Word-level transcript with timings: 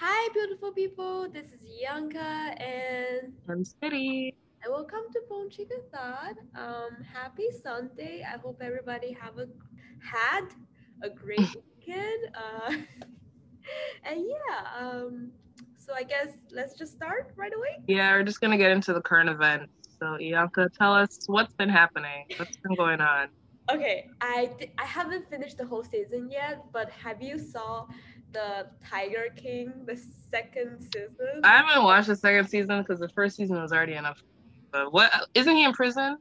Hi, 0.00 0.28
beautiful 0.32 0.72
people. 0.72 1.28
This 1.32 1.46
is 1.46 1.60
Yanka, 1.80 2.18
and 2.18 3.32
I'm 3.48 3.64
City. 3.64 4.34
and 4.64 4.72
welcome 4.72 5.02
to 5.12 5.20
Chicka 5.48 5.88
Thought. 5.92 6.34
Um, 6.56 7.02
happy 7.04 7.46
Sunday. 7.62 8.24
I 8.26 8.38
hope 8.38 8.60
everybody 8.60 9.12
have 9.12 9.38
a 9.38 9.46
had 10.02 10.46
a 11.02 11.10
great 11.10 11.38
weekend. 11.78 12.34
Uh, 12.34 12.72
and 14.04 14.24
yeah, 14.26 14.66
um, 14.76 15.30
so 15.78 15.92
I 15.94 16.02
guess 16.02 16.28
let's 16.50 16.76
just 16.76 16.92
start 16.92 17.32
right 17.36 17.52
away. 17.56 17.84
Yeah, 17.86 18.14
we're 18.14 18.24
just 18.24 18.40
gonna 18.40 18.58
get 18.58 18.72
into 18.72 18.92
the 18.92 19.00
current 19.00 19.30
events. 19.30 19.72
So 20.00 20.18
Ianka, 20.20 20.70
tell 20.76 20.92
us 20.92 21.20
what's 21.26 21.54
been 21.54 21.68
happening. 21.68 22.24
What's 22.36 22.56
been 22.64 22.74
going 22.74 23.00
on? 23.00 23.28
Okay, 23.72 24.06
I 24.20 24.50
di- 24.58 24.72
I 24.76 24.84
haven't 24.84 25.28
finished 25.30 25.56
the 25.56 25.66
whole 25.66 25.82
season 25.84 26.30
yet, 26.30 26.64
but 26.72 26.90
have 26.90 27.22
you 27.22 27.38
saw 27.38 27.86
the 28.34 28.66
Tiger 28.90 29.28
King, 29.36 29.72
the 29.86 29.96
second 29.96 30.82
season? 30.82 31.40
I 31.42 31.56
haven't 31.58 31.84
watched 31.84 32.08
the 32.08 32.16
second 32.16 32.48
season 32.48 32.80
because 32.82 33.00
the 33.00 33.08
first 33.08 33.36
season 33.36 33.60
was 33.62 33.72
already 33.72 33.94
enough. 33.94 34.22
But 34.72 34.92
what 34.92 35.12
isn't 35.34 35.54
he 35.54 35.64
in 35.64 35.72
prison? 35.72 36.18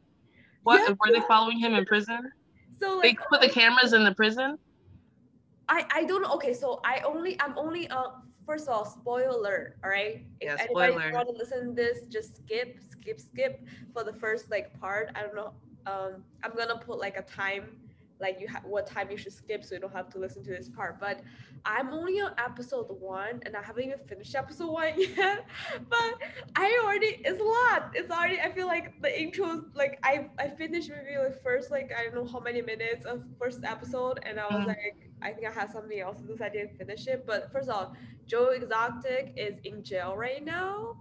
What 0.64 0.82
Yeah. 0.88 0.96
were 1.04 1.12
they 1.12 1.22
following 1.28 1.60
him 1.60 1.74
in 1.74 1.86
prison? 1.86 2.32
so 2.80 3.02
They 3.02 3.16
put 3.30 3.42
the 3.42 3.50
cameras 3.50 3.94
in 3.94 4.04
the 4.04 4.16
prison. 4.16 4.58
I 5.68 5.86
I 5.94 6.04
don't. 6.06 6.26
Okay, 6.36 6.54
so 6.54 6.80
I 6.86 7.02
only 7.06 7.40
I'm 7.42 7.58
only 7.58 7.88
uh 7.90 8.12
first 8.46 8.68
of 8.68 8.74
all 8.74 8.86
spoiler 8.86 9.30
alert. 9.30 9.78
All 9.84 9.90
right. 9.90 10.26
Yeah, 10.42 10.56
if 10.56 10.62
anybody 10.62 10.94
spoiler. 10.94 11.12
want 11.14 11.30
to 11.30 11.36
listen 11.36 11.70
to 11.70 11.74
this, 11.74 12.04
just 12.10 12.38
skip 12.38 12.80
skip 12.90 13.20
skip 13.20 13.66
for 13.94 14.04
the 14.04 14.14
first 14.14 14.52
like 14.52 14.78
part. 14.80 15.10
I 15.16 15.22
don't 15.22 15.36
know. 15.36 15.54
Um, 15.86 16.24
I'm 16.44 16.56
gonna 16.56 16.78
put 16.80 17.00
like 17.00 17.18
a 17.18 17.24
time, 17.24 17.78
like 18.24 18.40
you 18.42 18.48
have 18.50 18.64
what 18.66 18.88
time 18.88 19.12
you 19.12 19.18
should 19.18 19.34
skip, 19.34 19.66
so 19.66 19.76
you 19.76 19.82
don't 19.82 19.94
have 19.94 20.10
to 20.12 20.20
listen 20.20 20.44
to 20.46 20.52
this 20.52 20.70
part. 20.70 21.00
But 21.00 21.22
I'm 21.66 21.90
only 21.94 22.22
on 22.22 22.32
episode 22.40 22.88
one, 23.00 23.42
and 23.46 23.56
I 23.58 23.64
haven't 23.64 23.86
even 23.86 24.00
finished 24.08 24.36
episode 24.36 24.72
one 24.72 24.94
yet. 24.98 25.46
But 25.90 26.14
I 26.56 26.82
already 26.86 27.22
it's 27.26 27.42
a 27.42 27.44
lot. 27.44 27.92
It's 27.96 28.12
already 28.12 28.40
I 28.42 28.52
feel 28.52 28.68
like 28.68 29.02
the 29.02 29.12
intro 29.22 29.64
like 29.76 30.00
I 30.04 30.30
I 30.40 30.50
finished 30.50 30.90
maybe 30.90 31.18
like 31.22 31.42
first 31.44 31.72
like 31.72 31.92
I 31.98 32.06
don't 32.06 32.16
know 32.16 32.32
how 32.32 32.40
many 32.40 32.62
minutes 32.62 33.06
of 33.06 33.24
first 33.40 33.62
episode, 33.64 34.20
and 34.24 34.40
I 34.40 34.48
was 34.48 34.66
Mhm. 34.66 34.68
like 34.68 35.10
I 35.22 35.32
think 35.34 35.48
I 35.48 35.52
had 35.52 35.72
something 35.72 36.00
else 36.00 36.22
to 36.22 36.28
do, 36.28 36.38
so 36.38 36.46
I 36.46 36.50
didn't 36.50 36.78
finish 36.78 37.08
it. 37.08 37.26
But 37.28 37.52
first 37.52 37.70
of 37.70 37.76
all, 37.76 37.94
Joe 38.26 38.50
Exotic 38.50 39.34
is 39.38 39.60
in 39.64 39.84
jail 39.84 40.16
right 40.18 40.44
now, 40.44 40.98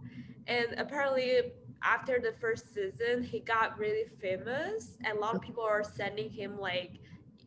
and 0.47 0.75
apparently 0.78 1.52
after 1.82 2.20
the 2.20 2.32
first 2.41 2.75
season, 2.75 3.22
he 3.22 3.41
got 3.41 3.78
really 3.78 4.06
famous, 4.20 4.97
and 5.04 5.19
a 5.19 5.20
lot 5.20 5.36
of 5.36 5.42
people 5.42 5.64
are 5.64 5.84
sending 5.84 6.30
him 6.30 6.58
like 6.58 7.00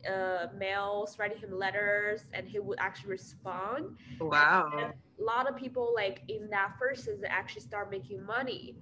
uh, 0.08 0.46
mails, 0.56 1.18
writing 1.18 1.38
him 1.38 1.52
letters, 1.52 2.28
and 2.32 2.46
he 2.48 2.58
would 2.58 2.78
actually 2.80 3.10
respond. 3.10 3.96
Wow. 4.20 4.70
And 4.78 4.92
a 5.20 5.22
lot 5.22 5.48
of 5.48 5.56
people 5.56 5.92
like 5.94 6.22
in 6.28 6.50
that 6.50 6.74
first 6.78 7.04
season 7.04 7.26
actually 7.28 7.62
start 7.62 7.90
making 7.90 8.24
money, 8.24 8.76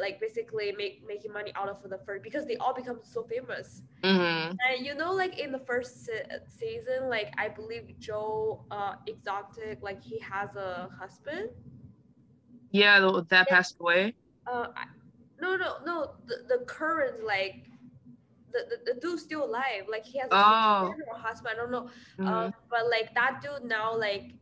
like 0.00 0.20
basically 0.20 0.72
make 0.72 1.02
making 1.06 1.32
money 1.32 1.52
out 1.56 1.68
of 1.68 1.78
the 1.88 1.98
first 2.04 2.22
because 2.22 2.46
they 2.46 2.56
all 2.56 2.74
become 2.74 2.98
so 3.02 3.22
famous. 3.24 3.82
hmm 4.04 4.58
And 4.68 4.84
you 4.84 4.94
know, 4.94 5.12
like 5.12 5.38
in 5.38 5.52
the 5.52 5.58
first 5.58 6.04
se- 6.06 6.26
season, 6.46 7.08
like 7.08 7.32
I 7.38 7.48
believe 7.48 7.94
Joe 7.98 8.64
uh, 8.70 8.94
Exotic, 9.06 9.80
like 9.82 10.02
he 10.02 10.18
has 10.20 10.54
a 10.56 10.88
husband. 10.98 11.50
Yeah, 12.72 12.98
th- 13.00 13.28
that 13.28 13.48
passed 13.48 13.76
away. 13.80 14.14
Uh, 14.46 14.68
I, 14.76 14.84
no, 15.40 15.56
no, 15.56 15.76
no. 15.84 16.12
The, 16.26 16.36
the 16.58 16.64
current 16.64 17.24
like 17.24 17.66
the, 18.52 18.60
the, 18.70 18.94
the 18.94 19.00
dude's 19.00 19.22
still 19.22 19.44
alive. 19.44 19.84
Like 19.90 20.04
he 20.04 20.18
has 20.18 20.28
a 20.30 20.34
Oh. 20.34 20.94
I 21.46 21.54
don't 21.54 21.70
know. 21.70 21.88
Um, 22.26 22.52
but 22.70 22.88
like 22.90 23.14
that 23.14 23.40
dude 23.42 23.68
now, 23.68 23.96
like 23.98 24.34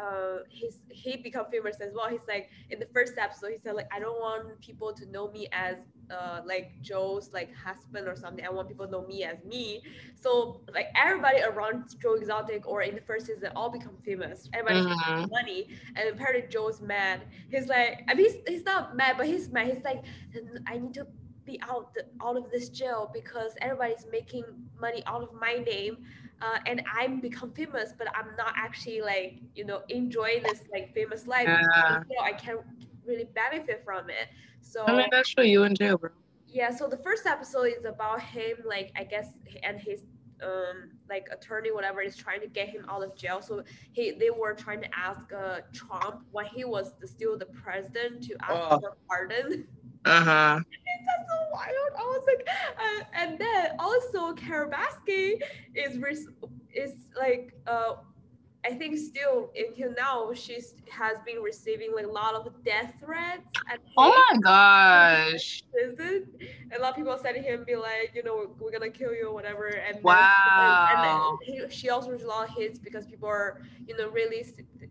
uh, 0.00 0.38
he's 0.48 0.80
he 0.90 1.16
become 1.16 1.46
famous 1.50 1.76
as 1.80 1.92
well. 1.94 2.08
He's 2.08 2.26
like 2.28 2.50
in 2.70 2.78
the 2.78 2.86
first 2.92 3.14
episode, 3.18 3.50
he 3.52 3.58
said 3.58 3.74
like 3.74 3.88
I 3.92 3.98
don't 4.00 4.20
want 4.20 4.60
people 4.60 4.92
to 4.94 5.06
know 5.10 5.30
me 5.30 5.48
as 5.52 5.76
uh 6.10 6.40
like 6.46 6.72
Joe's 6.80 7.30
like 7.32 7.50
husband 7.54 8.08
or 8.08 8.16
something. 8.16 8.44
I 8.44 8.50
want 8.50 8.68
people 8.68 8.86
to 8.86 8.92
know 8.92 9.06
me 9.06 9.24
as 9.24 9.42
me. 9.44 9.82
So 10.14 10.62
like 10.72 10.86
everybody 10.96 11.40
around 11.42 11.84
Joe 12.00 12.14
Exotic 12.14 12.66
or 12.66 12.82
in 12.82 12.94
the 12.94 13.00
first 13.02 13.26
season 13.26 13.50
all 13.56 13.70
become 13.70 13.96
famous. 14.04 14.48
Everybody's 14.52 14.86
Mhm. 14.86 15.06
making 15.06 15.28
money, 15.30 15.68
and 15.96 16.08
apparently 16.08 16.48
Joe's 16.48 16.80
mad. 16.80 17.22
He's 17.50 17.66
like, 17.68 18.02
I 18.08 18.14
mean, 18.14 18.26
he's, 18.30 18.36
he's 18.46 18.64
not 18.64 18.96
mad, 18.96 19.16
but 19.18 19.26
he's 19.26 19.50
mad. 19.50 19.66
He's 19.72 19.84
like, 19.84 20.04
I 20.66 20.78
need 20.78 20.94
to 20.94 21.06
be 21.52 21.58
out 21.70 21.84
the, 21.94 22.02
out 22.24 22.36
of 22.40 22.44
this 22.54 22.66
jail 22.80 23.00
because 23.20 23.52
everybody's 23.66 24.06
making 24.18 24.44
money 24.84 25.02
out 25.06 25.22
of 25.26 25.30
my 25.46 25.54
name 25.74 25.94
uh, 26.44 26.58
and 26.66 26.82
I'm 26.98 27.20
become 27.20 27.50
famous, 27.52 27.88
but 27.98 28.06
I'm 28.18 28.30
not 28.42 28.52
actually 28.66 29.00
like 29.12 29.30
you 29.58 29.64
know 29.68 29.80
enjoying 29.88 30.42
this 30.48 30.60
like 30.74 30.86
famous 30.94 31.26
life. 31.26 31.48
Yeah. 31.48 32.00
feel 32.08 32.22
I 32.32 32.32
can't 32.44 32.60
really 33.08 33.28
benefit 33.42 33.82
from 33.84 34.04
it. 34.10 34.26
So 34.60 34.84
I 34.86 34.92
mean, 34.96 35.08
that's 35.10 35.32
for 35.32 35.42
you 35.42 35.64
in 35.64 35.74
jail, 35.74 35.96
bro. 35.98 36.10
yeah, 36.58 36.70
so 36.78 36.88
the 36.88 36.96
first 37.06 37.26
episode 37.26 37.68
is 37.78 37.84
about 37.84 38.20
him 38.22 38.56
like 38.74 38.88
I 38.96 39.04
guess 39.04 39.28
and 39.62 39.80
his 39.80 40.00
um 40.42 40.76
like 41.10 41.26
attorney 41.32 41.72
whatever 41.72 42.00
is 42.00 42.16
trying 42.16 42.40
to 42.40 42.46
get 42.58 42.68
him 42.68 42.84
out 42.88 43.02
of 43.02 43.16
jail. 43.16 43.40
So 43.42 43.64
he 43.92 44.12
they 44.12 44.30
were 44.30 44.54
trying 44.54 44.82
to 44.82 44.88
ask 45.06 45.24
uh, 45.32 45.60
Trump 45.72 46.16
when 46.30 46.46
he 46.46 46.64
was 46.64 46.92
the, 47.00 47.08
still 47.08 47.36
the 47.36 47.46
president 47.46 48.22
to 48.28 48.34
ask 48.48 48.62
Oh. 48.72 48.78
for 48.80 48.96
pardon. 49.08 49.66
Uh 50.04 50.24
huh. 50.24 50.60
That's 51.06 51.28
so 51.28 51.36
wild. 51.52 51.92
I 51.96 52.02
was 52.02 52.24
like, 52.26 52.48
uh, 52.78 53.04
and 53.14 53.38
then 53.38 53.70
also 53.78 54.32
Carole 54.34 54.70
Baskin 54.70 55.40
is 55.74 55.98
res- 55.98 56.28
is 56.74 57.08
like 57.18 57.52
uh, 57.66 57.94
I 58.64 58.72
think 58.74 58.96
still 58.98 59.50
until 59.56 59.92
now 59.96 60.32
she's 60.34 60.74
has 60.90 61.16
been 61.26 61.42
receiving 61.42 61.92
like 61.94 62.06
a 62.06 62.10
lot 62.10 62.34
of 62.34 62.48
death 62.64 62.92
threats 63.00 63.46
and 63.70 63.80
Oh 63.96 64.10
my 64.32 64.38
gosh. 64.40 65.62
prison. 65.72 66.26
A 66.76 66.80
lot 66.80 66.90
of 66.90 66.96
people 66.96 67.16
sending 67.20 67.42
him 67.42 67.64
be 67.66 67.76
like, 67.76 68.12
you 68.14 68.22
know, 68.22 68.50
we're 68.58 68.70
gonna 68.72 68.90
kill 68.90 69.14
you 69.14 69.28
or 69.28 69.34
whatever. 69.34 69.66
And 69.68 69.96
then- 69.96 70.02
Wow. 70.02 70.86
and 70.92 71.04
then 71.04 71.20
he, 71.68 71.74
she 71.74 71.90
also 71.90 72.10
received 72.10 72.26
a 72.26 72.32
lot 72.32 72.48
of 72.48 72.54
hits 72.54 72.78
because 72.78 73.06
people 73.06 73.28
are, 73.28 73.62
you 73.86 73.96
know, 73.96 74.08
really 74.10 74.44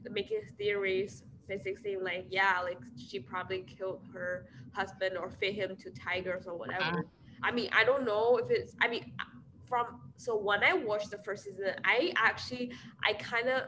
making 0.09 0.41
theories, 0.57 1.23
basically 1.47 1.75
saying 1.83 2.03
like, 2.03 2.25
yeah, 2.29 2.59
like 2.63 2.79
she 2.97 3.19
probably 3.19 3.63
killed 3.63 4.01
her 4.13 4.45
husband 4.73 5.17
or 5.17 5.29
fed 5.29 5.53
him 5.53 5.75
to 5.77 5.91
tigers 5.91 6.45
or 6.47 6.57
whatever. 6.57 6.83
Uh-huh. 6.83 7.01
I 7.43 7.51
mean, 7.51 7.69
I 7.73 7.83
don't 7.83 8.05
know 8.05 8.37
if 8.37 8.49
it's. 8.49 8.75
I 8.81 8.87
mean, 8.87 9.11
uh, 9.19 9.23
from 9.67 10.01
so 10.17 10.37
when 10.37 10.63
I 10.63 10.73
watched 10.73 11.11
the 11.11 11.19
first 11.19 11.43
season, 11.43 11.73
I 11.83 12.13
actually 12.17 12.71
I 13.05 13.13
kind 13.13 13.49
of 13.49 13.63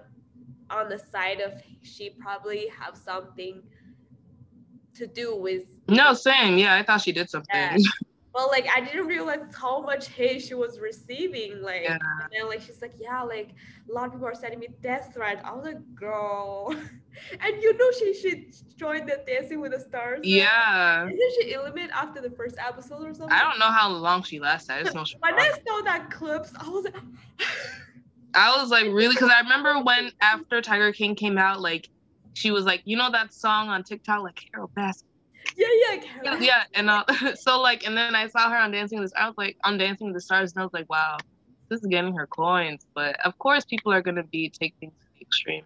on 0.69 0.89
the 0.89 0.99
side 0.99 1.39
of 1.39 1.53
she 1.81 2.11
probably 2.11 2.67
have 2.79 2.95
something 2.95 3.61
to 4.95 5.07
do 5.07 5.35
with 5.35 5.63
No, 5.87 6.13
same. 6.13 6.57
Yeah, 6.57 6.75
I 6.75 6.83
thought 6.83 7.01
she 7.01 7.11
did 7.11 7.29
something. 7.29 7.49
Yeah. 7.53 7.77
But 8.39 8.51
like 8.51 8.69
I 8.73 8.79
didn't 8.79 9.07
realize 9.07 9.39
how 9.53 9.81
much 9.81 10.07
hate 10.07 10.41
she 10.41 10.53
was 10.53 10.79
receiving. 10.79 11.61
Like 11.61 11.83
Yeah. 11.83 11.97
and 11.97 12.31
then 12.31 12.47
like 12.47 12.61
she's 12.61 12.81
like, 12.81 12.93
yeah, 12.97 13.21
like 13.21 13.49
a 13.89 13.93
lot 13.93 14.05
of 14.05 14.13
people 14.13 14.27
are 14.27 14.33
sending 14.33 14.59
me 14.59 14.69
death 14.81 15.11
threats. 15.13 15.41
I 15.43 15.51
was 15.51 15.65
like, 15.65 15.93
girl. 15.93 16.73
and 17.41 17.61
you 17.61 17.77
know 17.77 17.91
she 17.91 18.13
should 18.13 18.77
join 18.77 19.05
the 19.05 19.21
Dancing 19.27 19.59
with 19.59 19.73
the 19.73 19.79
Stars. 19.81 20.21
Yeah. 20.23 21.05
Isn't 21.07 21.33
she 21.41 21.51
eliminated 21.51 21.91
after 21.91 22.21
the 22.21 22.29
first 22.29 22.55
episode 22.65 23.09
or 23.09 23.13
something? 23.13 23.29
I 23.29 23.41
don't 23.41 23.59
know 23.59 23.71
how 23.71 23.89
long 23.89 24.23
she 24.23 24.39
lasted. 24.39 24.71
I 24.71 24.83
just 24.83 24.95
know 24.95 25.03
she. 25.03 25.17
When 25.19 25.37
I 25.37 25.49
saw 25.49 25.81
that 25.81 26.09
clips, 26.09 26.53
I 26.57 26.69
was 26.69 26.85
like, 26.85 26.95
I 28.35 28.57
was 28.57 28.69
like, 28.69 28.85
really? 28.85 29.15
Because 29.15 29.31
I 29.35 29.41
remember 29.41 29.81
when 29.83 30.13
after 30.21 30.61
Tiger 30.61 30.93
King 30.93 31.13
came 31.13 31.37
out, 31.37 31.59
like 31.59 31.89
she 32.35 32.51
was 32.51 32.63
like, 32.63 32.83
you 32.85 32.95
know 32.95 33.11
that 33.11 33.33
song 33.33 33.67
on 33.67 33.83
TikTok, 33.83 34.23
like 34.23 34.35
Carole 34.53 34.71
Baskin. 34.77 35.03
Yeah, 35.59 35.95
yeah, 35.95 36.01
Carol. 36.23 36.41
Yeah, 36.41 36.63
and 36.73 36.89
uh, 36.89 37.03
so 37.35 37.59
like, 37.61 37.85
and 37.85 37.97
then 37.97 38.15
I 38.15 38.27
saw 38.27 38.49
her 38.49 38.57
on 38.57 38.71
Dancing 38.71 38.99
with 38.99 39.11
the 39.11 39.21
I 39.21 39.27
was 39.27 39.35
like 39.37 39.57
on 39.63 39.77
Dancing 39.77 40.07
with 40.07 40.15
the 40.15 40.21
Stars, 40.21 40.53
and 40.53 40.61
I 40.61 40.65
was 40.65 40.73
like, 40.73 40.89
wow, 40.89 41.17
this 41.69 41.81
is 41.81 41.87
getting 41.87 42.15
her 42.15 42.27
coins. 42.27 42.85
But 42.95 43.19
of 43.25 43.37
course, 43.37 43.65
people 43.65 43.91
are 43.91 44.01
gonna 44.01 44.23
be 44.23 44.49
take 44.49 44.73
things 44.79 44.93
to 44.93 45.05
the 45.19 45.25
extreme. 45.25 45.65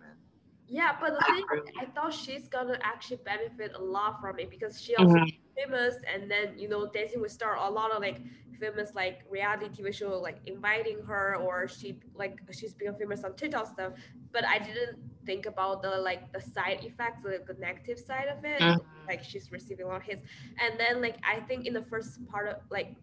Yeah, 0.73 0.97
but 0.99 1.13
the 1.13 1.21
thing, 1.21 1.45
I 1.79 1.85
thought 1.85 2.13
she's 2.13 2.47
gonna 2.49 2.79
actually 2.81 3.21
benefit 3.25 3.73
a 3.75 3.83
lot 3.83 4.21
from 4.21 4.39
it 4.39 4.49
because 4.49 4.81
she 4.81 4.95
also 4.95 5.19
Mhm. 5.19 5.41
famous 5.55 5.95
and 6.11 6.31
then 6.31 6.57
you 6.57 6.67
know 6.67 6.87
dancing 6.91 7.21
with 7.21 7.31
star 7.31 7.55
a 7.57 7.69
lot 7.69 7.91
of 7.91 8.01
like 8.01 8.21
famous 8.59 8.93
like 8.95 9.19
reality 9.29 9.67
tv 9.69 9.93
show 9.93 10.19
like 10.19 10.39
inviting 10.47 10.99
her 11.03 11.35
or 11.35 11.67
she 11.67 11.99
like 12.15 12.39
she's 12.51 12.73
become 12.73 12.95
famous 12.95 13.23
on 13.23 13.35
tiktok 13.35 13.67
stuff 13.67 13.93
but 14.31 14.43
i 14.45 14.57
didn't 14.59 14.97
think 15.25 15.45
about 15.45 15.81
the 15.83 15.89
like 15.89 16.31
the 16.33 16.41
side 16.41 16.79
effects 16.83 17.23
like 17.25 17.45
the 17.45 17.53
negative 17.59 17.99
side 17.99 18.27
of 18.27 18.43
it 18.45 18.65
Mhm. 18.65 18.87
like 19.07 19.23
she's 19.23 19.51
receiving 19.51 19.85
a 19.85 19.89
lot 19.89 19.97
of 19.97 20.03
hits 20.03 20.23
and 20.59 20.79
then 20.79 21.01
like 21.01 21.17
i 21.23 21.39
think 21.41 21.65
in 21.67 21.73
the 21.73 21.83
first 21.83 22.25
part 22.27 22.47
of 22.47 22.57
like 22.71 22.95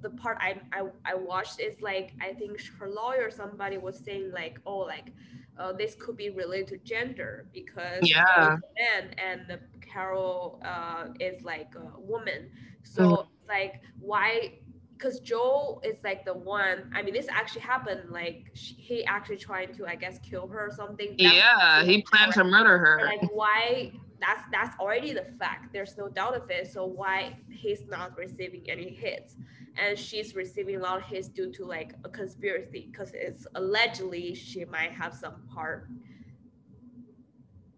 the 0.00 0.10
part 0.10 0.38
I, 0.40 0.60
I 0.72 0.82
I 1.04 1.14
watched 1.14 1.60
is 1.60 1.80
like 1.80 2.12
I 2.20 2.32
think 2.34 2.60
her 2.78 2.88
lawyer 2.88 3.30
somebody 3.30 3.78
was 3.78 3.98
saying 4.04 4.30
like 4.32 4.58
oh 4.66 4.78
like 4.78 5.12
uh, 5.58 5.72
this 5.72 5.94
could 5.94 6.16
be 6.16 6.30
related 6.30 6.68
to 6.68 6.78
gender 6.78 7.46
because 7.52 8.04
Yeah. 8.06 8.56
Man 8.78 9.14
and 9.18 9.42
the 9.48 9.60
Carol 9.80 10.60
uh, 10.64 11.06
is 11.20 11.42
like 11.42 11.74
a 11.76 12.00
woman 12.00 12.50
so 12.82 13.04
Mhm. 13.04 13.26
like 13.48 13.80
why 13.98 14.58
because 14.96 15.20
Joe 15.20 15.80
is 15.84 16.02
like 16.04 16.24
the 16.24 16.34
one. 16.34 16.90
I 16.94 17.02
mean, 17.02 17.14
this 17.14 17.28
actually 17.28 17.62
happened. 17.62 18.10
Like 18.10 18.50
she, 18.54 18.74
he 18.74 19.04
actually 19.04 19.36
trying 19.38 19.72
to, 19.74 19.86
I 19.86 19.94
guess, 19.96 20.18
kill 20.18 20.48
her 20.48 20.66
or 20.66 20.70
something. 20.70 21.20
That's 21.22 21.46
yeah, 21.46 21.84
he 21.84 22.02
planned 22.02 22.32
to 22.34 22.44
murder 22.44 22.78
her. 22.78 23.00
Like 23.00 23.22
why? 23.32 23.92
That's 24.20 24.42
that's 24.50 24.78
already 24.78 25.12
the 25.12 25.26
fact. 25.38 25.72
There's 25.72 25.96
no 25.96 26.08
doubt 26.08 26.34
of 26.34 26.50
it. 26.50 26.72
So 26.72 26.84
why 26.84 27.36
he's 27.50 27.86
not 27.86 28.16
receiving 28.16 28.64
any 28.68 28.90
hits, 28.90 29.36
and 29.76 29.98
she's 29.98 30.34
receiving 30.34 30.76
a 30.76 30.80
lot 30.80 30.98
of 30.98 31.04
hits 31.04 31.28
due 31.28 31.52
to 31.52 31.64
like 31.64 31.92
a 32.04 32.08
conspiracy 32.08 32.88
because 32.90 33.12
it's 33.14 33.46
allegedly 33.54 34.34
she 34.34 34.64
might 34.64 34.92
have 34.92 35.14
some 35.14 35.42
part 35.54 35.88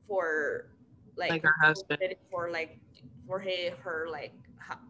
for 0.08 0.70
like, 1.16 1.31
like 1.31 1.42
her 1.42 1.54
husband. 1.60 2.00
for 2.31 2.50
like 2.50 2.81
for 3.26 3.38
her 3.38 3.70
her 3.82 4.06
like 4.10 4.32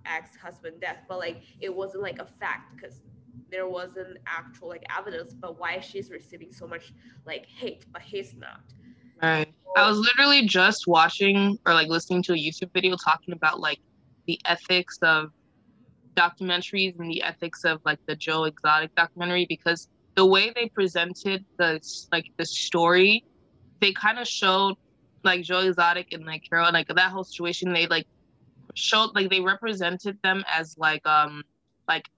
ex-husband 0.07 0.81
death. 0.81 0.99
But 1.09 1.19
like 1.19 1.43
it 1.61 1.75
wasn't 1.75 2.03
like 2.03 2.21
a 2.21 2.27
fact 2.27 2.77
because 2.77 3.03
there 3.51 3.69
wasn't 3.69 4.19
actual 4.27 4.69
like 4.69 4.85
evidence. 4.97 5.35
But 5.35 5.59
why 5.59 5.81
she's 5.81 6.11
receiving 6.11 6.53
so 6.53 6.67
much 6.67 6.93
like 7.27 7.47
hate 7.47 7.87
but 7.93 8.03
he's 8.03 8.35
not 8.35 8.61
right 9.23 9.53
i 9.77 9.89
was 9.89 9.99
literally 9.99 10.47
just 10.47 10.87
watching 10.87 11.59
or 11.67 11.75
like 11.75 11.89
listening 11.89 12.23
to 12.23 12.33
a 12.33 12.37
youtube 12.37 12.73
video 12.73 12.97
talking 13.03 13.33
about 13.33 13.61
like 13.61 13.79
the 14.27 14.39
ethics 14.45 14.99
of 15.03 15.31
documentaries 16.15 16.99
and 16.99 17.11
the 17.11 17.23
ethics 17.23 17.65
of 17.65 17.81
like 17.85 17.99
the 18.07 18.17
joe 18.17 18.45
exotic 18.45 18.95
documentary 18.95 19.47
because 19.49 19.89
the 20.17 20.27
way 20.27 20.53
they 20.55 20.69
presented 20.69 21.45
the 21.59 21.81
like 22.13 22.27
the 22.37 22.45
story 22.45 23.25
they 23.81 23.93
kind 23.93 24.19
of 24.19 24.27
showed 24.27 24.75
like 25.25 25.43
joe 25.43 25.61
exotic 25.61 26.13
and 26.13 26.25
like 26.25 26.43
carol 26.49 26.71
like 26.73 26.89
that 26.89 27.11
whole 27.11 27.25
situation 27.25 27.73
they 27.73 27.87
like 27.87 28.07
showed 28.75 29.11
like 29.15 29.31
they 29.31 29.41
represented 29.41 30.19
them 30.23 30.45
as 30.49 30.77
like 30.79 31.07
um 31.07 31.43
like 31.89 32.09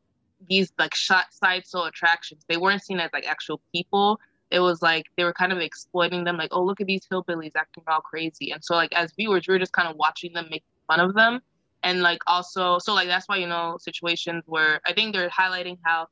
these 0.49 0.73
like 0.79 0.95
shot 0.95 1.33
side 1.33 1.65
show 1.71 1.85
attractions. 1.85 2.45
They 2.49 2.57
weren't 2.57 2.83
seen 2.83 3.01
as 3.01 3.11
like 3.13 3.27
actual 3.27 3.61
people. 3.73 4.19
It 4.53 4.61
was 4.61 4.83
like 4.83 5.07
they 5.17 5.25
were 5.25 5.33
kind 5.33 5.53
of 5.53 5.59
exploiting 5.59 6.25
them, 6.25 6.37
like, 6.37 6.51
oh 6.53 6.63
look 6.63 6.81
at 6.81 6.87
these 6.87 7.07
hillbillies 7.11 7.53
acting 7.57 7.85
all 7.87 8.01
crazy. 8.01 8.53
And 8.53 8.63
so 8.65 8.75
like 8.75 8.93
as 8.95 9.13
viewers, 9.17 9.47
we 9.49 9.55
were 9.55 9.59
just 9.59 9.73
kind 9.73 9.89
of 9.89 9.97
watching 9.97 10.33
them 10.33 10.49
make 10.51 10.65
fun 10.87 11.01
of 11.01 11.15
them. 11.15 11.41
And 11.83 12.03
like 12.03 12.21
also 12.27 12.79
so 12.79 12.95
like 12.95 13.09
that's 13.09 13.29
why 13.29 13.37
you 13.37 13.49
know 13.49 13.77
situations 13.81 14.45
where 14.47 14.81
I 14.87 14.93
think 14.93 15.15
they're 15.15 15.31
highlighting 15.31 15.79
how 15.85 16.07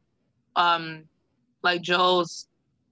um 0.57 1.05
like 1.63 1.83
Joe's 1.83 2.49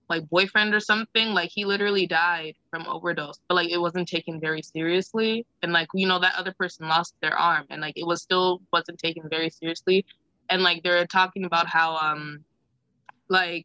like 0.08 0.28
boyfriend 0.30 0.74
or 0.74 0.80
something 0.80 1.28
like 1.34 1.50
he 1.52 1.64
literally 1.64 2.06
died 2.06 2.54
from 2.70 2.86
overdose 2.86 3.40
but 3.48 3.54
like 3.54 3.70
it 3.70 3.78
wasn't 3.78 4.08
taken 4.08 4.40
very 4.40 4.62
seriously 4.62 5.46
and 5.62 5.72
like 5.72 5.88
you 5.94 6.06
know 6.06 6.18
that 6.18 6.34
other 6.36 6.54
person 6.58 6.88
lost 6.88 7.14
their 7.20 7.36
arm 7.36 7.66
and 7.70 7.82
like 7.82 7.96
it 7.96 8.06
was 8.06 8.22
still 8.22 8.60
wasn't 8.72 8.98
taken 8.98 9.28
very 9.28 9.50
seriously 9.50 10.04
and 10.50 10.62
like 10.62 10.82
they're 10.82 11.06
talking 11.06 11.44
about 11.44 11.66
how 11.66 11.96
um 11.96 12.42
like 13.28 13.64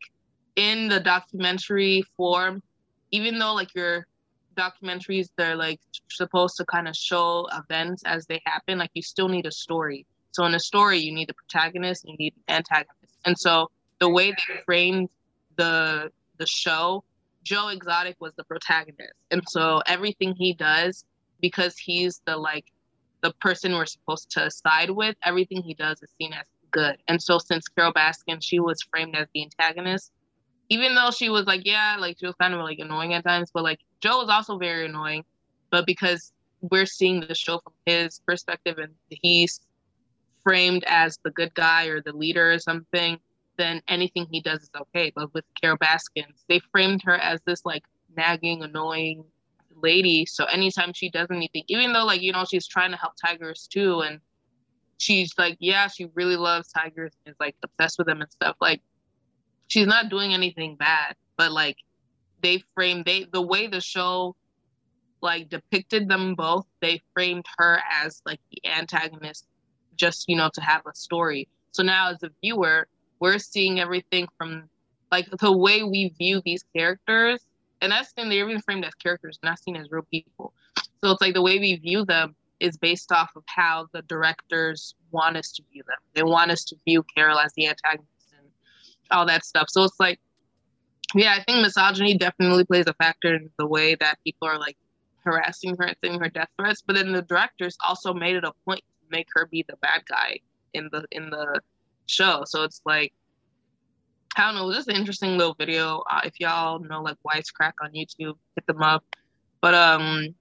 in 0.55 0.87
the 0.87 0.99
documentary 0.99 2.03
form 2.15 2.61
even 3.11 3.39
though 3.39 3.53
like 3.53 3.73
your 3.75 4.05
documentaries 4.55 5.29
they're 5.35 5.55
like 5.55 5.79
supposed 6.09 6.57
to 6.57 6.65
kind 6.65 6.87
of 6.87 6.95
show 6.95 7.47
events 7.57 8.03
as 8.05 8.25
they 8.27 8.39
happen 8.45 8.77
like 8.77 8.91
you 8.93 9.01
still 9.01 9.27
need 9.27 9.45
a 9.45 9.51
story 9.51 10.05
so 10.31 10.45
in 10.45 10.53
a 10.53 10.59
story 10.59 10.99
you 10.99 11.13
need 11.13 11.27
the 11.27 11.33
protagonist 11.33 12.07
you 12.07 12.15
need 12.17 12.33
an 12.47 12.57
antagonist 12.57 13.17
and 13.25 13.37
so 13.37 13.69
the 13.99 14.09
way 14.09 14.31
they 14.31 14.61
framed 14.65 15.09
the 15.55 16.11
the 16.37 16.45
show, 16.45 17.03
Joe 17.43 17.69
Exotic 17.69 18.17
was 18.19 18.33
the 18.35 18.43
protagonist. 18.43 19.13
And 19.31 19.41
so 19.47 19.81
everything 19.85 20.33
he 20.35 20.53
does, 20.53 21.05
because 21.39 21.77
he's 21.77 22.21
the 22.25 22.37
like 22.37 22.65
the 23.21 23.31
person 23.39 23.73
we're 23.73 23.85
supposed 23.85 24.29
to 24.31 24.51
side 24.51 24.89
with, 24.89 25.15
everything 25.23 25.61
he 25.61 25.73
does 25.73 26.01
is 26.01 26.09
seen 26.19 26.33
as 26.33 26.45
good. 26.71 26.97
And 27.07 27.21
so 27.21 27.37
since 27.37 27.67
Carole 27.69 27.93
Baskin, 27.93 28.39
she 28.41 28.59
was 28.59 28.81
framed 28.91 29.15
as 29.15 29.27
the 29.33 29.43
antagonist, 29.43 30.11
even 30.73 30.95
though 30.95 31.11
she 31.11 31.29
was 31.29 31.45
like, 31.45 31.61
yeah, 31.65 31.97
like 31.99 32.17
she 32.19 32.25
was 32.25 32.33
kind 32.41 32.55
of 32.55 32.61
like 32.61 32.79
annoying 32.79 33.13
at 33.13 33.23
times, 33.23 33.51
but 33.53 33.63
like 33.63 33.79
Joe 34.01 34.17
was 34.17 34.29
also 34.29 34.57
very 34.57 34.87
annoying. 34.87 35.23
But 35.69 35.85
because 35.85 36.33
we're 36.61 36.87
seeing 36.87 37.19
the 37.19 37.35
show 37.35 37.59
from 37.59 37.73
his 37.85 38.19
perspective 38.25 38.79
and 38.79 38.91
he's 39.09 39.61
framed 40.43 40.83
as 40.87 41.19
the 41.23 41.29
good 41.29 41.53
guy 41.53 41.85
or 41.85 42.01
the 42.01 42.11
leader 42.11 42.51
or 42.51 42.57
something, 42.57 43.19
then 43.57 43.83
anything 43.87 44.25
he 44.31 44.41
does 44.41 44.63
is 44.63 44.71
okay. 44.81 45.11
But 45.15 45.31
with 45.35 45.45
Carole 45.61 45.77
Baskins, 45.77 46.43
they 46.49 46.59
framed 46.71 47.03
her 47.03 47.15
as 47.15 47.39
this 47.45 47.63
like 47.65 47.83
nagging, 48.17 48.63
annoying 48.63 49.23
lady. 49.75 50.25
So 50.25 50.45
anytime 50.45 50.91
she 50.93 51.09
does 51.09 51.27
anything, 51.29 51.65
even 51.67 51.93
though 51.93 52.05
like, 52.05 52.21
you 52.21 52.31
know, 52.31 52.45
she's 52.49 52.65
trying 52.65 52.91
to 52.91 52.97
help 52.97 53.13
tigers 53.23 53.67
too, 53.71 54.01
and 54.01 54.19
she's 54.97 55.33
like, 55.37 55.57
yeah, 55.59 55.87
she 55.87 56.07
really 56.15 56.35
loves 56.35 56.71
tigers 56.71 57.11
and 57.25 57.33
is 57.33 57.39
like 57.39 57.55
obsessed 57.61 57.99
with 57.99 58.07
them 58.07 58.21
and 58.21 58.31
stuff. 58.31 58.55
Like 58.59 58.81
she's 59.67 59.87
not 59.87 60.09
doing 60.09 60.33
anything 60.33 60.75
bad, 60.75 61.15
but 61.37 61.51
like 61.51 61.77
they 62.41 62.63
framed 62.75 63.05
they 63.05 63.25
the 63.31 63.41
way 63.41 63.67
the 63.67 63.81
show 63.81 64.35
like 65.21 65.49
depicted 65.49 66.09
them 66.09 66.35
both, 66.35 66.65
they 66.81 67.01
framed 67.13 67.45
her 67.57 67.79
as 68.03 68.21
like 68.25 68.39
the 68.51 68.69
antagonist 68.69 69.47
just, 69.95 70.25
you 70.27 70.35
know, 70.35 70.49
to 70.53 70.61
have 70.61 70.81
a 70.85 70.93
story. 70.93 71.47
So 71.71 71.81
now 71.81 72.09
as 72.11 72.21
a 72.23 72.29
viewer, 72.41 72.87
we're 73.19 73.39
seeing 73.39 73.79
everything 73.79 74.27
from 74.37 74.69
like 75.11 75.29
the 75.39 75.55
way 75.55 75.83
we 75.83 76.13
view 76.17 76.41
these 76.43 76.63
characters, 76.75 77.39
and 77.81 77.91
that's 77.91 78.11
and 78.17 78.31
they're 78.31 78.47
even 78.47 78.61
framed 78.61 78.85
as 78.85 78.93
characters, 78.95 79.39
not 79.43 79.59
seen 79.59 79.75
as 79.75 79.87
real 79.89 80.05
people. 80.11 80.53
So 81.03 81.11
it's 81.11 81.21
like 81.21 81.33
the 81.33 81.41
way 81.41 81.57
we 81.57 81.75
view 81.75 82.05
them 82.05 82.35
is 82.59 82.77
based 82.77 83.11
off 83.11 83.31
of 83.35 83.43
how 83.47 83.87
the 83.93 84.01
directors 84.03 84.95
want 85.11 85.37
us 85.37 85.51
to 85.53 85.63
view 85.71 85.83
them. 85.87 85.97
They 86.13 86.23
want 86.23 86.51
us 86.51 86.63
to 86.65 86.75
view 86.85 87.03
Carol 87.15 87.39
as 87.39 87.53
the 87.53 87.67
antagonist 87.67 88.09
all 89.13 89.25
that 89.27 89.45
stuff. 89.45 89.67
So 89.69 89.83
it's 89.83 89.99
like, 89.99 90.19
yeah, 91.15 91.35
I 91.37 91.43
think 91.43 91.61
misogyny 91.61 92.17
definitely 92.17 92.65
plays 92.65 92.85
a 92.87 92.93
factor 92.93 93.35
in 93.35 93.49
the 93.59 93.67
way 93.67 93.95
that 93.95 94.17
people 94.23 94.47
are 94.47 94.59
like 94.59 94.77
harassing 95.23 95.75
her 95.77 95.85
and 95.85 95.95
sending 96.03 96.19
her 96.19 96.29
death 96.29 96.49
threats. 96.57 96.83
But 96.85 96.95
then 96.95 97.11
the 97.11 97.21
directors 97.21 97.77
also 97.85 98.13
made 98.13 98.35
it 98.35 98.43
a 98.43 98.51
point 98.65 98.79
to 98.81 99.05
make 99.11 99.27
her 99.35 99.45
be 99.45 99.65
the 99.67 99.77
bad 99.77 100.03
guy 100.09 100.39
in 100.73 100.89
the 100.91 101.05
in 101.11 101.29
the 101.29 101.61
show. 102.07 102.43
So 102.45 102.63
it's 102.63 102.81
like, 102.85 103.13
I 104.35 104.47
don't 104.47 104.55
know, 104.55 104.69
this 104.69 104.79
is 104.79 104.87
an 104.87 104.95
interesting 104.95 105.37
little 105.37 105.55
video. 105.57 106.03
Uh, 106.11 106.21
if 106.23 106.39
y'all 106.39 106.79
know 106.79 107.01
like 107.01 107.17
Wisecrack 107.25 107.73
on 107.81 107.91
YouTube, 107.91 108.35
hit 108.55 108.65
them 108.67 108.81
up. 108.81 109.03
But 109.61 109.75
um, 109.75 110.35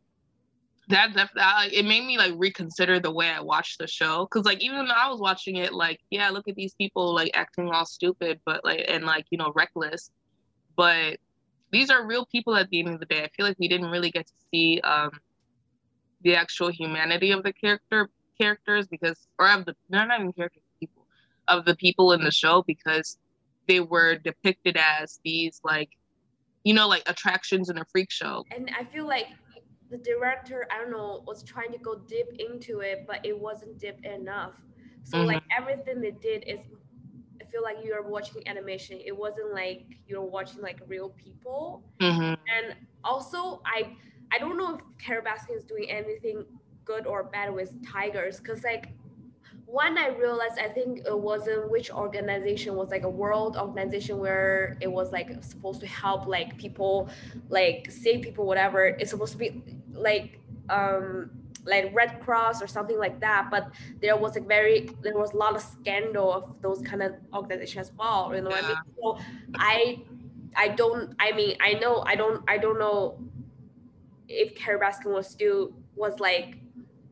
that 0.92 1.14
definitely 1.14 1.76
it 1.76 1.84
made 1.84 2.04
me 2.04 2.18
like 2.18 2.32
reconsider 2.36 3.00
the 3.00 3.10
way 3.10 3.28
I 3.28 3.40
watched 3.40 3.78
the 3.78 3.86
show. 3.86 4.26
Cause 4.26 4.44
like 4.44 4.62
even 4.62 4.86
though 4.86 4.94
I 4.94 5.10
was 5.10 5.20
watching 5.20 5.56
it, 5.56 5.72
like 5.72 6.00
yeah, 6.10 6.30
look 6.30 6.48
at 6.48 6.54
these 6.54 6.74
people 6.74 7.14
like 7.14 7.30
acting 7.34 7.70
all 7.70 7.86
stupid, 7.86 8.40
but 8.44 8.64
like 8.64 8.84
and 8.88 9.04
like 9.04 9.26
you 9.30 9.38
know 9.38 9.52
reckless, 9.54 10.10
but 10.76 11.18
these 11.72 11.90
are 11.90 12.06
real 12.06 12.26
people 12.26 12.54
at 12.54 12.68
the 12.68 12.80
end 12.80 12.88
of 12.88 13.00
the 13.00 13.06
day. 13.06 13.24
I 13.24 13.28
feel 13.36 13.46
like 13.46 13.58
we 13.58 13.68
didn't 13.68 13.90
really 13.90 14.10
get 14.10 14.26
to 14.26 14.32
see 14.52 14.80
um 14.82 15.10
the 16.22 16.36
actual 16.36 16.70
humanity 16.70 17.32
of 17.32 17.42
the 17.42 17.52
character 17.52 18.08
characters 18.40 18.86
because 18.86 19.26
or 19.38 19.48
of 19.50 19.64
the 19.64 19.74
they're 19.88 20.06
not 20.06 20.20
even 20.20 20.32
characters 20.32 20.62
of 21.48 21.64
the 21.64 21.74
people 21.76 22.12
in 22.12 22.22
the 22.22 22.30
show 22.30 22.62
because 22.66 23.18
they 23.68 23.80
were 23.80 24.16
depicted 24.16 24.76
as 24.76 25.20
these 25.24 25.60
like 25.64 25.90
you 26.64 26.74
know 26.74 26.88
like 26.88 27.02
attractions 27.06 27.68
in 27.68 27.78
a 27.78 27.84
freak 27.90 28.10
show 28.10 28.44
and 28.54 28.70
i 28.78 28.84
feel 28.84 29.06
like 29.06 29.26
the 29.92 29.98
director 29.98 30.66
i 30.72 30.78
don't 30.78 30.90
know 30.90 31.22
was 31.26 31.42
trying 31.44 31.70
to 31.70 31.78
go 31.78 31.96
deep 32.08 32.26
into 32.38 32.80
it 32.80 33.04
but 33.06 33.24
it 33.24 33.38
wasn't 33.38 33.78
deep 33.78 34.02
enough 34.04 34.54
so 35.04 35.18
mm-hmm. 35.18 35.26
like 35.28 35.42
everything 35.56 36.00
they 36.00 36.10
did 36.10 36.42
is 36.46 36.60
i 37.40 37.44
feel 37.44 37.62
like 37.62 37.76
you're 37.84 38.02
watching 38.02 38.42
animation 38.48 38.98
it 39.04 39.16
wasn't 39.16 39.52
like 39.52 39.84
you're 40.08 40.22
watching 40.22 40.62
like 40.62 40.80
real 40.88 41.10
people 41.10 41.84
mm-hmm. 42.00 42.22
and 42.22 42.74
also 43.04 43.60
i 43.66 43.94
i 44.32 44.38
don't 44.38 44.56
know 44.56 44.76
if 44.76 44.80
carole 44.98 45.22
baskin 45.22 45.54
is 45.54 45.64
doing 45.64 45.88
anything 45.90 46.46
good 46.86 47.06
or 47.06 47.24
bad 47.24 47.52
with 47.52 47.70
tigers 47.86 48.40
because 48.40 48.64
like 48.64 48.88
one 49.72 49.96
I 49.96 50.08
realized 50.08 50.58
I 50.58 50.68
think 50.68 50.98
it 51.06 51.18
wasn't 51.18 51.70
which 51.70 51.90
organization 51.90 52.74
was 52.74 52.90
like 52.90 53.04
a 53.04 53.08
world 53.08 53.56
organization 53.56 54.18
where 54.18 54.76
it 54.82 54.86
was 54.86 55.12
like 55.12 55.42
supposed 55.42 55.80
to 55.80 55.86
help 55.86 56.26
like 56.26 56.58
people 56.58 57.08
like 57.48 57.90
save 57.90 58.20
people 58.20 58.44
whatever 58.44 58.84
it's 58.84 59.10
supposed 59.10 59.32
to 59.32 59.38
be 59.38 59.62
like 59.92 60.38
um 60.68 61.30
like 61.64 61.94
Red 61.94 62.20
Cross 62.20 62.60
or 62.60 62.66
something 62.66 62.98
like 62.98 63.20
that 63.20 63.48
but 63.50 63.70
there 64.00 64.16
was 64.16 64.34
like 64.34 64.48
very 64.48 64.90
there 65.02 65.16
was 65.16 65.32
a 65.32 65.36
lot 65.36 65.54
of 65.54 65.62
scandal 65.62 66.32
of 66.32 66.60
those 66.60 66.82
kind 66.82 67.02
of 67.02 67.14
organizations 67.32 67.88
as 67.88 67.92
well 67.96 68.32
you 68.34 68.40
know 68.40 68.50
yeah. 68.50 68.56
what 68.56 68.64
I 68.64 68.68
mean 68.68 68.76
so 69.00 69.18
I 69.56 70.02
I 70.56 70.68
don't 70.68 71.14
I 71.20 71.32
mean 71.32 71.56
I 71.60 71.74
know 71.74 72.02
I 72.06 72.16
don't 72.16 72.42
I 72.48 72.58
don't 72.58 72.78
know 72.78 73.18
if 74.28 74.54
Carole 74.54 74.80
Baskin 74.80 75.12
was 75.14 75.28
still 75.28 75.72
was 75.94 76.18
like 76.18 76.56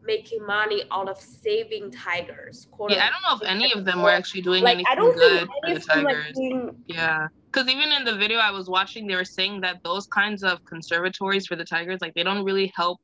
making 0.02 0.44
money 0.44 0.82
out 0.90 1.08
of 1.08 1.20
saving 1.20 1.90
tigers. 1.90 2.68
Yeah, 2.88 3.06
I 3.06 3.10
don't 3.10 3.22
know 3.22 3.36
if 3.36 3.50
any 3.50 3.72
of 3.72 3.84
them 3.84 4.02
were 4.02 4.10
actually 4.10 4.42
doing 4.42 4.62
like, 4.62 4.76
anything 4.76 5.12
good 5.12 5.46
for 5.46 5.74
the 5.74 5.80
tigers. 5.80 6.24
Like 6.26 6.34
doing... 6.34 6.76
Yeah, 6.86 7.28
because 7.52 7.68
even 7.68 7.92
in 7.92 8.04
the 8.04 8.16
video 8.16 8.38
I 8.38 8.50
was 8.50 8.68
watching, 8.68 9.06
they 9.06 9.16
were 9.16 9.24
saying 9.24 9.62
that 9.62 9.78
those 9.84 10.06
kinds 10.06 10.42
of 10.42 10.58
conservatories 10.64 11.46
for 11.46 11.56
the 11.56 11.64
tigers, 11.64 11.98
like 12.00 12.14
they 12.14 12.22
don't 12.22 12.44
really 12.44 12.72
help 12.76 12.98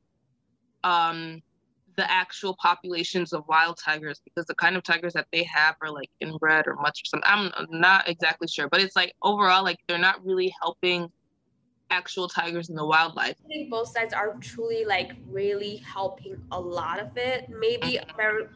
um 0.83 1.41
the 1.97 2.09
actual 2.11 2.55
populations 2.61 3.33
of 3.33 3.43
wild 3.49 3.77
tigers 3.83 4.21
because 4.23 4.45
the 4.45 4.55
kind 4.55 4.77
of 4.77 4.83
tigers 4.83 5.13
that 5.13 5.25
they 5.33 5.43
have 5.43 5.75
are 5.81 5.91
like 5.91 6.09
inbred 6.21 6.67
or 6.67 6.75
much 6.75 7.01
or 7.01 7.05
something. 7.05 7.51
I'm 7.55 7.65
not 7.71 8.07
exactly 8.07 8.47
sure, 8.47 8.69
but 8.69 8.81
it's 8.81 8.95
like 8.95 9.13
overall, 9.23 9.63
like 9.63 9.77
they're 9.87 9.97
not 9.97 10.23
really 10.23 10.53
helping 10.61 11.07
actual 11.89 12.27
tigers 12.27 12.69
in 12.69 12.75
the 12.75 12.85
wildlife. 12.85 13.35
I 13.43 13.47
think 13.47 13.69
both 13.69 13.87
sides 13.87 14.13
are 14.13 14.35
truly 14.41 14.85
like 14.85 15.13
really 15.27 15.77
helping 15.77 16.37
a 16.51 16.59
lot 16.59 16.99
of 16.99 17.17
it. 17.17 17.49
Maybe 17.49 17.99
mm 17.99 18.15
Carol, 18.15 18.47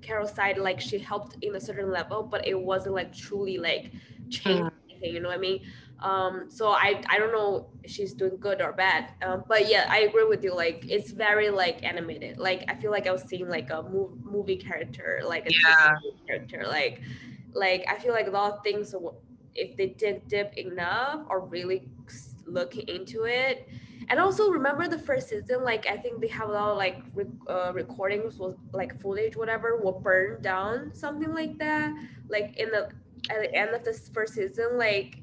Carol 0.00 0.26
side 0.26 0.58
like 0.58 0.80
she 0.80 0.98
helped 0.98 1.36
in 1.42 1.56
a 1.56 1.60
certain 1.60 1.90
level, 1.90 2.22
but 2.22 2.46
it 2.46 2.58
wasn't 2.58 2.94
like 2.94 3.12
truly 3.12 3.58
like 3.58 3.92
change 4.30 4.60
mm 4.60 4.81
anything. 5.02 5.14
You 5.14 5.20
know 5.20 5.28
what 5.28 5.38
I 5.38 5.40
mean? 5.40 5.60
Um, 6.00 6.46
so 6.48 6.70
I 6.70 7.02
I 7.08 7.18
don't 7.18 7.32
know 7.32 7.68
if 7.82 7.90
she's 7.90 8.12
doing 8.12 8.36
good 8.38 8.60
or 8.60 8.72
bad. 8.72 9.12
Um, 9.22 9.44
but 9.48 9.68
yeah, 9.68 9.86
I 9.88 10.00
agree 10.00 10.24
with 10.24 10.42
you. 10.44 10.54
Like 10.54 10.84
it's 10.88 11.10
very 11.10 11.50
like 11.50 11.82
animated. 11.84 12.38
Like 12.38 12.64
I 12.68 12.74
feel 12.74 12.90
like 12.90 13.06
I 13.06 13.12
was 13.12 13.22
seeing 13.22 13.48
like 13.48 13.70
a 13.70 13.82
mov- 13.82 14.22
movie 14.24 14.56
character, 14.56 15.22
like 15.24 15.46
a 15.46 15.52
yeah. 15.52 15.90
character. 16.26 16.64
Like 16.66 17.00
like 17.52 17.84
I 17.88 17.98
feel 17.98 18.12
like 18.12 18.26
a 18.26 18.30
lot 18.30 18.52
of 18.52 18.62
things 18.64 18.94
if 19.54 19.76
they 19.76 19.88
dig 19.88 20.26
deep 20.28 20.56
enough 20.56 21.26
or 21.28 21.40
really 21.40 21.88
looking 22.46 22.88
into 22.88 23.24
it 23.24 23.68
and 24.08 24.18
also 24.18 24.50
remember 24.50 24.88
the 24.88 24.98
first 24.98 25.28
season 25.28 25.62
like 25.62 25.86
i 25.86 25.96
think 25.96 26.20
they 26.20 26.28
have 26.28 26.48
a 26.48 26.52
lot 26.52 26.70
of 26.70 26.76
like 26.76 27.02
re- 27.14 27.26
uh, 27.48 27.72
recordings 27.72 28.38
was 28.38 28.54
like 28.72 29.00
footage 29.00 29.36
whatever 29.36 29.76
will 29.76 30.00
burn 30.00 30.40
down 30.42 30.92
something 30.94 31.32
like 31.32 31.56
that 31.58 31.92
like 32.28 32.56
in 32.56 32.70
the 32.70 32.88
at 33.30 33.40
the 33.40 33.54
end 33.54 33.74
of 33.74 33.84
this 33.84 34.10
first 34.12 34.34
season 34.34 34.78
like 34.78 35.18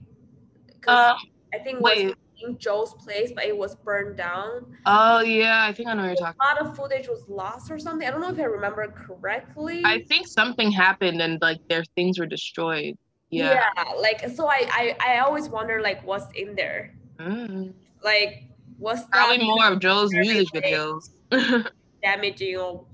uh, 0.88 1.13
i 1.53 1.58
think 1.60 1.82
wait. 1.82 2.15
in 2.41 2.58
joe's 2.58 2.94
place 2.94 3.32
but 3.36 3.44
it 3.44 3.56
was 3.56 3.75
burned 3.75 4.15
down 4.15 4.65
oh 4.86 5.20
yeah 5.20 5.65
i 5.65 5.74
think 5.74 5.89
i 5.89 5.94
know 5.94 6.03
what 6.03 6.08
you're 6.08 6.15
talking 6.15 6.39
a 6.41 6.56
lot 6.56 6.62
of 6.65 6.75
footage 6.75 7.08
was 7.08 7.24
lost 7.27 7.70
or 7.70 7.77
something 7.77 8.08
i 8.08 8.12
don't 8.12 8.22
know 8.22 8.29
if 8.29 8.39
i 8.39 8.44
remember 8.44 8.88
correctly 8.88 9.82
i 9.86 10.01
think 10.03 10.27
something 10.27 10.72
happened 10.72 11.22
and 11.22 11.41
like 11.41 11.60
their 11.68 11.84
things 11.96 12.18
were 12.18 12.25
destroyed 12.25 12.98
yeah, 13.32 13.65
yeah 13.75 13.84
like 14.00 14.27
so 14.29 14.48
I, 14.48 14.65
I 14.72 15.15
i 15.15 15.20
always 15.20 15.50
wonder 15.50 15.82
like 15.82 16.03
what's 16.06 16.32
in 16.36 16.56
there 16.56 16.96
Mm. 17.20 17.74
Like, 18.03 18.44
what's 18.77 19.03
probably 19.12 19.46
more 19.46 19.68
of 19.68 19.79
Joe's 19.79 20.12
music 20.12 20.48
videos? 20.53 21.10
damaging 22.01 22.56
or 22.56 22.86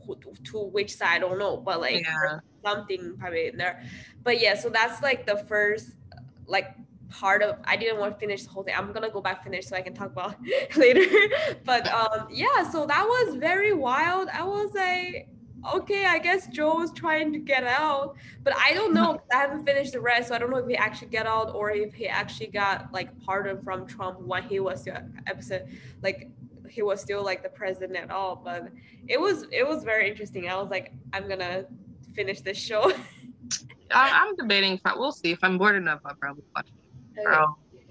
to 0.46 0.60
which 0.60 0.96
side, 0.96 1.18
I 1.18 1.20
don't 1.20 1.38
know, 1.38 1.58
but 1.58 1.80
like 1.80 2.04
yeah. 2.04 2.40
something 2.64 3.16
probably 3.20 3.48
in 3.48 3.58
there. 3.58 3.84
But 4.25 4.41
yeah, 4.41 4.55
so 4.55 4.67
that's 4.70 5.01
like 5.01 5.25
the 5.25 5.38
first 5.38 5.91
like 6.48 6.75
part 7.10 7.41
of 7.41 7.60
I 7.63 7.77
didn't 7.77 8.00
want 8.00 8.13
to 8.15 8.20
finish 8.20 8.44
the 8.44 8.50
whole 8.50 8.63
thing. 8.63 8.74
I'm 8.75 8.91
gonna 8.91 9.10
go 9.10 9.22
back 9.22 9.44
finish 9.44 9.67
so 9.67 9.77
I 9.77 9.82
can 9.82 9.94
talk 9.94 10.12
about 10.12 10.36
later. 10.75 11.05
but 11.63 11.88
um 11.94 12.27
yeah, 12.29 12.70
so 12.70 12.86
that 12.88 13.05
was 13.05 13.36
very 13.36 13.74
wild. 13.74 14.27
I 14.29 14.44
was 14.44 14.74
like 14.74 15.29
okay, 15.74 16.05
I 16.05 16.20
guess 16.20 16.48
Joe's 16.48 16.91
trying 16.91 17.34
to 17.34 17.39
get 17.39 17.63
out, 17.63 18.15
but 18.44 18.53
I 18.55 18.74
don't 18.74 18.94
know. 18.94 19.20
I 19.34 19.38
haven't 19.38 19.65
finished 19.65 19.94
the 19.94 20.01
rest, 20.01 20.27
so 20.27 20.36
I 20.36 20.38
don't 20.38 20.51
know 20.51 20.58
if 20.58 20.67
he 20.67 20.75
actually 20.75 21.08
get 21.08 21.25
out 21.25 21.55
or 21.55 21.72
if 21.72 21.94
he 21.94 22.08
actually 22.08 22.48
got 22.48 22.91
like 22.94 23.17
pardon 23.22 23.62
from 23.62 23.88
Trump 23.88 24.20
when 24.20 24.44
he 24.44 24.60
was 24.60 24.84
the 24.84 25.03
episode, 25.27 25.67
like 26.01 26.29
he 26.70 26.82
was 26.82 27.01
still 27.01 27.24
like 27.24 27.44
the 27.44 27.50
president 27.50 27.96
at 27.96 28.12
all. 28.12 28.36
But 28.36 28.70
it 29.08 29.20
was 29.20 29.46
it 29.51 29.67
was 29.67 29.84
very 29.84 30.10
interesting. 30.10 30.50
I 30.50 30.55
was 30.55 30.70
like, 30.70 30.94
I'm 31.13 31.27
gonna 31.27 31.65
finish 32.13 32.41
this 32.41 32.58
show. 32.58 32.91
I, 33.92 34.27
am 34.27 34.36
debating. 34.36 34.80
We'll 34.96 35.12
see. 35.12 35.32
If 35.32 35.39
I'm 35.44 35.58
bored 35.58 35.75
enough, 35.75 36.01
I'll 36.06 36.15
probably 36.15 36.44
watch 36.56 36.68
it. 36.68 37.27
Okay. 37.27 37.36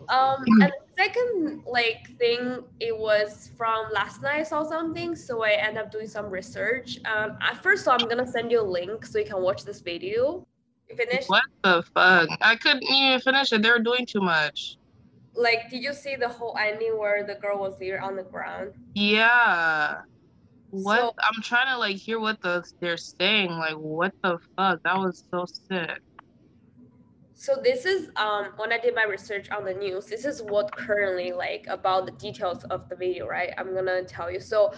Um, 0.08 0.44
and 0.62 0.72
the 0.72 1.02
second 1.02 1.62
like 1.66 2.16
thing, 2.18 2.64
it 2.80 2.96
was 2.96 3.50
from 3.56 3.86
last 3.92 4.22
night. 4.22 4.40
I 4.40 4.42
saw 4.42 4.64
something, 4.64 5.14
so 5.16 5.42
I 5.42 5.52
end 5.52 5.78
up 5.78 5.90
doing 5.90 6.08
some 6.08 6.30
research. 6.30 6.98
Um, 7.04 7.36
at 7.40 7.62
first, 7.62 7.84
so 7.84 7.92
I'm 7.92 8.08
gonna 8.08 8.26
send 8.26 8.50
you 8.50 8.60
a 8.60 8.68
link 8.68 9.06
so 9.06 9.18
you 9.18 9.24
can 9.24 9.40
watch 9.42 9.64
this 9.64 9.80
video. 9.80 10.46
You 10.88 10.96
finished? 10.96 11.28
What 11.28 11.44
the 11.62 11.82
fuck? 11.94 12.28
I 12.40 12.56
couldn't 12.56 12.82
even 12.84 13.20
finish 13.20 13.52
it. 13.52 13.62
They 13.62 13.70
were 13.70 13.78
doing 13.78 14.06
too 14.06 14.20
much. 14.20 14.76
Like, 15.34 15.70
did 15.70 15.82
you 15.82 15.92
see 15.92 16.14
the 16.14 16.28
whole 16.28 16.56
ending 16.60 16.98
where 16.98 17.24
the 17.24 17.34
girl 17.34 17.58
was 17.58 17.76
there 17.78 18.00
on 18.00 18.14
the 18.14 18.22
ground? 18.22 18.72
Yeah. 18.94 20.02
What? 20.74 20.98
So, 20.98 21.14
I'm 21.22 21.42
trying 21.42 21.68
to 21.68 21.78
like 21.78 21.96
hear 21.96 22.18
what 22.18 22.40
the 22.40 22.64
they're 22.80 22.96
saying. 22.96 23.50
Like, 23.50 23.74
what 23.74 24.12
the 24.22 24.38
fuck? 24.56 24.82
That 24.82 24.98
was 24.98 25.24
so 25.30 25.46
sick. 25.46 26.00
So 27.36 27.56
this 27.62 27.84
is 27.84 28.10
um, 28.16 28.52
when 28.56 28.72
I 28.72 28.78
did 28.78 28.94
my 28.94 29.04
research 29.04 29.50
on 29.50 29.64
the 29.64 29.74
news. 29.74 30.06
This 30.06 30.24
is 30.24 30.42
what 30.42 30.74
currently 30.74 31.32
like 31.32 31.66
about 31.68 32.06
the 32.06 32.12
details 32.12 32.64
of 32.64 32.88
the 32.88 32.96
video, 32.96 33.26
right? 33.26 33.52
I'm 33.58 33.74
gonna 33.74 34.02
tell 34.04 34.30
you. 34.30 34.40
So 34.40 34.72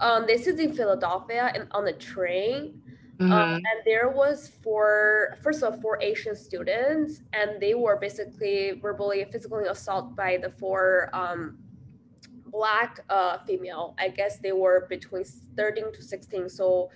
um, 0.00 0.26
this 0.26 0.46
is 0.46 0.60
in 0.60 0.72
Philadelphia 0.74 1.50
and 1.54 1.66
on 1.72 1.84
the 1.84 1.94
train. 1.94 2.82
Um, 3.20 3.28
mm-hmm. 3.28 3.32
Um, 3.32 3.52
and 3.54 3.80
there 3.84 4.08
was 4.08 4.52
four, 4.62 5.36
first 5.42 5.62
of 5.62 5.74
all, 5.74 5.80
four 5.80 6.00
Asian 6.00 6.34
students, 6.34 7.22
and 7.32 7.60
they 7.60 7.74
were 7.74 7.96
basically 7.96 8.78
verbally, 8.80 9.26
physically 9.30 9.64
assaulted 9.66 10.16
by 10.16 10.38
the 10.40 10.50
four 10.50 11.10
um, 11.12 11.58
black 12.50 13.00
uh, 13.08 13.38
female. 13.46 13.94
I 13.98 14.08
guess 14.08 14.38
they 14.38 14.52
were 14.52 14.86
between 14.88 15.24
13 15.56 15.92
to 15.92 16.02
16, 16.02 16.48
so 16.48 16.90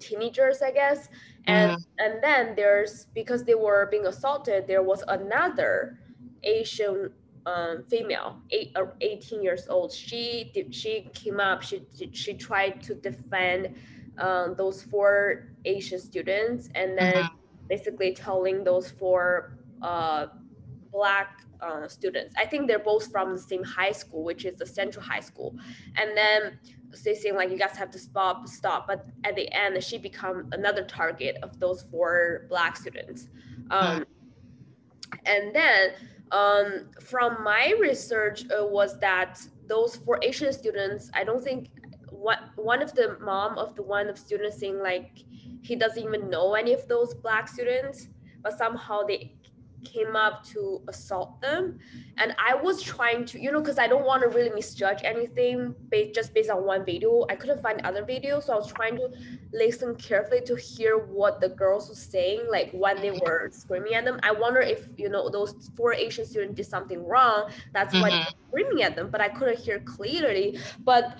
teenagers, 0.00 0.62
I 0.62 0.70
guess 0.70 1.08
and 1.48 1.72
mm-hmm. 1.72 1.82
and 1.98 2.22
then 2.22 2.54
there's 2.54 3.06
because 3.14 3.42
they 3.42 3.54
were 3.54 3.88
being 3.90 4.06
assaulted 4.06 4.66
there 4.68 4.82
was 4.82 5.02
another 5.08 5.98
asian 6.44 7.10
um, 7.46 7.82
female 7.88 8.40
eight, 8.50 8.70
uh, 8.76 8.84
18 9.00 9.42
years 9.42 9.66
old 9.68 9.92
she 9.92 10.52
she 10.70 11.08
came 11.14 11.40
up 11.40 11.62
she 11.62 11.82
she 12.12 12.34
tried 12.34 12.82
to 12.82 12.94
defend 12.94 13.74
um, 14.18 14.54
those 14.56 14.82
four 14.82 15.48
asian 15.64 15.98
students 15.98 16.68
and 16.74 16.96
then 16.96 17.14
mm-hmm. 17.14 17.36
basically 17.68 18.14
telling 18.14 18.62
those 18.62 18.90
four 18.90 19.58
uh, 19.82 20.26
black 20.92 21.42
uh, 21.60 21.88
students. 21.88 22.34
I 22.38 22.46
think 22.46 22.66
they're 22.68 22.78
both 22.78 23.10
from 23.10 23.34
the 23.34 23.40
same 23.40 23.64
high 23.64 23.92
school 23.92 24.24
which 24.24 24.44
is 24.44 24.58
the 24.58 24.66
central 24.66 25.04
high 25.04 25.20
school. 25.20 25.54
And 25.96 26.16
then 26.16 26.58
they 27.04 27.14
saying 27.14 27.34
like 27.34 27.50
you 27.50 27.58
guys 27.58 27.76
have 27.76 27.90
to 27.92 27.98
stop 27.98 28.48
stop. 28.48 28.86
But 28.86 29.06
at 29.24 29.34
the 29.36 29.52
end 29.52 29.82
she 29.82 29.98
become 29.98 30.48
another 30.52 30.84
target 30.84 31.36
of 31.42 31.58
those 31.58 31.82
four 31.90 32.46
black 32.48 32.76
students. 32.76 33.28
Um, 33.70 34.06
and 35.26 35.54
then 35.54 35.92
um, 36.30 36.90
from 37.00 37.42
my 37.42 37.74
research 37.78 38.44
uh, 38.50 38.64
was 38.64 38.98
that 39.00 39.40
those 39.66 39.96
four 39.96 40.18
asian 40.22 40.52
students 40.52 41.10
i 41.14 41.22
don't 41.22 41.42
think 41.42 41.68
what 42.10 42.40
one 42.56 42.82
of 42.82 42.94
the 42.94 43.16
mom 43.20 43.56
of 43.58 43.74
the 43.76 43.82
one 43.82 44.08
of 44.08 44.18
students 44.18 44.58
saying 44.58 44.78
like 44.80 45.24
he 45.62 45.76
doesn't 45.76 46.02
even 46.02 46.30
know 46.30 46.54
any 46.54 46.72
of 46.72 46.86
those 46.88 47.14
black 47.14 47.48
students 47.48 48.08
but 48.42 48.56
somehow 48.56 49.02
they 49.02 49.34
came 49.92 50.16
up 50.16 50.44
to 50.44 50.80
assault 50.88 51.40
them. 51.40 51.78
And 52.16 52.34
i 52.38 52.54
was 52.54 52.82
trying 52.82 53.24
to 53.26 53.40
you 53.40 53.50
know 53.52 53.60
because 53.60 53.78
i 53.78 53.86
don't 53.86 54.04
want 54.04 54.22
to 54.22 54.28
really 54.28 54.50
misjudge 54.50 55.00
anything 55.04 55.74
based, 55.88 56.14
just 56.14 56.34
based 56.34 56.50
on 56.50 56.64
one 56.64 56.84
video. 56.84 57.26
I 57.30 57.36
couldn't 57.36 57.62
find 57.62 57.80
other 57.82 58.02
videos 58.02 58.44
so 58.44 58.52
i 58.52 58.56
was 58.56 58.72
trying 58.72 58.96
to 58.96 59.10
listen 59.52 59.94
carefully 59.96 60.42
to 60.42 60.56
hear 60.56 60.98
what 60.98 61.40
the 61.40 61.50
girls 61.50 61.88
were 61.88 61.94
saying 61.94 62.42
like 62.50 62.70
when 62.72 63.00
they 63.00 63.12
were 63.12 63.48
screaming 63.52 63.94
at 63.94 64.04
them. 64.04 64.18
I 64.22 64.32
wonder 64.32 64.60
if 64.60 64.88
you 64.96 65.08
know 65.08 65.28
those 65.30 65.70
four 65.76 65.92
asian 65.94 66.26
students 66.26 66.56
did 66.56 66.66
something 66.66 67.04
wrong. 67.04 67.50
That's 67.72 67.94
mm-hmm. 67.94 68.02
why 68.02 68.10
they're 68.10 68.26
screaming 68.48 68.82
at 68.82 68.96
them 68.96 69.10
but 69.10 69.20
i 69.20 69.28
couldn't 69.28 69.58
hear 69.58 69.80
clearly. 69.80 70.58
But 70.84 71.18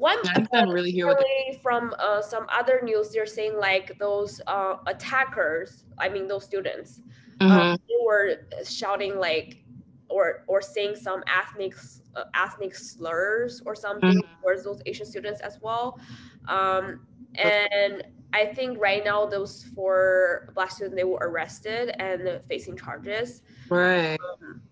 one 0.00 0.18
I 0.28 0.40
can 0.40 0.70
really 0.70 0.92
hear 0.92 1.14
from 1.62 1.94
uh, 1.98 2.22
some 2.22 2.46
other 2.48 2.80
news 2.82 3.10
they're 3.10 3.26
saying 3.26 3.58
like 3.58 3.98
those 3.98 4.40
uh, 4.46 4.76
attackers 4.86 5.84
i 5.98 6.08
mean 6.08 6.26
those 6.26 6.44
students 6.44 7.02
mm-hmm. 7.40 7.52
um, 7.52 7.78
they 7.88 7.94
were 8.04 8.46
shouting 8.64 9.18
like 9.18 9.64
or 10.08 10.44
or 10.46 10.60
saying 10.60 10.96
some 10.96 11.22
ethnic 11.26 11.74
uh, 12.16 12.24
ethnic 12.34 12.74
slurs 12.74 13.62
or 13.64 13.74
something 13.74 14.10
mm-hmm. 14.10 14.42
towards 14.42 14.64
those 14.64 14.80
Asian 14.86 15.06
students 15.06 15.40
as 15.40 15.58
well. 15.62 15.98
Um, 16.48 17.06
and 17.36 18.02
I 18.32 18.46
think 18.46 18.78
right 18.80 19.04
now 19.04 19.26
those 19.26 19.64
four 19.74 20.50
black 20.54 20.70
students 20.70 20.96
they 20.96 21.04
were 21.04 21.18
arrested 21.20 21.90
and 22.00 22.40
facing 22.48 22.76
charges. 22.76 23.42
Right. 23.68 24.18
Um, 24.20 24.62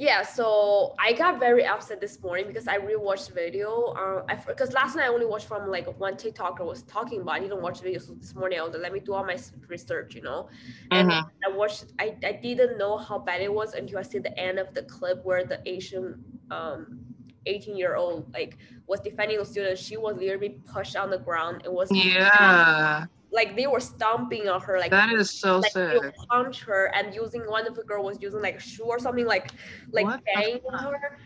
yeah, 0.00 0.22
so 0.22 0.94
I 0.98 1.12
got 1.12 1.38
very 1.38 1.66
upset 1.66 2.00
this 2.00 2.22
morning 2.22 2.46
because 2.46 2.66
I 2.66 2.78
rewatched 2.78 3.28
the 3.28 3.34
video. 3.34 3.92
Uh, 3.92 4.34
because 4.46 4.72
last 4.72 4.96
night 4.96 5.04
I 5.04 5.08
only 5.08 5.26
watched 5.26 5.46
from 5.46 5.70
like 5.70 5.86
one 6.00 6.14
TikToker 6.14 6.64
was 6.64 6.84
talking 6.84 7.20
about. 7.20 7.34
I 7.34 7.40
didn't 7.40 7.60
watch 7.60 7.80
the 7.80 7.84
video, 7.84 8.00
so 8.00 8.14
this 8.14 8.34
morning 8.34 8.58
I 8.58 8.62
was 8.62 8.72
like, 8.72 8.80
let 8.80 8.94
me 8.94 9.00
do 9.00 9.12
all 9.12 9.26
my 9.26 9.36
research, 9.68 10.14
you 10.14 10.22
know. 10.22 10.48
And 10.90 11.10
mm-hmm. 11.10 11.52
I 11.52 11.54
watched. 11.54 11.92
I, 11.98 12.16
I 12.24 12.32
didn't 12.32 12.78
know 12.78 12.96
how 12.96 13.18
bad 13.18 13.42
it 13.42 13.52
was 13.52 13.74
until 13.74 13.98
I 13.98 14.02
see 14.02 14.20
the 14.20 14.34
end 14.40 14.58
of 14.58 14.72
the 14.72 14.84
clip 14.84 15.22
where 15.22 15.44
the 15.44 15.60
Asian 15.68 16.24
um 16.50 17.00
18 17.44 17.76
year 17.76 17.96
old 17.96 18.32
like 18.32 18.56
was 18.86 19.00
defending 19.00 19.36
the 19.36 19.44
student. 19.44 19.78
She 19.78 19.98
was 19.98 20.16
literally 20.16 20.60
pushed 20.64 20.96
on 20.96 21.10
the 21.10 21.18
ground. 21.18 21.60
It 21.66 21.72
was 21.72 21.90
yeah 21.92 23.04
like 23.32 23.54
they 23.56 23.66
were 23.66 23.80
stomping 23.80 24.48
on 24.48 24.60
her 24.60 24.78
like 24.78 24.90
that 24.90 25.12
is 25.12 25.30
so 25.30 25.58
like, 25.58 25.72
sick. 25.72 26.02
They 26.02 26.10
punch 26.28 26.62
her 26.62 26.92
and 26.94 27.14
using 27.14 27.42
one 27.42 27.66
of 27.66 27.76
the 27.76 27.84
girl 27.84 28.04
was 28.04 28.18
using 28.20 28.42
like 28.42 28.58
shoe 28.60 28.84
or 28.84 28.98
something 28.98 29.26
like 29.26 29.52
like 29.92 30.06
banging 30.24 30.60
her 30.72 31.18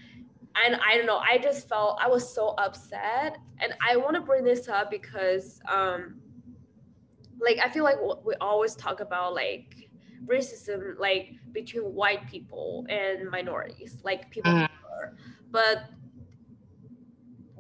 and 0.62 0.76
I 0.76 0.96
don't 0.96 1.06
know, 1.06 1.18
I 1.18 1.38
just 1.38 1.68
felt 1.68 1.98
I 2.00 2.08
was 2.08 2.32
so 2.32 2.54
upset. 2.58 3.38
And 3.58 3.74
I 3.86 3.96
want 3.96 4.14
to 4.14 4.20
bring 4.20 4.44
this 4.44 4.68
up 4.68 4.90
because 4.90 5.60
um 5.68 6.16
like 7.40 7.58
I 7.62 7.68
feel 7.68 7.84
like 7.84 7.96
we 8.24 8.34
always 8.40 8.74
talk 8.74 9.00
about 9.00 9.34
like 9.34 9.88
racism 10.26 10.98
like 10.98 11.32
between 11.52 11.82
white 11.82 12.26
people 12.28 12.86
and 12.88 13.30
minorities, 13.30 13.98
like 14.04 14.30
people 14.30 14.52
mm. 14.52 14.64
of 14.64 14.70
color. 14.82 15.16
But 15.50 15.90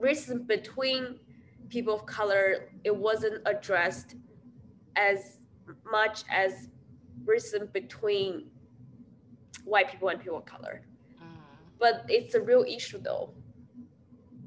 racism 0.00 0.46
between 0.46 1.18
people 1.68 1.94
of 1.94 2.06
color, 2.06 2.68
it 2.84 2.94
wasn't 2.94 3.42
addressed 3.46 4.16
as 4.96 5.38
much 5.90 6.24
as 6.30 6.68
racism 7.24 7.72
between 7.72 8.46
white 9.64 9.90
people 9.90 10.08
and 10.08 10.20
people 10.20 10.38
of 10.38 10.44
color. 10.44 10.82
Mm-hmm. 11.16 11.40
But 11.78 12.04
it's 12.08 12.34
a 12.34 12.40
real 12.40 12.64
issue 12.68 13.00
though. 13.00 13.30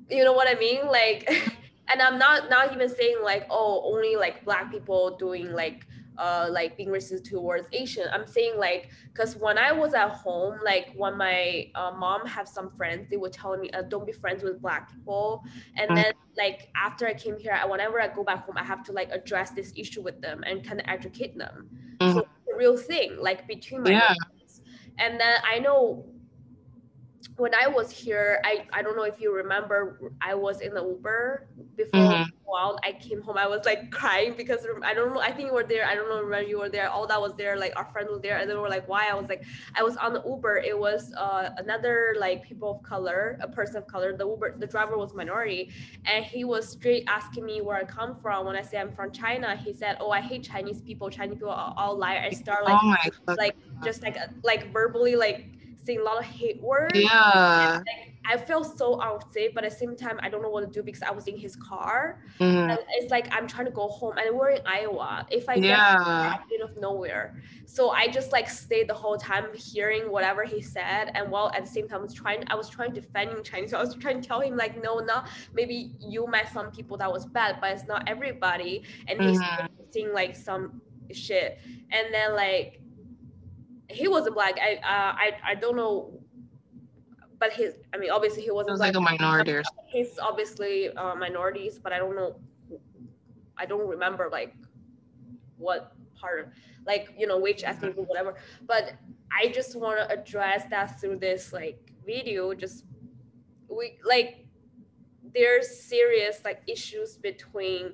You 0.09 0.23
know 0.23 0.33
what 0.33 0.47
i 0.47 0.57
mean? 0.59 0.87
Like 0.87 1.29
and 1.89 2.01
i'm 2.01 2.17
not 2.17 2.49
not 2.49 2.73
even 2.73 2.89
saying 2.89 3.17
like 3.23 3.45
oh 3.49 3.81
only 3.85 4.15
like 4.15 4.43
black 4.45 4.71
people 4.71 5.15
doing 5.17 5.51
like 5.51 5.85
uh 6.17 6.47
like 6.49 6.75
being 6.77 6.89
racist 6.89 7.29
towards 7.29 7.67
asian 7.73 8.07
i'm 8.13 8.25
saying 8.25 8.53
like 8.57 8.89
because 9.13 9.35
when 9.35 9.57
i 9.57 9.71
was 9.71 9.93
at 9.93 10.09
home 10.09 10.57
like 10.63 10.93
when 10.95 11.17
my 11.17 11.69
uh, 11.75 11.91
mom 11.91 12.25
have 12.25 12.47
some 12.47 12.69
friends 12.71 13.07
they 13.09 13.17
were 13.17 13.29
telling 13.29 13.61
me 13.61 13.69
uh, 13.71 13.81
don't 13.83 14.05
be 14.05 14.11
friends 14.11 14.43
with 14.43 14.61
black 14.61 14.91
people. 14.91 15.43
And 15.75 15.95
then 15.95 16.13
like 16.37 16.69
after 16.75 17.07
i 17.07 17.13
came 17.13 17.37
here 17.37 17.59
whenever 17.67 18.01
i 18.01 18.07
go 18.07 18.23
back 18.23 18.45
home 18.45 18.57
i 18.57 18.63
have 18.63 18.83
to 18.85 18.91
like 18.91 19.09
address 19.11 19.51
this 19.51 19.73
issue 19.75 20.01
with 20.01 20.21
them 20.21 20.43
and 20.45 20.65
kind 20.65 20.79
of 20.79 20.85
educate 20.87 21.37
them. 21.37 21.69
Mm-hmm. 21.99 22.13
so 22.13 22.19
it's 22.19 22.53
a 22.53 22.57
real 22.57 22.77
thing 22.77 23.17
like 23.19 23.47
between 23.47 23.83
my 23.83 23.91
yeah. 23.91 24.13
and 24.99 25.19
then 25.19 25.37
i 25.43 25.59
know 25.59 26.05
when 27.37 27.53
I 27.53 27.67
was 27.67 27.91
here, 27.91 28.41
I, 28.43 28.65
I 28.73 28.81
don't 28.81 28.95
know 28.95 29.03
if 29.03 29.19
you 29.19 29.33
remember, 29.33 30.11
I 30.21 30.35
was 30.35 30.61
in 30.61 30.73
the 30.73 30.83
Uber 30.83 31.47
before 31.75 31.99
mm-hmm. 31.99 32.31
I 32.83 32.91
came 32.93 33.21
home. 33.21 33.37
I 33.37 33.47
was 33.47 33.65
like 33.65 33.91
crying 33.91 34.33
because 34.35 34.65
I 34.83 34.93
don't 34.93 35.13
know. 35.13 35.19
I 35.19 35.31
think 35.31 35.49
you 35.49 35.53
were 35.53 35.63
there. 35.63 35.85
I 35.85 35.95
don't 35.95 36.09
know. 36.09 36.21
Remember 36.21 36.47
you 36.47 36.59
were 36.59 36.69
there. 36.69 36.89
All 36.89 37.05
that 37.07 37.19
was 37.19 37.33
there. 37.35 37.57
Like 37.57 37.73
our 37.75 37.85
friend 37.91 38.07
was 38.09 38.21
there, 38.21 38.37
and 38.37 38.49
they 38.49 38.55
were 38.55 38.69
like, 38.69 38.87
"Why?" 38.87 39.07
I 39.09 39.13
was 39.13 39.27
like, 39.27 39.43
I 39.75 39.83
was 39.83 39.97
on 39.97 40.13
the 40.13 40.23
Uber. 40.25 40.57
It 40.57 40.77
was 40.77 41.13
uh, 41.15 41.49
another 41.57 42.15
like 42.19 42.43
people 42.43 42.71
of 42.71 42.83
color, 42.83 43.37
a 43.41 43.47
person 43.47 43.77
of 43.77 43.87
color. 43.87 44.15
The 44.15 44.27
Uber, 44.27 44.57
the 44.57 44.67
driver 44.67 44.97
was 44.97 45.13
minority, 45.13 45.71
and 46.05 46.23
he 46.23 46.45
was 46.45 46.69
straight 46.69 47.03
asking 47.07 47.45
me 47.45 47.61
where 47.61 47.77
I 47.77 47.83
come 47.83 48.17
from. 48.21 48.45
When 48.45 48.55
I 48.55 48.61
say 48.61 48.77
I'm 48.77 48.93
from 48.95 49.11
China, 49.11 49.55
he 49.55 49.73
said, 49.73 49.97
"Oh, 49.99 50.11
I 50.11 50.21
hate 50.21 50.43
Chinese 50.43 50.81
people. 50.81 51.09
Chinese 51.09 51.35
people 51.35 51.51
are 51.51 51.73
all 51.77 51.97
liars." 51.97 52.33
I 52.33 52.35
start 52.35 52.65
like, 52.65 52.79
oh 52.81 53.33
like 53.35 53.55
just 53.83 54.01
like 54.01 54.17
like 54.43 54.71
verbally 54.71 55.15
like 55.15 55.56
a 55.95 56.03
lot 56.03 56.19
of 56.19 56.25
hate 56.25 56.61
words. 56.61 56.99
Yeah. 56.99 57.77
Like, 57.85 58.13
I 58.29 58.35
feel 58.35 58.63
so 58.63 58.99
unsafe, 58.99 59.53
but 59.55 59.63
at 59.63 59.71
the 59.71 59.77
same 59.77 59.95
time, 59.95 60.19
I 60.21 60.27
don't 60.27 60.41
know 60.41 60.49
what 60.49 60.61
to 60.61 60.67
do 60.67 60.83
because 60.83 61.01
I 61.01 61.11
was 61.11 61.27
in 61.27 61.37
his 61.37 61.55
car. 61.55 62.19
Mm-hmm. 62.39 62.71
And 62.71 62.79
it's 62.91 63.09
like 63.09 63.33
I'm 63.33 63.47
trying 63.47 63.65
to 63.67 63.71
go 63.71 63.87
home, 63.87 64.17
and 64.17 64.37
we're 64.37 64.49
in 64.49 64.61
Iowa. 64.65 65.25
If 65.31 65.47
I 65.47 65.55
yeah. 65.55 66.39
get 66.49 66.61
out 66.61 66.69
of 66.69 66.77
nowhere, 66.77 67.41
so 67.65 67.91
I 67.91 68.09
just 68.09 68.33
like 68.33 68.49
stayed 68.49 68.89
the 68.89 68.93
whole 68.93 69.17
time 69.17 69.45
hearing 69.55 70.11
whatever 70.11 70.43
he 70.43 70.61
said, 70.61 71.11
and 71.15 71.31
while 71.31 71.51
at 71.55 71.63
the 71.63 71.71
same 71.71 71.87
time 71.87 71.99
I 71.99 72.03
was 72.03 72.13
trying, 72.13 72.43
I 72.47 72.55
was 72.55 72.67
trying 72.67 72.93
to 72.93 72.99
defend 72.99 73.43
Chinese. 73.45 73.71
So 73.71 73.77
I 73.77 73.81
was 73.81 73.95
trying 73.95 74.21
to 74.21 74.27
tell 74.27 74.41
him 74.41 74.57
like, 74.57 74.83
no, 74.83 74.99
not 74.99 75.29
maybe 75.53 75.93
you 76.01 76.27
met 76.27 76.51
some 76.51 76.69
people 76.71 76.97
that 76.97 77.09
was 77.09 77.25
bad, 77.25 77.59
but 77.61 77.71
it's 77.71 77.87
not 77.87 78.03
everybody. 78.09 78.83
And 79.07 79.21
he's 79.21 79.39
mm-hmm. 79.39 79.67
saying 79.91 80.13
like 80.13 80.35
some 80.35 80.81
shit, 81.13 81.59
and 81.91 82.13
then 82.13 82.35
like 82.35 82.81
he 83.89 84.07
wasn't 84.07 84.35
black. 84.35 84.57
I 84.61 84.75
uh, 84.75 85.13
I 85.15 85.31
I 85.45 85.55
don't 85.55 85.75
know, 85.75 86.19
but 87.39 87.53
his 87.53 87.75
I 87.93 87.97
mean 87.97 88.11
obviously 88.11 88.43
he 88.43 88.51
wasn't 88.51 88.71
was 88.71 88.79
black. 88.79 88.95
like 88.95 88.97
a 88.97 89.17
minority. 89.17 89.61
He's 89.87 90.19
obviously 90.19 90.89
uh, 90.89 91.15
minorities, 91.15 91.79
but 91.79 91.93
I 91.93 91.97
don't 91.97 92.15
know. 92.15 92.35
I 93.57 93.65
don't 93.65 93.87
remember 93.87 94.29
like 94.31 94.53
what 95.57 95.93
part 96.19 96.39
of 96.41 96.47
like 96.85 97.13
you 97.17 97.27
know 97.27 97.37
which 97.37 97.63
ethnic 97.63 97.95
group 97.95 98.09
whatever. 98.09 98.35
But 98.65 98.93
I 99.31 99.47
just 99.49 99.77
want 99.79 99.99
to 99.99 100.09
address 100.11 100.65
that 100.69 100.99
through 100.99 101.19
this 101.19 101.53
like 101.53 101.79
video. 102.05 102.53
Just 102.53 102.85
we 103.69 103.99
like 104.05 104.45
there's 105.33 105.69
serious 105.81 106.41
like 106.43 106.61
issues 106.67 107.17
between 107.17 107.93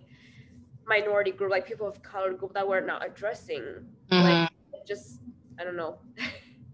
minority 0.86 1.32
group 1.32 1.52
like 1.52 1.66
people 1.66 1.88
of 1.88 2.02
color 2.04 2.34
group 2.34 2.54
that 2.54 2.68
we're 2.68 2.82
not 2.82 3.06
addressing 3.06 3.64
mm-hmm. 4.12 4.24
like 4.24 4.50
just 4.86 5.20
I 5.60 5.64
don't 5.64 5.76
know. 5.76 6.00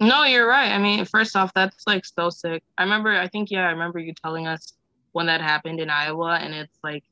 no, 0.02 0.24
you're 0.24 0.48
right. 0.48 0.72
I 0.72 0.78
mean, 0.78 1.04
first 1.06 1.36
off, 1.36 1.52
that's 1.54 1.86
like 1.88 2.06
so 2.06 2.30
sick. 2.30 2.64
I 2.78 2.84
remember, 2.84 3.12
I 3.12 3.28
think, 3.28 3.52
yeah, 3.52 3.68
I 3.68 3.72
remember 3.72 4.00
you 4.00 4.14
telling 4.14 4.48
us 4.48 4.74
when 5.12 5.26
that 5.28 5.42
happened 5.42 5.80
in 5.80 5.90
Iowa, 5.90 6.38
and 6.42 6.54
it's 6.54 6.78
like 6.84 7.04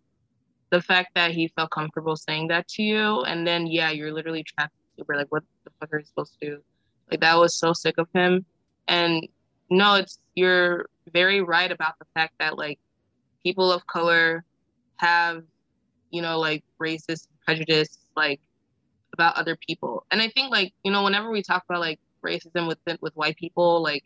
the 0.69 0.81
fact 0.81 1.11
that 1.15 1.31
he 1.31 1.47
felt 1.49 1.71
comfortable 1.71 2.15
saying 2.15 2.47
that 2.49 2.67
to 2.69 2.83
you, 2.83 3.21
and 3.23 3.47
then 3.47 3.67
yeah, 3.67 3.91
you're 3.91 4.11
literally 4.11 4.43
trapped. 4.43 4.73
Super 4.97 5.15
like, 5.15 5.27
what 5.29 5.43
the 5.63 5.71
fuck 5.79 5.93
are 5.93 5.99
you 5.99 6.05
supposed 6.05 6.37
to 6.41 6.49
do? 6.49 6.61
Like 7.09 7.21
that 7.21 7.37
was 7.37 7.55
so 7.55 7.73
sick 7.73 7.95
of 7.97 8.07
him. 8.13 8.45
And 8.87 9.27
no, 9.69 9.95
it's 9.95 10.19
you're 10.35 10.87
very 11.13 11.41
right 11.41 11.71
about 11.71 11.99
the 11.99 12.05
fact 12.13 12.33
that 12.39 12.57
like 12.57 12.79
people 13.43 13.71
of 13.71 13.85
color 13.87 14.43
have, 14.97 15.43
you 16.09 16.21
know, 16.21 16.39
like 16.39 16.63
racist 16.81 17.27
prejudice, 17.45 17.97
like 18.15 18.41
about 19.17 19.35
other 19.35 19.57
people. 19.67 20.05
And 20.11 20.21
I 20.21 20.29
think 20.29 20.51
like, 20.51 20.73
you 20.83 20.91
know, 20.91 21.03
whenever 21.03 21.31
we 21.31 21.41
talk 21.41 21.63
about 21.67 21.81
like 21.81 21.99
racism 22.23 22.67
with 22.67 22.79
with 23.01 23.15
white 23.15 23.37
people, 23.37 23.81
like 23.81 24.03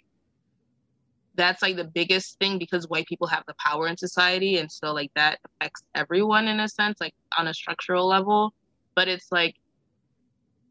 that's 1.36 1.62
like 1.62 1.76
the 1.76 1.84
biggest 1.86 2.38
thing 2.40 2.58
because 2.58 2.88
white 2.88 3.08
people 3.08 3.28
have 3.28 3.44
the 3.48 3.56
power 3.66 3.88
in 3.88 3.98
society 3.98 4.58
and 4.58 4.70
so 4.72 4.94
like 4.94 5.12
that 5.16 5.40
affects 5.46 5.82
everyone 5.96 6.48
in 6.48 6.60
a 6.60 6.68
sense 6.68 7.00
like 7.00 7.14
on 7.38 7.48
a 7.48 7.54
structural 7.54 8.08
level. 8.08 8.54
But 8.96 9.08
it's 9.08 9.32
like 9.32 9.56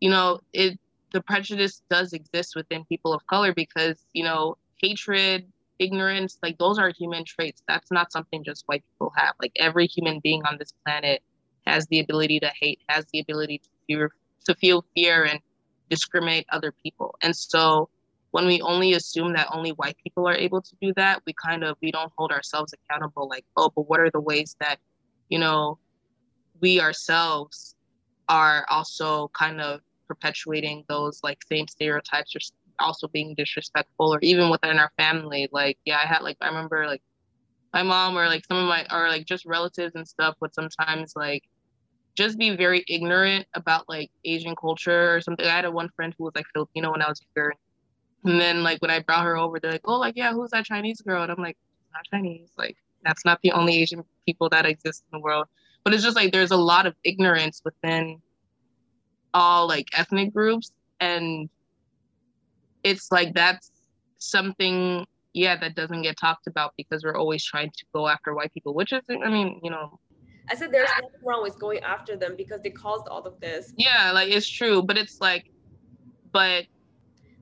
you 0.01 0.11
know 0.11 0.41
it 0.53 0.79
the 1.13 1.23
prejudice 1.23 1.83
does 1.91 2.13
exist 2.13 2.55
within 2.55 2.85
people 2.85 3.13
of 3.13 3.27
color 3.27 3.53
because 3.53 4.05
you 4.13 4.25
know 4.25 4.57
hatred 4.81 5.47
ignorance 5.79 6.39
like 6.43 6.59
those 6.59 6.79
are 6.79 6.93
human 6.97 7.25
traits. 7.25 7.63
That's 7.67 7.91
not 7.91 8.13
something 8.13 8.45
just 8.45 8.65
white 8.67 8.85
people 8.93 9.13
have. 9.17 9.35
Like 9.41 9.53
every 9.57 9.87
human 9.87 10.21
being 10.21 10.43
on 10.45 10.57
this 10.59 10.73
planet 10.85 11.23
has 11.67 11.87
the 11.87 12.01
ability 12.01 12.41
to 12.41 12.51
hate 12.61 12.81
has 12.89 13.07
the 13.13 13.21
ability 13.21 13.59
to 13.59 13.69
fear 13.87 14.13
to 14.47 14.55
feel 14.55 14.85
fear 14.95 15.25
and 15.25 15.41
discriminate 15.89 16.47
other 16.51 16.73
people. 16.83 17.15
And 17.23 17.35
so 17.35 17.89
when 18.31 18.47
we 18.47 18.61
only 18.61 18.93
assume 18.93 19.33
that 19.33 19.49
only 19.53 19.71
white 19.71 19.97
people 20.03 20.27
are 20.29 20.35
able 20.35 20.63
to 20.63 20.77
do 20.81 20.93
that, 20.97 21.23
we 21.27 21.35
kind 21.35 21.65
of 21.65 21.77
we 21.83 21.91
don't 21.91 22.13
hold 22.17 22.31
ourselves 22.31 22.73
accountable 22.73 23.29
like, 23.29 23.45
oh, 23.57 23.71
but 23.75 23.89
what 23.89 24.01
are 24.01 24.11
the 24.11 24.21
ways 24.21 24.57
that, 24.61 24.79
you 25.29 25.39
know, 25.39 25.79
we 26.61 26.81
ourselves 26.81 27.75
are 28.29 28.65
also 28.71 29.29
kind 29.37 29.61
of 29.61 29.81
perpetuating 30.07 30.85
those 30.89 31.21
like 31.23 31.39
same 31.49 31.67
stereotypes 31.67 32.35
or 32.35 32.41
also 32.79 33.09
being 33.09 33.35
disrespectful 33.35 34.15
or 34.15 34.21
even 34.23 34.51
within 34.51 34.79
our 34.79 34.93
family. 34.97 35.49
Like, 35.53 35.79
yeah, 35.85 35.99
I 36.03 36.07
had 36.07 36.23
like 36.23 36.37
I 36.41 36.47
remember 36.47 36.87
like 36.87 37.03
my 37.73 37.83
mom 37.83 38.17
or 38.17 38.27
like 38.27 38.45
some 38.47 38.59
of 38.59 38.69
my 38.69 38.87
or 38.91 39.09
like 39.09 39.27
just 39.27 39.45
relatives 39.47 39.95
and 39.95 40.07
stuff 40.07 40.37
would 40.41 40.55
sometimes 40.55 41.15
like 41.17 41.45
just 42.21 42.39
be 42.39 42.55
very 42.55 42.85
ignorant 42.89 43.47
about 43.55 43.89
like 43.89 44.11
Asian 44.25 44.55
culture 44.55 45.15
or 45.15 45.21
something. 45.23 45.47
I 45.47 45.57
had 45.57 45.65
a 45.65 45.71
one 45.71 45.89
friend 45.97 46.15
who 46.17 46.25
was 46.25 46.35
like 46.35 46.45
Filipino 46.53 46.93
when 46.93 47.01
I 47.01 47.09
was 47.09 47.23
younger. 47.35 47.55
And 48.25 48.39
then 48.39 48.63
like 48.63 48.83
when 48.83 48.91
I 48.91 49.01
brought 49.01 49.25
her 49.25 49.39
over, 49.39 49.59
they're 49.59 49.73
like, 49.73 49.81
oh, 49.87 49.99
like, 49.99 50.17
yeah, 50.17 50.33
who's 50.33 50.51
that 50.51 50.67
Chinese 50.67 51.01
girl? 51.01 51.23
And 51.23 51.33
I'm 51.33 51.43
like, 51.43 51.57
not 51.95 52.05
Chinese. 52.13 52.51
Like, 52.59 52.77
that's 53.03 53.25
not 53.25 53.41
the 53.43 53.53
only 53.53 53.81
Asian 53.81 54.05
people 54.27 54.51
that 54.51 54.67
exist 54.67 55.05
in 55.11 55.19
the 55.19 55.23
world. 55.23 55.47
But 55.83 55.95
it's 55.95 56.03
just 56.03 56.17
like 56.17 56.31
there's 56.31 56.51
a 56.51 56.57
lot 56.57 56.85
of 56.85 56.95
ignorance 57.05 57.63
within 57.65 58.21
all 59.33 59.67
like 59.67 59.87
ethnic 59.95 60.35
groups. 60.35 60.73
And 61.01 61.49
it's 62.85 63.11
like 63.11 63.33
that's 63.33 63.73
something, 64.19 65.07
yeah, 65.33 65.57
that 65.59 65.75
doesn't 65.75 66.03
get 66.03 66.19
talked 66.19 66.47
about 66.47 66.75
because 66.77 67.03
we're 67.03 67.17
always 67.17 67.43
trying 67.43 67.71
to 67.71 67.85
go 67.95 68.07
after 68.09 68.35
white 68.35 68.53
people, 68.53 68.75
which 68.75 68.93
is, 68.93 69.01
I 69.09 69.31
mean, 69.31 69.61
you 69.63 69.71
know, 69.71 69.99
I 70.51 70.57
said 70.57 70.73
there's 70.73 70.91
nothing 71.01 71.21
wrong 71.25 71.43
with 71.43 71.59
going 71.59 71.81
after 71.81 72.17
them 72.17 72.35
because 72.37 72.61
they 72.61 72.71
caused 72.71 73.07
all 73.09 73.23
of 73.23 73.39
this. 73.41 73.73
Yeah, 73.77 74.11
like 74.13 74.31
it's 74.31 74.49
true, 74.49 74.83
but 74.83 74.99
it's 74.99 75.21
like, 75.21 75.51
but 76.33 76.67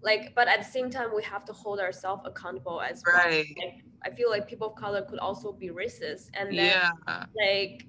like, 0.02 0.34
but 0.34 0.46
at 0.46 0.58
the 0.58 0.70
same 0.70 0.90
time, 0.90 1.08
we 1.14 1.22
have 1.22 1.44
to 1.46 1.52
hold 1.52 1.80
ourselves 1.80 2.22
accountable 2.26 2.80
as 2.80 3.02
right. 3.06 3.46
well. 3.56 3.66
Like, 3.66 3.84
I 4.04 4.10
feel 4.10 4.30
like 4.30 4.46
people 4.46 4.68
of 4.68 4.76
color 4.76 5.02
could 5.02 5.18
also 5.18 5.52
be 5.52 5.70
racist, 5.70 6.28
and 6.34 6.50
then 6.50 6.66
yeah. 6.66 6.90
like, 7.36 7.86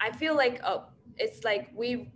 I 0.00 0.10
feel 0.16 0.36
like 0.36 0.60
oh, 0.64 0.84
it's 1.16 1.44
like 1.44 1.70
we. 1.74 2.10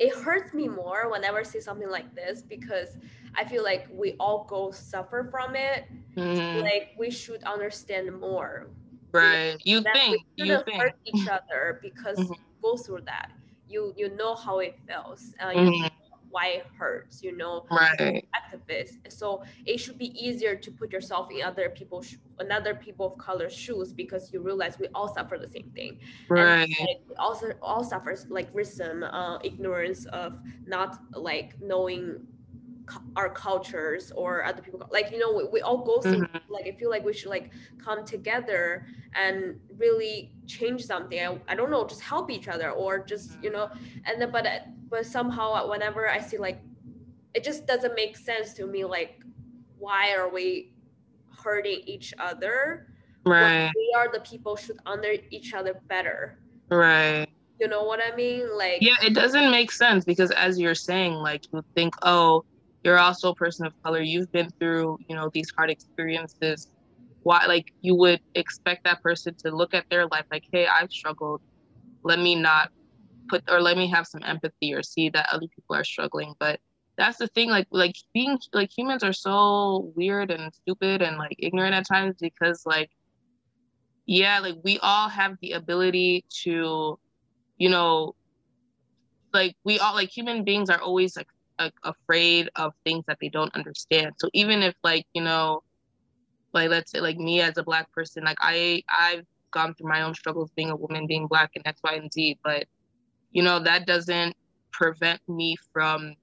It 0.00 0.14
hurts 0.14 0.54
me 0.54 0.68
more 0.68 1.10
whenever 1.10 1.40
I 1.40 1.42
see 1.42 1.60
something 1.60 1.90
like 1.90 2.14
this 2.14 2.40
because 2.40 2.96
I 3.34 3.44
feel 3.44 3.64
like 3.64 3.88
we 3.90 4.14
all 4.20 4.46
go 4.48 4.70
suffer 4.70 5.26
from 5.28 5.56
it. 5.56 5.86
Mm. 6.16 6.62
Like 6.62 6.90
we 6.96 7.10
should 7.10 7.42
understand 7.42 8.12
more 8.20 8.68
Right. 9.12 9.56
You 9.64 9.82
think 9.92 10.24
you 10.36 10.62
think 10.64 10.82
hurt 10.82 10.96
each 11.04 11.28
other 11.28 11.80
because 11.82 12.18
mm-hmm. 12.18 12.32
you 12.32 12.38
go 12.62 12.76
through 12.76 13.02
that. 13.06 13.30
You 13.68 13.94
you 13.96 14.14
know 14.16 14.34
how 14.34 14.58
it 14.58 14.78
feels. 14.86 15.34
Uh, 15.40 15.52
mm-hmm. 15.52 15.86
why 16.30 16.48
it 16.48 16.66
hurts 16.78 17.22
you 17.22 17.34
know 17.34 17.64
right 17.70 18.22
activist 18.36 18.98
so 19.08 19.42
it 19.64 19.78
should 19.78 19.96
be 19.96 20.12
easier 20.12 20.54
to 20.54 20.70
put 20.70 20.92
yourself 20.92 21.30
in 21.30 21.40
other 21.42 21.70
people's 21.70 22.16
another 22.38 22.74
people 22.74 23.06
of 23.06 23.16
color 23.16 23.48
shoes 23.48 23.94
because 23.94 24.30
you 24.30 24.38
realize 24.38 24.78
we 24.78 24.88
all 24.94 25.08
suffer 25.08 25.38
the 25.38 25.48
same 25.48 25.70
thing 25.74 25.98
right 26.28 26.68
and, 26.80 26.88
also 27.18 27.50
all 27.62 27.82
suffers 27.82 28.26
like 28.28 28.52
racism 28.52 29.08
uh, 29.10 29.38
ignorance 29.42 30.04
of 30.12 30.38
not 30.66 30.98
like 31.14 31.58
knowing 31.62 32.20
our 33.16 33.28
cultures 33.28 34.12
or 34.14 34.44
other 34.44 34.62
people 34.62 34.80
like 34.90 35.10
you 35.10 35.18
know 35.18 35.32
we, 35.32 35.44
we 35.52 35.60
all 35.60 35.78
go 35.78 36.00
through 36.00 36.22
mm-hmm. 36.22 36.52
like 36.52 36.66
i 36.66 36.72
feel 36.72 36.90
like 36.90 37.04
we 37.04 37.12
should 37.12 37.28
like 37.28 37.50
come 37.82 38.04
together 38.04 38.86
and 39.14 39.58
really 39.76 40.32
change 40.46 40.84
something. 40.84 41.18
I, 41.18 41.38
I 41.48 41.54
don't 41.54 41.70
know 41.70 41.86
just 41.86 42.00
help 42.00 42.30
each 42.30 42.48
other 42.48 42.70
or 42.70 42.98
just 42.98 43.32
you 43.42 43.50
know 43.50 43.70
and 44.04 44.20
then 44.20 44.30
but 44.30 44.46
but 44.88 45.06
somehow 45.06 45.68
whenever 45.68 46.08
i 46.08 46.18
see 46.20 46.38
like 46.38 46.60
it 47.34 47.44
just 47.44 47.66
doesn't 47.66 47.94
make 47.94 48.16
sense 48.16 48.54
to 48.54 48.66
me 48.66 48.84
like 48.84 49.20
why 49.78 50.14
are 50.14 50.28
we 50.28 50.72
hurting 51.42 51.80
each 51.86 52.12
other 52.18 52.88
right. 53.24 53.70
we 53.74 53.94
are 53.96 54.10
the 54.10 54.20
people 54.20 54.56
should 54.56 54.78
under 54.86 55.14
each 55.30 55.54
other 55.54 55.80
better. 55.88 56.38
Right. 56.70 57.28
You 57.60 57.68
know 57.68 57.84
what 57.84 58.00
i 58.00 58.14
mean? 58.14 58.56
Like 58.56 58.78
yeah 58.80 58.94
it 59.02 59.14
doesn't 59.14 59.50
make 59.50 59.70
sense 59.72 60.04
because 60.04 60.30
as 60.32 60.58
you're 60.58 60.74
saying 60.74 61.14
like 61.14 61.44
you 61.52 61.64
think 61.74 61.94
oh 62.02 62.44
you're 62.84 62.98
also 62.98 63.30
a 63.30 63.34
person 63.34 63.66
of 63.66 63.72
color. 63.84 64.00
You've 64.00 64.30
been 64.32 64.50
through 64.60 64.98
you 65.08 65.16
know 65.16 65.30
these 65.32 65.48
hard 65.56 65.70
experiences. 65.70 66.68
Why 67.22 67.46
like 67.46 67.66
you 67.82 67.94
would 67.96 68.20
expect 68.34 68.84
that 68.84 69.02
person 69.02 69.34
to 69.44 69.54
look 69.54 69.74
at 69.74 69.86
their 69.90 70.06
life 70.06 70.24
like 70.30 70.44
hey 70.52 70.66
i've 70.66 70.90
struggled. 70.90 71.40
Let 72.04 72.18
me 72.20 72.34
not 72.34 72.70
put 73.28 73.42
or 73.50 73.60
let 73.60 73.76
me 73.76 73.88
have 73.88 74.06
some 74.06 74.22
empathy 74.24 74.74
or 74.74 74.82
see 74.82 75.10
that 75.10 75.28
other 75.32 75.46
people 75.54 75.76
are 75.76 75.84
struggling. 75.84 76.34
But 76.38 76.60
that's 76.96 77.18
the 77.18 77.28
thing 77.28 77.50
like 77.50 77.66
like 77.70 77.94
being 78.14 78.38
like 78.52 78.70
humans 78.76 79.04
are 79.04 79.12
so 79.12 79.92
weird 79.96 80.30
and 80.30 80.52
stupid 80.52 81.02
and 81.02 81.16
like 81.16 81.36
ignorant 81.38 81.74
at 81.74 81.86
times 81.86 82.16
because 82.20 82.62
like 82.66 82.90
yeah 84.06 84.40
like 84.40 84.56
we 84.64 84.78
all 84.80 85.08
have 85.08 85.36
the 85.40 85.52
ability 85.52 86.24
to 86.42 86.98
you 87.58 87.68
know 87.68 88.14
like 89.32 89.54
we 89.64 89.78
all 89.78 89.94
like 89.94 90.10
human 90.10 90.44
beings 90.44 90.70
are 90.70 90.80
always 90.80 91.16
like 91.16 91.28
afraid 91.84 92.50
of 92.56 92.72
things 92.84 93.04
that 93.06 93.18
they 93.20 93.28
don't 93.28 93.54
understand. 93.54 94.12
So 94.18 94.28
even 94.34 94.62
if 94.62 94.74
like, 94.82 95.06
you 95.14 95.22
know, 95.22 95.62
like 96.52 96.70
let's 96.70 96.90
say 96.90 97.00
like 97.00 97.18
me 97.18 97.40
as 97.40 97.58
a 97.58 97.62
black 97.62 97.90
person, 97.92 98.24
like 98.24 98.38
I 98.40 98.82
I've 98.88 99.24
gone 99.50 99.74
through 99.74 99.88
my 99.88 100.02
own 100.02 100.14
struggles 100.14 100.50
being 100.56 100.70
a 100.70 100.76
woman, 100.76 101.06
being 101.06 101.26
black 101.26 101.52
and 101.54 101.66
X, 101.66 101.80
Y, 101.82 101.94
and 101.94 102.12
Z, 102.12 102.38
but 102.42 102.64
you 103.32 103.42
know, 103.42 103.58
that 103.60 103.86
doesn't 103.86 104.34
prevent 104.72 105.20
me 105.28 105.56
from 105.72 106.14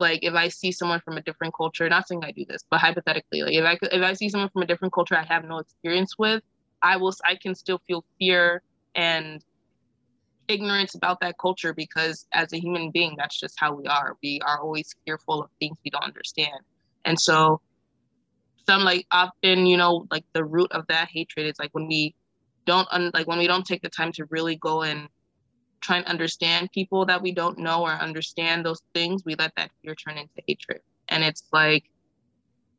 like 0.00 0.20
if 0.22 0.34
I 0.34 0.48
see 0.48 0.72
someone 0.72 1.00
from 1.00 1.16
a 1.16 1.22
different 1.22 1.54
culture, 1.54 1.88
not 1.88 2.08
saying 2.08 2.24
I 2.24 2.32
do 2.32 2.44
this, 2.48 2.64
but 2.70 2.80
hypothetically, 2.80 3.42
like 3.42 3.54
if 3.54 3.64
I 3.64 3.96
if 3.96 4.02
I 4.02 4.12
see 4.14 4.28
someone 4.28 4.50
from 4.50 4.62
a 4.62 4.66
different 4.66 4.92
culture 4.94 5.16
I 5.16 5.24
have 5.24 5.44
no 5.44 5.58
experience 5.58 6.18
with, 6.18 6.42
I 6.82 6.96
will 6.96 7.14
I 7.24 7.36
can 7.36 7.54
still 7.54 7.80
feel 7.86 8.04
fear 8.18 8.62
and 8.94 9.44
ignorance 10.48 10.94
about 10.94 11.20
that 11.20 11.36
culture 11.38 11.72
because 11.72 12.26
as 12.32 12.52
a 12.52 12.58
human 12.58 12.90
being 12.90 13.14
that's 13.16 13.38
just 13.38 13.54
how 13.58 13.74
we 13.74 13.86
are. 13.86 14.16
We 14.22 14.40
are 14.44 14.60
always 14.60 14.94
fearful 15.04 15.42
of 15.42 15.50
things 15.60 15.76
we 15.84 15.90
don't 15.90 16.04
understand. 16.04 16.60
And 17.04 17.18
so 17.18 17.60
some 18.66 18.82
like 18.82 19.06
often 19.10 19.66
you 19.66 19.76
know 19.76 20.06
like 20.10 20.24
the 20.32 20.44
root 20.44 20.70
of 20.72 20.86
that 20.88 21.08
hatred 21.08 21.46
is 21.46 21.54
like 21.58 21.70
when 21.72 21.86
we 21.86 22.14
don't 22.66 22.88
un- 22.90 23.10
like 23.12 23.26
when 23.26 23.38
we 23.38 23.46
don't 23.46 23.66
take 23.66 23.82
the 23.82 23.88
time 23.88 24.12
to 24.12 24.24
really 24.30 24.56
go 24.56 24.82
and 24.82 25.08
try 25.80 25.98
and 25.98 26.06
understand 26.06 26.72
people 26.72 27.04
that 27.04 27.20
we 27.20 27.30
don't 27.30 27.58
know 27.58 27.82
or 27.82 27.90
understand 27.90 28.64
those 28.64 28.80
things 28.94 29.22
we 29.24 29.34
let 29.34 29.52
that 29.56 29.70
fear 29.82 29.94
turn 29.94 30.16
into 30.16 30.42
hatred. 30.46 30.80
And 31.08 31.22
it's 31.22 31.44
like 31.52 31.84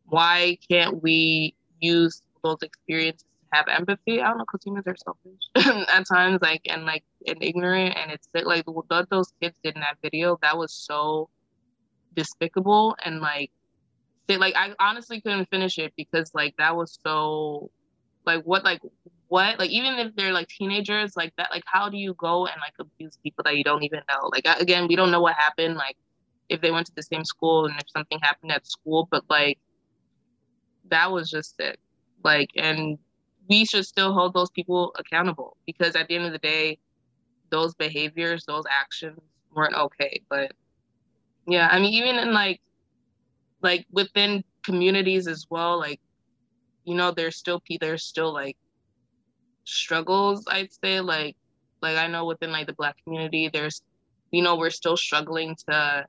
why 0.08 0.58
can't 0.70 1.02
we 1.02 1.56
use 1.80 2.22
those 2.44 2.58
experiences 2.62 3.26
have 3.56 3.68
empathy. 3.68 4.22
I 4.22 4.28
don't 4.30 4.38
know 4.38 4.46
because 4.52 4.66
humans 4.66 4.86
are 4.88 4.96
selfish 4.96 5.88
at 5.94 6.06
times, 6.08 6.40
like 6.42 6.62
and 6.70 6.86
like 6.86 7.04
and 7.28 7.42
ignorant, 7.42 7.96
and 7.98 8.12
it's 8.12 8.28
like 8.34 8.66
what 8.66 9.10
those 9.10 9.32
kids 9.42 9.58
did 9.64 9.76
in 9.76 9.82
that 9.82 9.98
video. 10.02 10.38
That 10.42 10.58
was 10.58 10.74
so 10.74 11.30
despicable 12.16 12.96
and 13.04 13.20
like, 13.20 13.52
they, 14.28 14.38
like 14.38 14.56
I 14.56 14.74
honestly 14.80 15.22
couldn't 15.22 15.50
finish 15.50 15.78
it 15.78 15.94
because 15.96 16.32
like 16.34 16.56
that 16.58 16.76
was 16.76 16.98
so, 17.06 17.70
like 18.26 18.44
what 18.44 18.64
like 18.64 18.82
what 19.28 19.60
like 19.60 19.70
even 19.70 20.00
if 20.00 20.16
they're 20.16 20.34
like 20.34 20.48
teenagers 20.48 21.16
like 21.16 21.34
that 21.38 21.50
like 21.52 21.64
how 21.66 21.90
do 21.90 21.98
you 21.98 22.14
go 22.16 22.46
and 22.48 22.56
like 22.60 22.74
abuse 22.80 23.18
people 23.24 23.44
that 23.44 23.58
you 23.58 23.64
don't 23.64 23.84
even 23.84 24.00
know 24.10 24.30
like 24.32 24.46
again 24.60 24.88
we 24.88 24.96
don't 24.96 25.12
know 25.12 25.22
what 25.22 25.36
happened 25.36 25.76
like 25.76 25.96
if 26.50 26.62
they 26.62 26.72
went 26.72 26.86
to 26.88 26.94
the 26.96 27.04
same 27.04 27.24
school 27.24 27.66
and 27.66 27.76
if 27.76 27.90
something 27.90 28.20
happened 28.22 28.52
at 28.52 28.66
school 28.66 29.08
but 29.12 29.24
like 29.30 29.60
that 30.90 31.12
was 31.12 31.30
just 31.30 31.60
it 31.60 31.80
like 32.24 32.50
and 32.56 32.98
we 33.50 33.66
should 33.66 33.86
still 33.86 34.14
hold 34.14 34.34
those 34.34 34.50
people 34.50 34.94
accountable 34.98 35.58
because 35.66 35.96
at 35.96 36.08
the 36.08 36.16
end 36.16 36.26
of 36.26 36.32
the 36.32 36.40
day, 36.40 36.78
those 37.50 37.76
behaviors, 37.76 38.46
those 38.46 38.64
actions 38.70 39.20
weren't 39.54 39.76
okay. 39.76 40.22
But 40.30 40.52
yeah, 41.48 41.68
I 41.72 41.80
mean, 41.80 41.94
even 41.94 42.18
in 42.18 42.34
like, 42.34 42.62
like 43.62 43.86
within 43.92 44.44
communities 44.64 45.28
as 45.28 45.46
well, 45.50 45.80
like, 45.80 46.00
you 46.84 46.96
know, 46.96 47.12
there's 47.12 47.36
still 47.36 47.62
there's 47.80 48.04
still 48.04 48.34
like 48.34 48.58
struggles. 49.64 50.46
I'd 50.48 50.74
say 50.74 51.02
like, 51.02 51.36
like 51.82 51.98
I 51.98 52.08
know 52.08 52.26
within 52.26 52.52
like 52.52 52.68
the 52.68 52.74
Black 52.74 52.96
community, 53.04 53.50
there's, 53.52 53.82
you 54.32 54.42
know, 54.42 54.56
we're 54.56 54.70
still 54.70 54.98
struggling 54.98 55.56
to, 55.70 56.06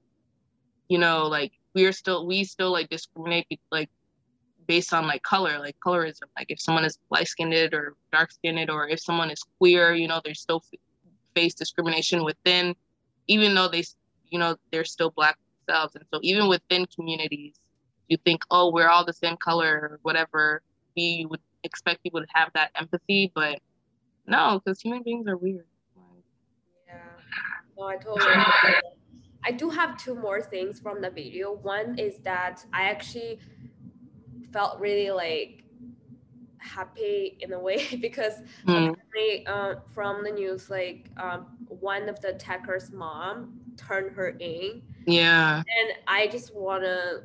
you 0.89 0.99
know, 0.99 1.27
like 1.27 1.53
we're 1.75 1.93
still 1.93 2.27
we 2.27 2.45
still 2.45 2.73
like 2.73 2.89
discriminate 2.89 3.47
like 3.71 3.91
based 4.67 4.93
on 4.93 5.07
like 5.07 5.23
color, 5.23 5.59
like 5.59 5.77
colorism. 5.85 6.25
Like 6.37 6.51
if 6.51 6.61
someone 6.61 6.85
is 6.85 6.99
light 7.11 7.29
skinned 7.29 7.55
or 7.75 7.95
dark 8.13 8.33
skinned, 8.33 8.71
or 8.71 8.89
if 8.89 9.01
someone 9.01 9.31
is 9.31 9.43
queer, 9.59 9.95
you 9.95 10.09
know, 10.09 10.21
they 10.25 10.35
still 10.35 10.63
face 11.35 11.55
discrimination 11.55 12.25
within, 12.25 12.75
even 13.29 13.55
though 13.55 13.69
they, 13.69 13.85
you 14.29 14.39
know, 14.39 14.57
they're 14.73 14.85
still 14.85 15.11
black 15.11 15.39
themselves. 15.67 15.95
And 15.95 16.05
so 16.13 16.21
even 16.23 16.49
within 16.49 16.87
communities, 16.87 17.55
you 18.09 18.17
think, 18.25 18.43
oh, 18.51 18.73
we're 18.73 18.89
all 18.89 19.05
the 19.05 19.13
same 19.13 19.37
color 19.37 19.73
or 19.83 19.99
whatever. 20.03 20.63
We 20.97 21.27
would 21.29 21.41
expect 21.65 22.03
people 22.03 22.21
to 22.21 22.27
have 22.35 22.51
that 22.55 22.71
empathy, 22.77 23.33
but 23.35 23.59
no, 24.27 24.61
because 24.65 24.81
human 24.81 25.03
beings 25.03 25.27
are 25.29 25.37
weird. 25.37 25.67
Yeah, 26.87 26.95
no, 27.77 27.85
I 27.87 27.97
totally. 27.97 28.33
I 29.45 29.53
do 29.53 29.71
have 29.71 29.97
two 29.97 30.15
more 30.15 30.41
things 30.41 30.81
from 30.81 31.01
the 31.01 31.11
video. 31.11 31.53
One 31.53 31.99
is 31.99 32.19
that 32.25 32.65
I 32.73 32.89
actually 32.89 33.39
felt 34.57 34.81
really 34.81 35.11
like 35.11 35.65
happy 36.57 37.37
in 37.41 37.53
a 37.53 37.59
way 37.59 37.95
because 38.01 38.37
mm. 38.67 38.97
uh, 39.47 39.75
from 39.93 40.25
the 40.25 40.31
news 40.31 40.71
like 40.71 41.11
um, 41.19 41.47
one 41.69 42.09
of 42.09 42.19
the 42.23 42.29
attacker's 42.29 42.91
mom 42.91 43.61
turned 43.77 44.11
her 44.17 44.31
in 44.41 44.81
yeah 45.07 45.57
and 45.59 45.89
i 46.09 46.27
just 46.29 46.55
want 46.55 46.83
to 46.83 47.21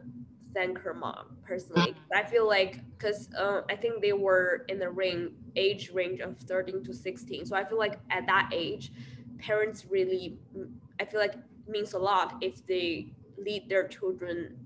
thank 0.53 0.77
her 0.77 0.93
mom 0.93 1.37
personally 1.41 1.93
mm. 1.93 2.19
i 2.19 2.21
feel 2.21 2.45
like 2.45 2.81
because 2.97 3.29
uh, 3.37 3.61
i 3.69 3.75
think 3.77 4.01
they 4.01 4.11
were 4.11 4.65
in 4.67 4.77
the 4.77 4.89
ring 4.89 5.31
age 5.55 5.89
range 5.93 6.19
of 6.19 6.37
13 6.39 6.83
to 6.83 6.93
16 6.93 7.45
so 7.45 7.55
i 7.55 7.63
feel 7.63 7.77
like 7.77 7.97
at 8.09 8.25
that 8.27 8.49
age 8.53 8.91
parents 9.39 9.85
really 9.89 10.37
i 10.99 11.05
feel 11.05 11.21
like 11.21 11.35
means 11.65 11.93
a 11.93 11.97
lot 11.97 12.35
if 12.41 12.67
they 12.67 13.13
lead 13.37 13.69
their 13.69 13.87
children 13.87 14.57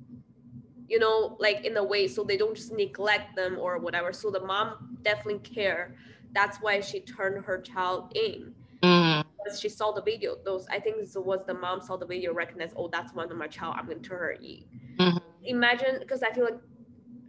you 0.88 1.00
know 1.00 1.36
like 1.40 1.66
in 1.66 1.78
a 1.78 1.84
way 1.84 2.08
so 2.08 2.24
they 2.24 2.38
don't 2.38 2.56
just 2.56 2.72
neglect 2.72 3.36
them 3.36 3.58
or 3.60 3.80
whatever. 3.80 4.14
So 4.14 4.30
the 4.30 4.42
mom 4.42 4.98
definitely 5.02 5.40
care. 5.40 5.96
That's 6.34 6.58
why 6.58 6.80
she 6.82 7.00
turned 7.00 7.44
her 7.46 7.62
child 7.62 8.14
in. 8.16 8.54
Mm-hmm. 8.84 9.56
she 9.58 9.70
saw 9.70 9.92
the 9.92 10.02
video. 10.02 10.36
Those 10.44 10.68
i 10.70 10.80
think 10.80 10.98
this 10.98 11.16
was 11.16 11.46
the 11.46 11.54
mom 11.54 11.82
saw 11.82 11.98
the 11.98 12.06
video 12.06 12.34
recognized 12.34 12.74
oh 12.78 12.90
that's 12.92 13.14
one 13.14 13.32
of 13.32 13.38
my 13.38 13.48
child 13.48 13.76
i'm 13.78 13.88
gonna 13.88 14.00
turn 14.00 14.20
her 14.20 14.32
in. 14.32 14.64
Mm-hmm. 15.00 15.18
imagine 15.44 15.98
because 16.00 16.24
i 16.24 16.32
feel 16.32 16.46
like 16.46 16.60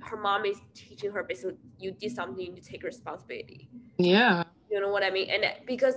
her 0.01 0.17
mom 0.17 0.45
is 0.45 0.59
teaching 0.75 1.11
her 1.13 1.23
basically 1.23 1.57
you 1.79 1.93
did 1.93 2.13
something 2.15 2.45
you 2.45 2.55
to 2.55 2.61
take 2.61 2.83
responsibility. 2.85 3.69
Yeah. 3.99 4.45
You 4.71 4.81
know 4.81 4.91
what 4.91 5.03
i 5.03 5.11
mean? 5.11 5.31
And 5.31 5.45
because 5.67 5.95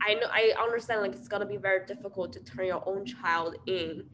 i 0.00 0.14
know 0.14 0.28
i 0.32 0.52
understand 0.60 1.02
like 1.02 1.12
it's 1.12 1.28
gonna 1.28 1.46
be 1.46 1.56
very 1.56 1.86
difficult 1.86 2.32
to 2.32 2.40
turn 2.40 2.66
your 2.66 2.82
own 2.88 3.04
child 3.04 3.56
in 3.66 4.04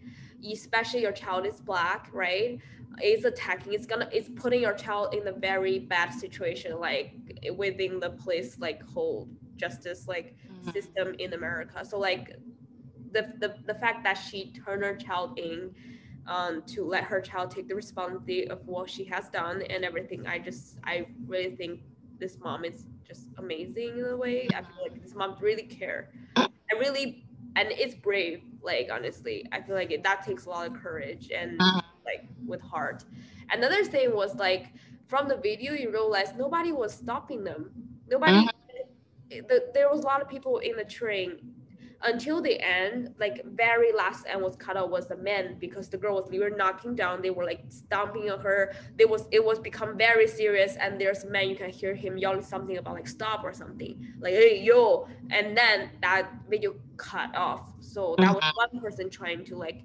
especially 0.53 1.03
your 1.03 1.13
child 1.13 1.47
is 1.47 1.61
black 1.61 2.09
right? 2.13 2.59
Is 3.03 3.25
attacking 3.25 3.73
it's 3.73 3.87
gonna 3.87 4.09
it's 4.13 4.29
putting 4.37 4.63
your 4.63 4.75
child 4.75 5.15
in 5.15 5.27
a 5.27 5.33
very 5.33 5.81
bad 5.81 6.13
situation 6.13 6.79
like 6.79 7.15
within 7.57 7.99
the 7.99 8.11
police 8.11 8.57
like 8.61 8.83
whole 8.85 9.29
justice 9.57 10.07
like 10.07 10.37
mm-hmm. 10.47 10.71
system 10.71 11.15
in 11.19 11.33
america. 11.33 11.85
So 11.85 11.99
like 11.99 12.37
the, 13.11 13.33
the 13.41 13.57
the 13.67 13.75
fact 13.75 14.05
that 14.05 14.15
she 14.15 14.53
turned 14.53 14.85
her 14.85 14.95
child 14.95 15.39
in 15.39 15.75
um, 16.27 16.63
to 16.69 16.85
let 16.85 17.05
her 17.05 17.21
child 17.21 17.51
take 17.51 17.69
the 17.69 17.75
responsibility 17.75 18.49
of 18.49 18.65
what 18.67 18.89
she 18.89 19.05
has 19.05 19.29
done 19.29 19.61
and 19.61 19.85
everything 19.85 20.27
i 20.27 20.39
just 20.39 20.79
i 20.85 21.07
really 21.27 21.55
think 21.55 21.81
this 22.19 22.39
mom 22.39 22.65
is 22.65 22.87
just 23.07 23.29
amazing 23.39 23.99
in 23.99 24.05
a 24.07 24.17
way. 24.17 24.49
I 24.55 24.63
feel 24.63 24.83
like 24.83 25.03
this 25.03 25.15
mom 25.15 25.37
really 25.41 25.65
care. 25.65 26.11
I 26.37 26.49
really 26.79 27.24
and 27.57 27.69
it's 27.71 27.95
brave 27.95 28.43
like 28.63 28.89
honestly. 28.93 29.47
I 29.53 29.61
feel 29.61 29.75
like 29.77 29.91
it, 29.91 30.03
that 30.03 30.25
takes 30.25 30.47
a 30.47 30.51
lot 30.51 30.67
of 30.67 30.75
courage 30.75 31.31
and 31.31 31.61
Mhm. 31.61 31.83
like 32.05 32.27
with 32.47 32.61
heart. 32.61 33.05
Another 33.51 33.85
thing 33.85 34.15
was 34.15 34.35
like 34.37 34.73
from 35.07 35.29
the 35.29 35.37
video 35.37 35.73
you 35.73 35.91
realize 35.91 36.35
nobody 36.37 36.73
was 36.73 36.93
stopping 36.95 37.45
them. 37.45 37.71
Nobody 38.09 38.47
the, 39.31 39.71
there 39.75 39.89
was 39.91 40.01
a 40.01 40.07
lot 40.07 40.21
of 40.21 40.29
people 40.29 40.59
in 40.59 40.77
the 40.77 40.85
train 40.85 41.55
until 42.05 42.41
the 42.41 42.61
end 42.61 43.15
like 43.19 43.45
very 43.55 43.93
last 43.93 44.27
end 44.29 44.43
was 44.43 44.57
cut 44.57 44.77
out 44.77 44.91
was 44.91 45.09
the 45.09 45.17
men 45.17 45.57
because 45.59 45.89
the 45.89 45.97
girl 45.97 46.17
was 46.17 46.31
they 46.31 46.39
were 46.39 46.51
knocking 46.51 46.95
down 46.95 47.23
they 47.23 47.31
were 47.31 47.45
like 47.45 47.65
stomping 47.69 48.31
on 48.31 48.39
her 48.41 48.75
there 48.97 49.09
was 49.09 49.27
it 49.33 49.43
was 49.43 49.59
become 49.59 49.97
very 49.97 50.27
serious 50.27 50.77
and 50.77 51.01
there's 51.01 51.25
a 51.25 51.29
man 51.29 51.49
you 51.49 51.57
can 51.57 51.71
hear 51.71 51.95
him 51.95 52.19
yelling 52.19 52.43
something 52.43 52.77
about 52.77 52.95
like 52.95 53.09
stop 53.09 53.43
or 53.43 53.53
something 53.53 54.07
like 54.21 54.35
hey 54.35 54.61
yo 54.61 55.09
and 55.31 55.57
then 55.57 55.91
that 56.03 56.29
video 56.49 56.75
cut 56.97 57.35
off 57.35 57.73
so 57.81 58.15
that 58.19 58.35
was 58.35 58.45
mm-hmm. 58.45 58.75
one 58.75 58.83
person 58.83 59.09
trying 59.09 59.45
to 59.45 59.57
like 59.57 59.83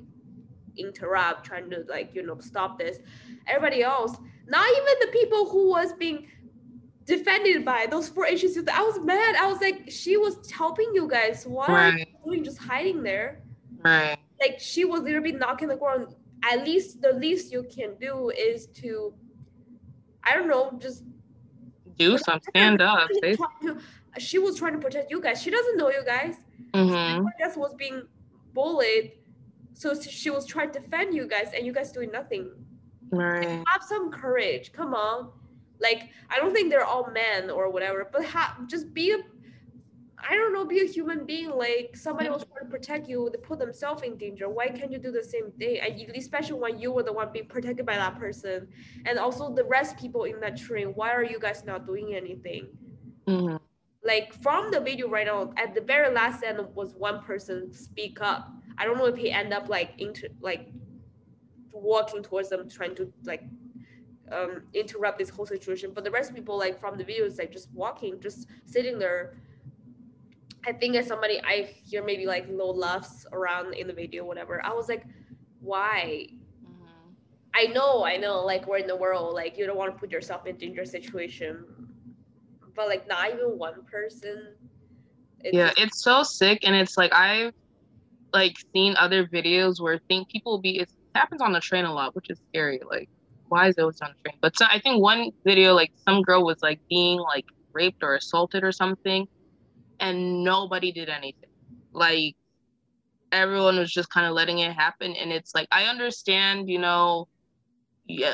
interrupt 0.77 1.45
trying 1.45 1.69
to 1.69 1.85
like 1.89 2.13
you 2.13 2.25
know 2.25 2.37
stop 2.39 2.77
this 2.77 2.99
everybody 3.47 3.81
else 3.81 4.17
not 4.47 4.67
even 4.69 4.93
the 5.01 5.07
people 5.07 5.49
who 5.49 5.69
was 5.69 5.93
being 5.93 6.27
defended 7.09 7.65
by 7.65 7.87
those 7.89 8.07
four 8.07 8.27
students. 8.37 8.71
I 8.71 8.83
was 8.83 8.99
mad. 8.99 9.35
I 9.35 9.47
was 9.47 9.59
like, 9.59 9.89
she 9.89 10.15
was 10.15 10.49
helping 10.51 10.91
you 10.93 11.07
guys. 11.09 11.45
Why 11.45 11.67
Right. 11.67 12.08
Doing 12.23 12.43
just 12.43 12.57
hiding 12.57 13.03
there? 13.03 13.41
Right. 13.83 14.17
Like 14.39 14.59
she 14.59 14.85
was 14.85 15.01
literally 15.01 15.31
knocking 15.33 15.67
the 15.67 15.75
ground. 15.75 16.15
At 16.43 16.63
least 16.65 17.01
the 17.01 17.13
least 17.13 17.51
you 17.51 17.63
can 17.63 17.95
do 17.99 18.29
is 18.29 18.67
to, 18.81 19.13
I 20.23 20.33
don't 20.35 20.47
know, 20.47 20.71
just 20.79 21.03
Do 21.97 22.17
some 22.17 22.39
stand 22.49 22.81
up. 22.81 23.09
to- 23.21 23.77
she 24.17 24.39
was 24.39 24.57
trying 24.57 24.73
to 24.73 24.79
protect 24.79 25.11
you 25.11 25.21
guys. 25.21 25.41
She 25.41 25.49
doesn't 25.51 25.77
know 25.77 25.89
you 25.89 26.03
guys. 26.05 26.35
Mm-hmm. 26.73 27.25
She 27.27 27.43
just 27.43 27.57
was 27.57 27.73
being 27.75 28.03
bullied. 28.53 29.13
So 29.73 29.99
she 29.99 30.29
was 30.29 30.45
trying 30.45 30.71
to 30.71 30.79
defend 30.79 31.13
you 31.13 31.27
guys 31.27 31.51
and 31.55 31.65
you 31.65 31.71
guys 31.73 31.91
doing 31.91 32.11
nothing. 32.11 32.51
Right. 33.11 33.63
have 33.67 33.81
some 33.87 34.11
courage. 34.11 34.71
Come 34.71 34.93
on. 34.93 35.31
Like 35.81 36.09
I 36.29 36.37
don't 36.37 36.53
think 36.53 36.69
they're 36.69 36.85
all 36.85 37.09
men 37.11 37.49
or 37.49 37.69
whatever, 37.71 38.09
but 38.11 38.25
ha- 38.25 38.57
just 38.67 38.93
be 38.93 39.11
a 39.11 39.17
I 40.27 40.35
don't 40.35 40.53
know, 40.53 40.65
be 40.65 40.81
a 40.81 40.85
human 40.85 41.25
being. 41.25 41.49
Like 41.49 41.95
somebody 41.95 42.29
was 42.29 42.43
trying 42.43 42.65
to 42.65 42.71
protect 42.71 43.07
you, 43.07 43.29
they 43.31 43.37
put 43.39 43.59
themselves 43.59 44.03
in 44.03 44.17
danger. 44.17 44.49
Why 44.49 44.67
can't 44.69 44.91
you 44.91 44.97
do 44.97 45.11
the 45.11 45.23
same 45.23 45.51
thing? 45.51 45.79
And 45.79 46.15
especially 46.15 46.59
when 46.59 46.79
you 46.79 46.91
were 46.91 47.03
the 47.03 47.13
one 47.13 47.29
being 47.31 47.47
protected 47.47 47.85
by 47.85 47.95
that 47.95 48.19
person, 48.19 48.67
and 49.05 49.17
also 49.17 49.53
the 49.53 49.63
rest 49.63 49.97
people 49.97 50.23
in 50.23 50.39
that 50.41 50.57
train. 50.57 50.87
Why 50.89 51.13
are 51.13 51.23
you 51.23 51.39
guys 51.39 51.63
not 51.65 51.85
doing 51.85 52.15
anything? 52.15 52.67
Mm-hmm. 53.27 53.57
Like 54.03 54.33
from 54.41 54.71
the 54.71 54.79
video 54.79 55.09
right 55.09 55.27
now, 55.27 55.53
at 55.57 55.75
the 55.75 55.81
very 55.81 56.13
last 56.13 56.43
end 56.43 56.59
was 56.73 56.95
one 56.95 57.21
person 57.23 57.73
speak 57.73 58.19
up. 58.21 58.51
I 58.77 58.85
don't 58.85 58.97
know 58.97 59.05
if 59.05 59.17
he 59.17 59.29
end 59.31 59.53
up 59.53 59.69
like 59.69 59.93
into 59.99 60.29
like 60.41 60.69
walking 61.71 62.23
towards 62.23 62.49
them, 62.49 62.69
trying 62.69 62.95
to 62.95 63.11
like 63.23 63.43
um, 64.31 64.63
interrupt 64.73 65.17
this 65.17 65.29
whole 65.29 65.45
situation. 65.45 65.91
But 65.93 66.03
the 66.03 66.11
rest 66.11 66.29
of 66.29 66.35
people, 66.35 66.57
like 66.57 66.79
from 66.79 66.97
the 66.97 67.03
videos, 67.03 67.37
like 67.37 67.51
just 67.51 67.69
walking, 67.73 68.19
just 68.19 68.47
sitting 68.65 68.99
there. 68.99 69.37
I 70.69 70.73
think 70.73 70.95
as 70.95 71.07
somebody 71.07 71.41
I 71.43 71.73
hear 71.83 72.03
maybe 72.05 72.27
like 72.27 72.45
low 72.47 72.69
laughs 72.69 73.25
around 73.33 73.73
in 73.73 73.87
the 73.87 73.93
video, 73.93 74.23
whatever. 74.23 74.63
I 74.63 74.71
was 74.71 74.87
like, 74.87 75.03
why? 75.59 76.27
Mm-hmm. 76.63 77.09
I 77.55 77.73
know, 77.73 78.05
I 78.05 78.17
know, 78.17 78.45
like 78.45 78.67
we're 78.67 78.77
in 78.77 78.85
the 78.85 78.95
world, 78.95 79.33
like 79.33 79.57
you 79.57 79.65
don't 79.65 79.77
want 79.77 79.91
to 79.93 79.99
put 79.99 80.11
yourself 80.11 80.45
in 80.45 80.57
dangerous 80.57 80.91
situation. 80.91 81.65
But 82.75 82.87
like 82.87 83.07
not 83.07 83.33
even 83.33 83.57
one 83.57 83.83
person. 83.83 84.53
It's 85.39 85.55
yeah 85.55 85.67
just- 85.69 85.79
it's 85.79 86.03
so 86.03 86.21
sick 86.23 86.59
and 86.63 86.75
it's 86.75 86.97
like 86.97 87.13
i've 87.13 87.53
like 88.33 88.53
seen 88.75 88.93
other 88.99 89.25
videos 89.25 89.79
where 89.79 89.95
I 89.95 89.99
think 90.09 90.29
people 90.29 90.59
be 90.59 90.79
it 90.79 90.89
happens 91.15 91.41
on 91.41 91.53
the 91.53 91.61
train 91.61 91.85
a 91.85 91.93
lot 91.93 92.13
which 92.15 92.29
is 92.29 92.39
scary 92.49 92.79
like 92.91 93.07
why 93.47 93.69
is 93.69 93.75
it 93.77 93.81
always 93.81 94.01
on 94.01 94.09
the 94.09 94.29
train 94.29 94.37
but 94.41 94.55
so, 94.57 94.65
i 94.69 94.79
think 94.79 95.01
one 95.01 95.31
video 95.45 95.73
like 95.73 95.91
some 96.07 96.21
girl 96.21 96.43
was 96.45 96.57
like 96.61 96.79
being 96.89 97.19
like 97.19 97.45
raped 97.73 98.03
or 98.03 98.15
assaulted 98.15 98.63
or 98.65 98.71
something 98.73 99.25
and 99.99 100.43
nobody 100.43 100.91
did 100.91 101.09
anything 101.09 101.49
like 101.91 102.35
everyone 103.31 103.77
was 103.77 103.91
just 103.91 104.09
kind 104.09 104.25
of 104.25 104.33
letting 104.33 104.59
it 104.59 104.73
happen 104.73 105.15
and 105.15 105.31
it's 105.31 105.53
like 105.53 105.67
i 105.71 105.83
understand 105.85 106.69
you 106.69 106.79
know 106.79 107.27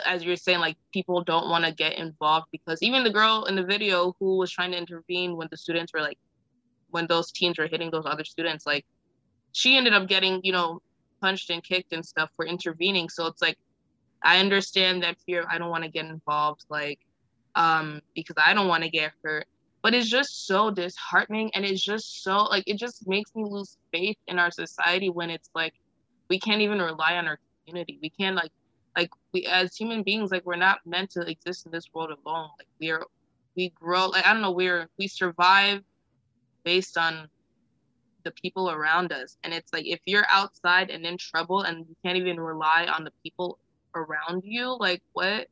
as 0.06 0.24
you're 0.24 0.36
saying, 0.36 0.60
like 0.60 0.78
people 0.94 1.24
don't 1.24 1.50
want 1.50 1.66
to 1.66 1.72
get 1.74 1.98
involved 1.98 2.48
because 2.52 2.82
even 2.82 3.04
the 3.04 3.10
girl 3.10 3.46
in 3.46 3.56
the 3.56 3.64
video 3.64 4.16
who 4.20 4.38
was 4.38 4.52
trying 4.52 4.72
to 4.72 4.78
intervene 4.78 5.36
when 5.36 5.48
the 5.52 5.58
students 5.58 5.92
were 5.94 6.02
like 6.02 6.18
when 6.92 7.08
those 7.08 7.32
teens 7.32 7.58
were 7.58 7.68
hitting 7.68 7.92
those 7.92 8.06
other 8.06 8.24
students, 8.24 8.66
like 8.66 8.86
she 9.52 9.76
ended 9.76 9.94
up 9.94 10.08
getting, 10.08 10.40
you 10.44 10.52
know, 10.52 10.82
punched 11.22 11.50
and 11.50 11.64
kicked 11.64 11.92
and 11.92 12.06
stuff 12.06 12.30
for 12.36 12.46
intervening. 12.46 13.10
So 13.10 13.28
it's 13.28 13.42
like 13.42 13.58
I 14.24 14.40
understand 14.40 15.04
that 15.04 15.18
fear. 15.26 15.46
I 15.50 15.58
don't 15.58 15.70
want 15.70 15.84
to 15.84 15.90
get 15.90 16.06
involved, 16.06 16.66
like, 16.70 17.00
um, 17.56 18.02
because 18.16 18.36
I 18.44 18.54
don't 18.54 18.68
want 18.68 18.84
to 18.84 18.90
get 18.90 19.12
hurt. 19.24 19.46
But 19.86 19.94
it's 19.94 20.10
just 20.10 20.48
so 20.48 20.72
disheartening 20.72 21.52
and 21.54 21.64
it's 21.64 21.80
just 21.80 22.24
so 22.24 22.46
like 22.46 22.64
it 22.66 22.80
just 22.80 23.08
makes 23.08 23.36
me 23.36 23.46
lose 23.48 23.78
faith 23.94 24.18
in 24.26 24.40
our 24.40 24.50
society 24.50 25.12
when 25.12 25.30
it's 25.30 25.52
like 25.54 25.76
we 26.28 26.40
can't 26.40 26.62
even 26.62 26.82
rely 26.82 27.18
on 27.18 27.28
our 27.28 27.38
community. 27.68 28.00
We 28.02 28.10
can't 28.10 28.36
like 28.36 28.50
like 28.98 29.12
we 29.32 29.46
as 29.46 29.76
human 29.76 30.02
beings, 30.02 30.32
like 30.32 30.44
we're 30.44 30.56
not 30.56 30.80
meant 30.88 31.12
to 31.12 31.22
exist 31.22 31.68
in 31.68 31.72
this 31.72 31.86
world 31.94 32.10
alone. 32.10 32.50
Like 32.58 32.68
we 32.80 32.90
are 32.90 33.06
we 33.56 33.70
grow 33.80 34.08
like 34.08 34.26
I 34.26 34.34
don't 34.34 34.42
know, 34.42 34.54
we're 34.54 34.90
we 34.98 35.08
survive 35.08 35.84
based 36.64 36.98
on 36.98 37.30
the 38.24 38.32
people 38.32 38.72
around 38.72 39.12
us. 39.12 39.38
And 39.44 39.54
it's 39.54 39.72
like 39.72 39.86
if 39.86 40.00
you're 40.08 40.26
outside 40.32 40.90
and 40.90 41.06
in 41.06 41.20
trouble 41.20 41.62
and 41.62 41.86
you 41.88 41.96
can't 42.04 42.18
even 42.18 42.40
rely 42.40 42.88
on 42.92 43.04
the 43.04 43.12
people 43.22 43.60
around 43.94 44.46
you, 44.46 44.76
like 44.80 45.04
what? 45.14 45.48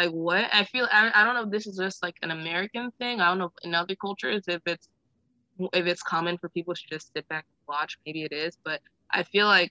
Like 0.00 0.12
what? 0.12 0.46
I 0.50 0.64
feel 0.64 0.88
I, 0.90 1.10
I 1.14 1.24
don't 1.24 1.34
know 1.34 1.42
if 1.42 1.50
this 1.50 1.66
is 1.66 1.76
just 1.76 2.02
like 2.02 2.16
an 2.22 2.30
American 2.30 2.90
thing. 2.92 3.20
I 3.20 3.28
don't 3.28 3.36
know 3.36 3.44
if 3.44 3.52
in 3.64 3.74
other 3.74 3.94
cultures 3.94 4.44
if 4.48 4.62
it's 4.64 4.88
if 5.74 5.84
it's 5.84 6.02
common 6.02 6.38
for 6.38 6.48
people 6.48 6.72
to 6.72 6.80
just 6.90 7.12
sit 7.12 7.28
back 7.28 7.44
and 7.44 7.68
watch. 7.68 7.98
Maybe 8.06 8.22
it 8.22 8.32
is, 8.32 8.56
but 8.64 8.80
I 9.10 9.24
feel 9.24 9.46
like 9.46 9.70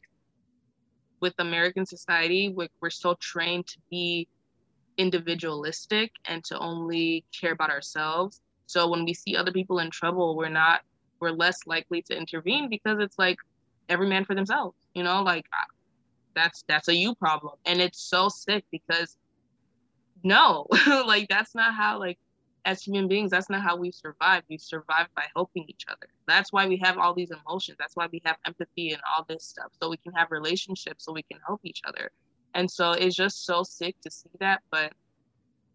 with 1.19 1.33
American 1.39 1.83
society, 1.83 2.53
we, 2.55 2.69
we're 2.79 2.91
so 2.91 3.15
trained 3.19 3.65
to 3.69 3.77
be 3.89 4.27
individualistic 4.99 6.11
and 6.25 6.43
to 6.43 6.59
only 6.59 7.25
care 7.33 7.53
about 7.53 7.71
ourselves. 7.71 8.43
So 8.67 8.87
when 8.87 9.05
we 9.05 9.15
see 9.15 9.35
other 9.35 9.51
people 9.51 9.79
in 9.79 9.89
trouble, 9.89 10.37
we're 10.37 10.47
not 10.49 10.81
we're 11.19 11.31
less 11.31 11.65
likely 11.65 12.03
to 12.03 12.15
intervene 12.15 12.69
because 12.69 12.99
it's 12.99 13.17
like 13.17 13.37
every 13.89 14.07
man 14.07 14.25
for 14.25 14.35
themselves, 14.35 14.77
you 14.93 15.01
know, 15.01 15.23
like 15.23 15.45
that's 16.35 16.63
that's 16.67 16.87
a 16.87 16.93
you 16.93 17.15
problem. 17.15 17.55
And 17.65 17.81
it's 17.81 17.99
so 17.99 18.29
sick 18.29 18.63
because 18.71 19.17
no, 20.23 20.67
like 20.87 21.27
that's 21.29 21.55
not 21.55 21.73
how 21.73 21.99
like 21.99 22.19
as 22.65 22.83
human 22.83 23.07
beings, 23.07 23.31
that's 23.31 23.49
not 23.49 23.61
how 23.61 23.75
we 23.75 23.91
survive. 23.91 24.43
We 24.49 24.57
survive 24.57 25.07
by 25.15 25.25
helping 25.35 25.65
each 25.67 25.85
other. 25.89 26.07
That's 26.27 26.51
why 26.51 26.67
we 26.67 26.77
have 26.83 26.97
all 26.97 27.13
these 27.13 27.31
emotions. 27.31 27.77
That's 27.79 27.95
why 27.95 28.07
we 28.11 28.21
have 28.25 28.37
empathy 28.45 28.91
and 28.91 29.01
all 29.07 29.25
this 29.27 29.45
stuff. 29.45 29.71
So 29.81 29.89
we 29.89 29.97
can 29.97 30.13
have 30.13 30.29
relationships 30.31 31.05
so 31.05 31.13
we 31.13 31.23
can 31.23 31.39
help 31.45 31.61
each 31.63 31.81
other. 31.85 32.11
And 32.53 32.69
so 32.69 32.91
it's 32.91 33.15
just 33.15 33.45
so 33.45 33.63
sick 33.63 33.95
to 34.01 34.11
see 34.11 34.29
that. 34.39 34.61
But 34.71 34.93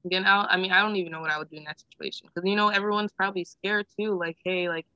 again, 0.05 0.25
I, 0.25 0.47
I 0.51 0.57
mean, 0.57 0.73
I 0.73 0.83
don't 0.83 0.97
even 0.97 1.13
know 1.13 1.21
what 1.21 1.31
I 1.31 1.39
would 1.39 1.51
do 1.51 1.57
in 1.57 1.65
that 1.65 1.81
situation 1.81 2.29
because 2.29 2.49
you 2.49 2.57
know 2.57 2.69
everyone's 2.69 3.13
probably 3.13 3.45
scared 3.45 3.87
too. 3.99 4.19
Like, 4.19 4.37
hey, 4.45 4.69
like 4.69 4.87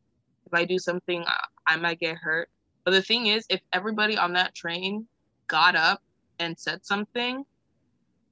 if 0.46 0.54
I 0.54 0.64
do 0.64 0.78
something, 0.78 1.24
I, 1.26 1.44
I 1.66 1.76
might 1.76 2.00
get 2.00 2.16
hurt. 2.16 2.48
But 2.84 2.92
the 2.92 3.02
thing 3.02 3.26
is, 3.26 3.44
if 3.48 3.61
everybody 3.72 4.16
on 4.16 4.32
that 4.34 4.54
train 4.54 5.06
got 5.46 5.74
up 5.74 6.02
and 6.38 6.58
said 6.58 6.84
something, 6.84 7.44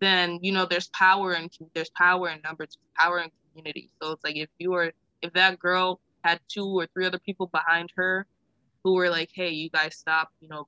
then 0.01 0.39
you 0.43 0.53
know 0.53 0.67
there's 0.67 0.89
power 0.89 1.33
and 1.33 1.51
there's 1.75 1.91
power 1.91 2.29
in 2.31 2.41
numbers, 2.43 2.79
power 2.97 3.21
in 3.21 3.31
community. 3.51 3.91
So 4.01 4.13
it's 4.13 4.25
like 4.25 4.37
if 4.37 4.49
you 4.59 4.71
were, 4.71 4.93
if 5.23 5.33
that 5.35 5.59
girl 5.59 6.01
had 6.23 6.41
two 6.49 6.67
or 6.67 6.87
three 6.87 7.07
other 7.07 7.19
people 7.19 7.47
behind 7.47 7.91
her 7.97 8.27
who 8.85 8.95
were 8.95 9.11
like, 9.11 9.31
hey, 9.33 9.51
you 9.51 9.71
guys 9.71 9.97
stop, 9.97 10.31
you 10.41 10.49
know, 10.49 10.67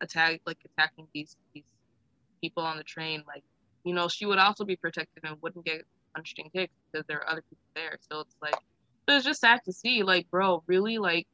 attack 0.00 0.40
like 0.46 0.58
attacking 0.64 1.08
these 1.12 1.36
these 1.54 1.64
people 2.40 2.62
on 2.62 2.76
the 2.76 2.84
train, 2.84 3.22
like 3.26 3.42
you 3.84 3.94
know, 3.94 4.08
she 4.08 4.26
would 4.26 4.38
also 4.38 4.64
be 4.64 4.76
protected 4.76 5.24
and 5.24 5.40
wouldn't 5.40 5.64
get 5.64 5.82
punched 6.14 6.38
and 6.38 6.52
kicked 6.52 6.74
because 6.90 7.06
there 7.06 7.18
are 7.18 7.30
other 7.30 7.42
people 7.42 7.64
there. 7.74 7.96
So 8.10 8.20
it's 8.20 8.36
like, 8.42 8.56
but 9.06 9.16
it's 9.16 9.24
just 9.24 9.40
sad 9.40 9.60
to 9.64 9.72
see, 9.72 10.02
like, 10.02 10.30
bro, 10.30 10.62
really, 10.66 10.98
like, 10.98 11.26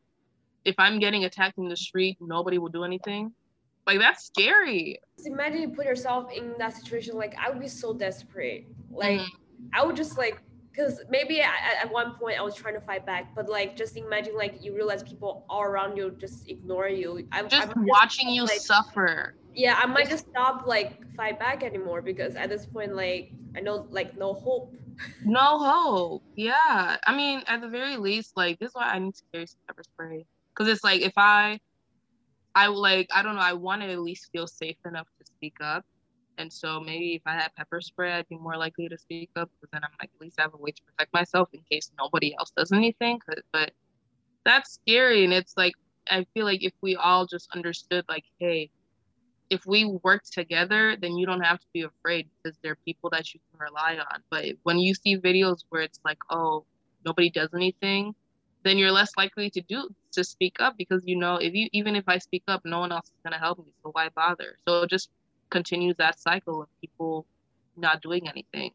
if 0.64 0.74
I'm 0.78 0.98
getting 0.98 1.24
attacked 1.24 1.58
in 1.58 1.68
the 1.68 1.76
street, 1.76 2.16
nobody 2.20 2.58
will 2.58 2.68
do 2.68 2.84
anything. 2.84 3.32
Like 3.86 3.98
that's 3.98 4.24
scary. 4.26 4.98
Just 5.16 5.28
imagine 5.28 5.60
you 5.62 5.68
put 5.70 5.86
yourself 5.86 6.30
in 6.32 6.54
that 6.58 6.74
situation. 6.74 7.14
Like 7.16 7.34
I 7.38 7.50
would 7.50 7.60
be 7.60 7.68
so 7.68 7.92
desperate. 7.94 8.66
Like 8.90 9.20
Mhm. 9.20 9.28
I 9.72 9.84
would 9.84 9.96
just 9.96 10.16
like 10.18 10.40
because 10.70 11.00
maybe 11.08 11.40
at, 11.40 11.52
at 11.84 11.92
one 11.92 12.16
point 12.16 12.38
I 12.38 12.42
was 12.42 12.54
trying 12.54 12.74
to 12.74 12.80
fight 12.80 13.06
back, 13.06 13.32
but 13.34 13.48
like 13.48 13.76
just 13.76 13.96
imagine 13.96 14.36
like 14.36 14.64
you 14.64 14.74
realize 14.74 15.02
people 15.04 15.44
all 15.48 15.62
around 15.62 15.96
you 15.96 16.16
just 16.18 16.48
ignore 16.50 16.88
you. 16.88 17.26
I'm 17.30 17.48
Just 17.48 17.62
I 17.68 17.74
might 17.74 17.86
watching 17.86 18.28
you 18.28 18.42
like, 18.42 18.60
suffer. 18.60 19.34
yeah, 19.54 19.78
I 19.80 19.86
might 19.86 20.08
just 20.08 20.26
stop 20.30 20.66
like 20.66 21.14
fight 21.14 21.38
back 21.38 21.62
anymore 21.62 22.02
because 22.02 22.34
at 22.34 22.48
this 22.48 22.66
point 22.66 22.96
like 22.96 23.30
I 23.56 23.60
know 23.60 23.86
like 23.90 24.16
no 24.18 24.32
hope. 24.34 24.74
No 25.24 25.58
hope. 25.58 26.22
Yeah. 26.36 26.96
I 27.06 27.16
mean, 27.16 27.42
at 27.46 27.60
the 27.60 27.68
very 27.68 27.96
least, 27.96 28.36
like 28.36 28.58
this 28.58 28.70
is 28.70 28.74
why 28.74 28.90
I 28.90 28.98
need 28.98 29.14
to 29.14 29.22
carry 29.32 29.46
some 29.46 29.58
pepper 29.68 29.82
spray. 29.84 30.26
because 30.54 30.72
it's 30.72 30.82
like 30.84 31.02
if 31.02 31.12
I, 31.16 31.60
I 32.54 32.66
like 32.68 33.08
I 33.14 33.22
don't 33.22 33.34
know, 33.34 33.40
I 33.40 33.52
want 33.52 33.82
to 33.82 33.90
at 33.90 34.00
least 34.00 34.30
feel 34.32 34.46
safe 34.46 34.76
enough 34.86 35.08
to 35.18 35.26
speak 35.26 35.56
up, 35.60 35.84
and 36.38 36.52
so 36.52 36.80
maybe 36.80 37.14
if 37.14 37.22
I 37.26 37.34
had 37.34 37.50
pepper 37.56 37.80
spray, 37.80 38.12
I'd 38.12 38.28
be 38.28 38.36
more 38.36 38.56
likely 38.56 38.88
to 38.88 38.98
speak 38.98 39.30
up 39.36 39.50
because 39.60 39.70
then 39.72 39.82
I'm 39.84 39.90
like 40.00 40.10
at 40.14 40.20
least 40.20 40.38
I 40.38 40.42
have 40.42 40.54
a 40.54 40.58
way 40.58 40.70
to 40.70 40.82
protect 40.82 41.12
myself 41.12 41.48
in 41.52 41.60
case 41.70 41.90
nobody 41.98 42.34
else 42.38 42.52
does 42.56 42.72
anything. 42.72 43.20
But 43.52 43.72
that's 44.44 44.74
scary, 44.74 45.24
and 45.24 45.32
it's 45.32 45.54
like 45.56 45.74
I 46.10 46.26
feel 46.34 46.44
like 46.44 46.62
if 46.62 46.72
we 46.82 46.96
all 46.96 47.26
just 47.26 47.48
understood, 47.54 48.04
like, 48.08 48.24
hey, 48.38 48.70
if 49.50 49.66
we 49.66 49.84
work 50.02 50.22
together, 50.24 50.96
then 51.00 51.16
you 51.16 51.26
don't 51.26 51.40
have 51.40 51.58
to 51.58 51.66
be 51.72 51.82
afraid 51.82 52.28
because 52.42 52.58
there 52.62 52.72
are 52.72 52.78
people 52.84 53.10
that 53.10 53.32
you 53.34 53.40
can 53.50 53.60
rely 53.60 53.96
on. 53.98 54.22
But 54.30 54.46
when 54.62 54.78
you 54.78 54.94
see 54.94 55.16
videos 55.16 55.64
where 55.68 55.82
it's 55.82 56.00
like, 56.04 56.18
oh, 56.30 56.64
nobody 57.04 57.30
does 57.30 57.50
anything, 57.54 58.14
then 58.64 58.78
you're 58.78 58.92
less 58.92 59.12
likely 59.16 59.50
to 59.50 59.60
do 59.62 59.88
to 60.14 60.24
speak 60.24 60.56
up 60.60 60.76
because 60.76 61.02
you 61.04 61.16
know 61.16 61.36
if 61.36 61.54
you 61.54 61.68
even 61.72 61.96
if 61.96 62.08
I 62.08 62.18
speak 62.18 62.42
up, 62.48 62.62
no 62.64 62.80
one 62.80 62.92
else 62.92 63.06
is 63.06 63.20
gonna 63.24 63.38
help 63.38 63.58
me. 63.58 63.72
So 63.82 63.90
why 63.92 64.08
bother? 64.14 64.56
So 64.66 64.82
it 64.82 64.90
just 64.90 65.10
continues 65.50 65.96
that 65.96 66.18
cycle 66.18 66.62
of 66.62 66.68
people 66.80 67.26
not 67.76 68.02
doing 68.02 68.28
anything 68.28 68.70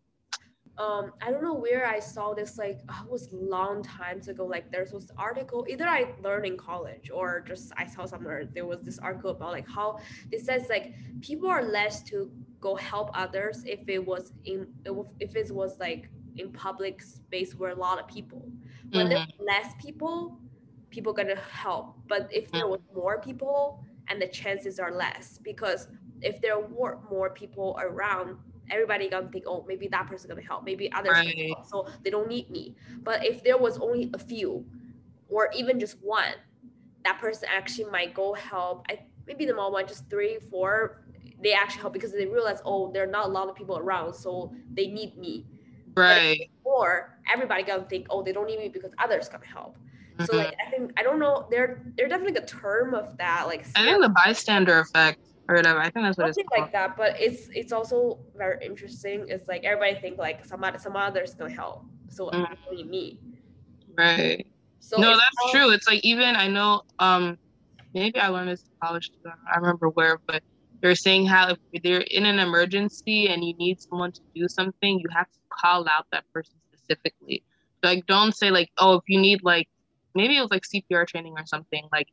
um 0.79 1.11
i 1.21 1.29
don't 1.29 1.43
know 1.43 1.53
where 1.53 1.85
i 1.85 1.99
saw 1.99 2.33
this 2.33 2.57
like 2.57 2.79
oh, 2.89 3.01
it 3.03 3.11
was 3.11 3.27
long 3.33 3.83
times 3.83 4.29
ago 4.29 4.45
like 4.45 4.71
there 4.71 4.81
was 4.81 5.05
this 5.05 5.11
article 5.17 5.65
either 5.69 5.85
i 5.85 6.05
learned 6.23 6.45
in 6.45 6.57
college 6.57 7.11
or 7.13 7.41
just 7.41 7.71
i 7.77 7.85
saw 7.85 8.05
somewhere 8.05 8.45
there 8.53 8.65
was 8.65 8.81
this 8.81 8.97
article 8.99 9.31
about 9.31 9.51
like 9.51 9.67
how 9.67 9.99
it 10.31 10.41
says 10.41 10.63
like 10.69 10.93
people 11.21 11.49
are 11.49 11.63
less 11.63 12.01
to 12.01 12.31
go 12.61 12.75
help 12.75 13.09
others 13.13 13.63
if 13.65 13.87
it 13.87 14.03
was 14.03 14.31
in 14.45 14.65
if 15.19 15.35
it 15.35 15.51
was 15.51 15.77
like 15.79 16.09
in 16.37 16.51
public 16.51 17.01
space 17.01 17.55
where 17.55 17.71
a 17.71 17.75
lot 17.75 17.99
of 17.99 18.07
people 18.07 18.49
when 18.91 19.07
mm-hmm. 19.07 19.09
there's 19.09 19.27
less 19.39 19.73
people 19.81 20.39
people 20.89 21.13
gonna 21.13 21.35
help 21.35 21.95
but 22.07 22.27
if 22.31 22.51
there 22.51 22.65
mm. 22.65 22.71
was 22.71 22.81
more 22.95 23.19
people 23.21 23.83
and 24.07 24.21
the 24.21 24.27
chances 24.27 24.79
are 24.79 24.91
less 24.91 25.39
because 25.43 25.87
if 26.21 26.41
there 26.41 26.59
were 26.59 26.99
more 27.09 27.29
people 27.29 27.77
around 27.81 28.37
everybody 28.71 29.09
gonna 29.09 29.29
think, 29.31 29.45
oh, 29.47 29.65
maybe 29.67 29.87
that 29.87 30.07
person 30.07 30.29
gonna 30.29 30.41
help, 30.41 30.63
maybe 30.63 30.91
others 30.93 31.11
right. 31.11 31.51
help, 31.55 31.65
so 31.65 31.87
they 32.03 32.09
don't 32.09 32.27
need 32.27 32.49
me. 32.49 32.75
But 33.01 33.25
if 33.25 33.43
there 33.43 33.57
was 33.57 33.77
only 33.77 34.09
a 34.13 34.19
few, 34.19 34.65
or 35.29 35.49
even 35.55 35.79
just 35.79 35.97
one, 36.01 36.33
that 37.03 37.19
person 37.19 37.47
actually 37.51 37.89
might 37.89 38.13
go 38.13 38.33
help. 38.33 38.85
I 38.89 38.99
maybe 39.27 39.45
the 39.45 39.53
more 39.53 39.71
one, 39.71 39.87
just 39.87 40.09
three, 40.09 40.39
four, 40.49 41.03
they 41.41 41.53
actually 41.53 41.81
help 41.81 41.93
because 41.93 42.11
they 42.11 42.25
realize, 42.25 42.61
oh, 42.65 42.91
there 42.91 43.03
are 43.03 43.11
not 43.11 43.25
a 43.25 43.29
lot 43.29 43.47
of 43.47 43.55
people 43.55 43.77
around, 43.77 44.13
so 44.13 44.53
they 44.73 44.87
need 44.87 45.17
me. 45.17 45.45
Right. 45.95 46.49
Or 46.63 47.19
everybody 47.31 47.63
gonna 47.63 47.85
think, 47.89 48.07
oh, 48.09 48.23
they 48.23 48.31
don't 48.31 48.47
need 48.47 48.59
me 48.59 48.69
because 48.69 48.91
others 48.97 49.29
gonna 49.29 49.45
help. 49.45 49.77
Mm-hmm. 50.19 50.25
So 50.25 50.37
like 50.37 50.55
I 50.65 50.69
think 50.69 50.91
I 50.97 51.03
don't 51.03 51.19
know, 51.19 51.47
there 51.49 51.81
there 51.95 52.07
definitely 52.07 52.35
a 52.41 52.45
term 52.45 52.93
of 52.93 53.17
that. 53.17 53.47
Like 53.47 53.65
I 53.75 53.85
think 53.85 54.01
the 54.01 54.09
bystander 54.09 54.79
effect 54.79 55.21
or 55.47 55.55
whatever. 55.55 55.79
I 55.79 55.89
think 55.89 56.05
that's 56.05 56.17
what 56.17 56.27
Something 56.27 56.45
it's 56.51 56.59
like 56.59 56.71
that, 56.73 56.97
but 56.97 57.19
it's 57.19 57.47
it's 57.53 57.71
also 57.71 58.19
very 58.35 58.63
interesting. 58.63 59.25
It's 59.29 59.47
like 59.47 59.63
everybody 59.63 59.99
think 59.99 60.17
like 60.17 60.45
somebody 60.45 60.77
some 60.77 60.95
others 60.95 61.35
gonna 61.35 61.53
help, 61.53 61.85
so 62.09 62.29
mm. 62.29 62.57
only 62.69 62.83
me. 62.83 63.19
Right. 63.97 64.45
So 64.79 64.97
no, 64.97 65.11
that's 65.11 65.35
all- 65.43 65.51
true. 65.51 65.71
It's 65.71 65.87
like 65.87 66.03
even 66.03 66.35
I 66.35 66.47
know 66.47 66.81
um 66.99 67.37
maybe 67.93 68.19
I 68.19 68.27
learned 68.27 68.49
this 68.49 68.63
in 68.63 68.69
college. 68.83 69.11
I 69.25 69.57
remember 69.57 69.89
where, 69.89 70.19
but 70.27 70.43
they're 70.81 70.95
saying 70.95 71.27
how 71.27 71.55
if 71.71 71.81
they're 71.83 72.01
in 72.01 72.25
an 72.25 72.39
emergency 72.39 73.27
and 73.27 73.43
you 73.43 73.53
need 73.55 73.81
someone 73.81 74.11
to 74.11 74.21
do 74.35 74.47
something, 74.47 74.99
you 74.99 75.07
have 75.11 75.31
to 75.31 75.39
call 75.49 75.87
out 75.87 76.05
that 76.11 76.25
person 76.33 76.55
specifically. 76.73 77.43
Like 77.83 78.05
don't 78.05 78.35
say 78.35 78.51
like, 78.51 78.69
oh, 78.77 78.95
if 78.95 79.03
you 79.07 79.19
need 79.19 79.43
like 79.43 79.69
maybe 80.19 80.37
it 80.37 80.41
was 80.41 80.51
like 80.51 80.63
CPR 80.63 81.07
training 81.07 81.35
or 81.37 81.45
something. 81.45 81.83
Like 81.91 82.07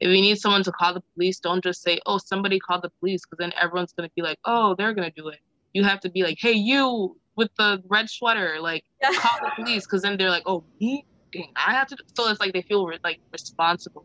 if 0.00 0.08
you 0.08 0.20
need 0.22 0.38
someone 0.38 0.62
to 0.62 0.72
call 0.72 0.94
the 0.94 1.02
police, 1.14 1.38
don't 1.40 1.62
just 1.62 1.82
say, 1.82 2.00
oh, 2.06 2.16
somebody 2.16 2.58
called 2.58 2.82
the 2.82 2.90
police, 3.00 3.22
because 3.24 3.38
then 3.38 3.52
everyone's 3.60 3.92
going 3.92 4.08
to 4.08 4.12
be 4.16 4.22
like, 4.22 4.38
oh, 4.46 4.74
they're 4.76 4.94
going 4.94 5.10
to 5.10 5.22
do 5.22 5.28
it. 5.28 5.40
You 5.74 5.84
have 5.84 6.00
to 6.00 6.10
be 6.10 6.22
like, 6.22 6.38
hey, 6.40 6.52
you 6.52 7.16
with 7.36 7.50
the 7.58 7.82
red 7.88 8.08
sweater, 8.08 8.60
like, 8.60 8.84
call 9.16 9.38
the 9.42 9.50
police, 9.56 9.84
because 9.84 10.02
then 10.02 10.16
they're 10.16 10.30
like, 10.30 10.42
oh, 10.46 10.64
me? 10.80 11.04
Dang, 11.32 11.52
I 11.54 11.72
have 11.72 11.86
to. 11.88 11.96
So 12.16 12.28
it's 12.28 12.40
like 12.40 12.54
they 12.54 12.62
feel 12.62 12.86
re- 12.86 12.98
like 13.04 13.20
responsible. 13.30 14.04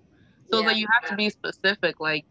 So 0.51 0.59
yeah, 0.59 0.67
like 0.67 0.77
you 0.77 0.87
have 0.93 1.03
yeah. 1.03 1.09
to 1.11 1.15
be 1.15 1.29
specific. 1.29 1.99
Like, 1.99 2.25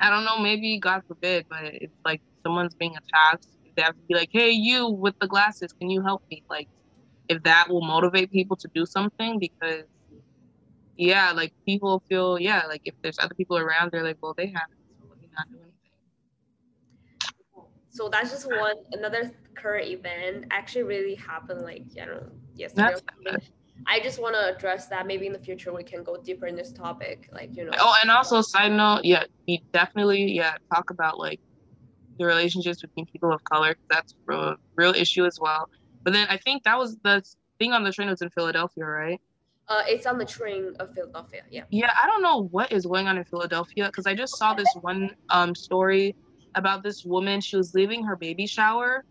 I 0.00 0.10
don't 0.10 0.24
know, 0.24 0.38
maybe 0.38 0.80
God 0.80 1.02
forbid, 1.06 1.46
but 1.48 1.62
it's 1.62 1.94
like 2.04 2.20
someone's 2.42 2.74
being 2.74 2.96
attacked. 2.96 3.46
They 3.76 3.82
have 3.82 3.94
to 3.94 4.02
be 4.08 4.14
like, 4.14 4.30
hey, 4.32 4.50
you 4.50 4.88
with 4.88 5.14
the 5.20 5.28
glasses, 5.28 5.72
can 5.74 5.90
you 5.90 6.02
help 6.02 6.22
me? 6.30 6.42
Like, 6.50 6.68
if 7.28 7.42
that 7.42 7.68
will 7.68 7.82
motivate 7.82 8.32
people 8.32 8.56
to 8.56 8.68
do 8.74 8.86
something, 8.86 9.38
because 9.38 9.84
yeah, 10.96 11.32
like 11.32 11.52
people 11.66 12.02
feel, 12.08 12.38
yeah, 12.38 12.62
like 12.68 12.82
if 12.84 12.94
there's 13.02 13.18
other 13.18 13.34
people 13.34 13.58
around, 13.58 13.90
they're 13.92 14.02
like, 14.02 14.16
well, 14.22 14.34
they 14.36 14.46
have 14.46 14.68
it, 14.70 14.78
so 14.98 15.06
let 15.08 15.20
me 15.20 15.28
not 15.36 15.46
do 15.50 15.58
anything. 15.58 15.76
So 17.90 18.08
that's 18.10 18.30
just 18.30 18.46
one 18.46 18.76
another 18.92 19.30
current 19.54 19.88
event 19.88 20.44
actually 20.50 20.82
really 20.82 21.14
happened 21.14 21.62
like 21.62 21.84
you 21.94 22.04
know 22.04 22.26
yesterday. 22.54 22.94
I 23.86 24.00
just 24.00 24.20
want 24.20 24.34
to 24.34 24.54
address 24.54 24.88
that. 24.88 25.06
Maybe 25.06 25.26
in 25.26 25.32
the 25.32 25.38
future 25.38 25.72
we 25.72 25.82
can 25.82 26.02
go 26.02 26.16
deeper 26.16 26.46
in 26.46 26.56
this 26.56 26.72
topic, 26.72 27.28
like 27.32 27.56
you 27.56 27.64
know. 27.64 27.72
Oh, 27.78 27.94
and 28.02 28.10
also 28.10 28.42
side 28.42 28.72
note, 28.72 29.04
yeah, 29.04 29.24
we 29.48 29.62
definitely 29.72 30.32
yeah 30.32 30.56
talk 30.74 30.90
about 30.90 31.18
like 31.18 31.40
the 32.18 32.26
relationships 32.26 32.82
between 32.82 33.06
people 33.06 33.32
of 33.32 33.42
color. 33.44 33.76
That's 33.88 34.14
a 34.30 34.56
real 34.76 34.94
issue 34.94 35.24
as 35.24 35.38
well. 35.40 35.68
But 36.04 36.12
then 36.12 36.26
I 36.28 36.36
think 36.36 36.64
that 36.64 36.78
was 36.78 36.96
the 37.02 37.22
thing 37.58 37.72
on 37.72 37.82
the 37.82 37.92
train 37.92 38.08
was 38.08 38.20
in 38.20 38.30
Philadelphia, 38.30 38.84
right? 38.84 39.20
Uh, 39.68 39.82
it's 39.86 40.06
on 40.06 40.18
the 40.18 40.24
train 40.24 40.74
of 40.78 40.94
Philadelphia. 40.94 41.42
Yeah. 41.50 41.64
Yeah, 41.70 41.90
I 42.00 42.06
don't 42.06 42.22
know 42.22 42.44
what 42.50 42.70
is 42.72 42.86
going 42.86 43.08
on 43.08 43.18
in 43.18 43.24
Philadelphia 43.24 43.86
because 43.86 44.06
I 44.06 44.14
just 44.14 44.36
saw 44.38 44.54
this 44.54 44.72
one 44.80 45.10
um 45.30 45.54
story 45.54 46.14
about 46.54 46.82
this 46.82 47.04
woman. 47.04 47.40
She 47.40 47.56
was 47.56 47.74
leaving 47.74 48.04
her 48.04 48.16
baby 48.16 48.46
shower, 48.46 49.04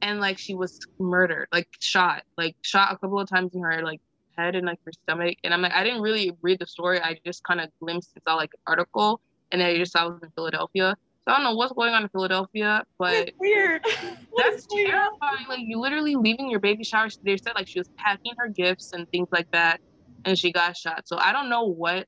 and 0.00 0.20
like 0.20 0.38
she 0.38 0.54
was 0.54 0.78
murdered, 1.00 1.48
like 1.52 1.68
shot, 1.80 2.22
like 2.38 2.56
shot 2.62 2.92
a 2.92 2.98
couple 2.98 3.18
of 3.18 3.28
times 3.28 3.54
in 3.54 3.62
her 3.62 3.82
like 3.82 4.00
head 4.38 4.54
and 4.54 4.66
like 4.66 4.78
her 4.86 4.92
stomach. 4.92 5.36
And 5.42 5.52
I'm 5.52 5.62
like, 5.62 5.74
I 5.74 5.82
didn't 5.82 6.02
really 6.02 6.32
read 6.42 6.60
the 6.60 6.66
story. 6.66 7.00
I 7.00 7.18
just 7.26 7.42
kind 7.42 7.60
of 7.60 7.68
glimpsed 7.80 8.10
and 8.14 8.22
saw 8.28 8.36
like 8.36 8.50
an 8.54 8.60
article, 8.68 9.20
and 9.50 9.60
then 9.60 9.70
I 9.70 9.76
just 9.76 9.92
saw 9.92 10.06
it 10.06 10.12
was 10.12 10.22
in 10.22 10.30
Philadelphia. 10.36 10.94
So 11.26 11.32
I 11.32 11.36
don't 11.36 11.44
know 11.44 11.54
what's 11.54 11.72
going 11.72 11.94
on 11.94 12.02
in 12.02 12.08
Philadelphia, 12.10 12.84
but 12.98 13.28
it's 13.28 13.38
weird. 13.38 13.82
that's 14.36 14.66
terrifying. 14.66 15.46
Like 15.48 15.60
you 15.60 15.80
literally 15.80 16.16
leaving 16.16 16.50
your 16.50 16.60
baby 16.60 16.84
shower. 16.84 17.08
They 17.22 17.38
said 17.38 17.54
like 17.54 17.66
she 17.66 17.80
was 17.80 17.88
packing 17.96 18.32
her 18.36 18.48
gifts 18.48 18.92
and 18.92 19.08
things 19.10 19.28
like 19.32 19.50
that, 19.52 19.80
and 20.26 20.38
she 20.38 20.52
got 20.52 20.76
shot. 20.76 21.08
So 21.08 21.16
I 21.18 21.32
don't 21.32 21.48
know 21.48 21.64
what. 21.64 22.06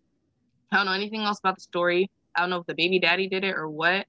I 0.70 0.76
don't 0.76 0.86
know 0.86 0.92
anything 0.92 1.22
else 1.22 1.38
about 1.38 1.54
the 1.54 1.62
story. 1.62 2.10
I 2.34 2.40
don't 2.40 2.50
know 2.50 2.58
if 2.58 2.66
the 2.66 2.74
baby 2.74 2.98
daddy 2.98 3.28
did 3.28 3.44
it 3.44 3.54
or 3.54 3.70
what. 3.70 4.06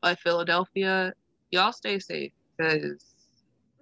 But 0.00 0.18
Philadelphia, 0.20 1.12
y'all 1.50 1.72
stay 1.72 1.98
safe 1.98 2.32
because 2.56 3.09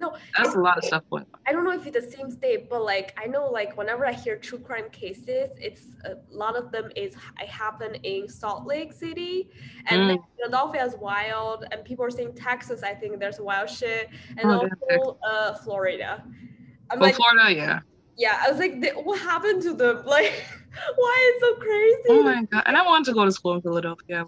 no, 0.01 0.15
that's 0.37 0.55
a 0.55 0.61
lot 0.61 0.79
of 0.79 0.85
stuff 0.85 1.03
going 1.11 1.25
on. 1.35 1.41
I 1.47 1.53
don't 1.53 1.65
know 1.65 1.73
if 1.73 1.87
it's 1.87 2.07
the 2.07 2.11
same 2.11 2.31
state, 2.31 2.71
but 2.71 2.85
like 2.85 3.19
I 3.23 3.27
know, 3.27 3.47
like 3.51 3.77
whenever 3.77 4.07
I 4.07 4.13
hear 4.13 4.37
true 4.37 4.59
crime 4.59 4.89
cases, 4.91 5.51
it's 5.61 5.83
a 6.05 6.17
lot 6.31 6.57
of 6.57 6.71
them 6.71 6.91
is 6.95 7.15
I 7.41 7.45
happen 7.45 7.95
in 7.97 8.29
Salt 8.29 8.67
Lake 8.67 8.93
City, 8.93 9.51
and 9.87 10.19
mm. 10.19 10.25
Philadelphia 10.37 10.85
is 10.85 10.95
wild, 11.01 11.65
and 11.73 11.85
people 11.85 12.05
are 12.05 12.11
saying 12.11 12.35
Texas. 12.35 12.83
I 12.83 12.95
think 12.95 13.19
there's 13.19 13.41
wild 13.41 13.69
shit, 13.69 14.09
and 14.37 14.51
oh, 14.51 14.69
also 14.91 15.19
uh, 15.29 15.55
Florida. 15.55 16.23
I'm 16.91 17.01
well, 17.01 17.09
like, 17.09 17.17
Florida, 17.17 17.55
yeah. 17.55 17.81
Yeah, 18.17 18.43
I 18.45 18.51
was 18.51 18.59
like, 18.59 18.93
what 18.95 19.21
happened 19.21 19.63
to 19.63 19.75
them? 19.75 20.03
Like, 20.07 20.33
why 20.97 21.33
is 21.35 21.41
so 21.41 21.55
crazy? 21.57 22.03
Oh 22.11 22.23
my 22.23 22.45
god! 22.45 22.63
And 22.67 22.77
I 22.77 22.85
wanted 22.85 23.07
to 23.07 23.15
go 23.15 23.25
to 23.25 23.33
school 23.33 23.55
in 23.55 23.63
Philadelphia, 23.63 24.27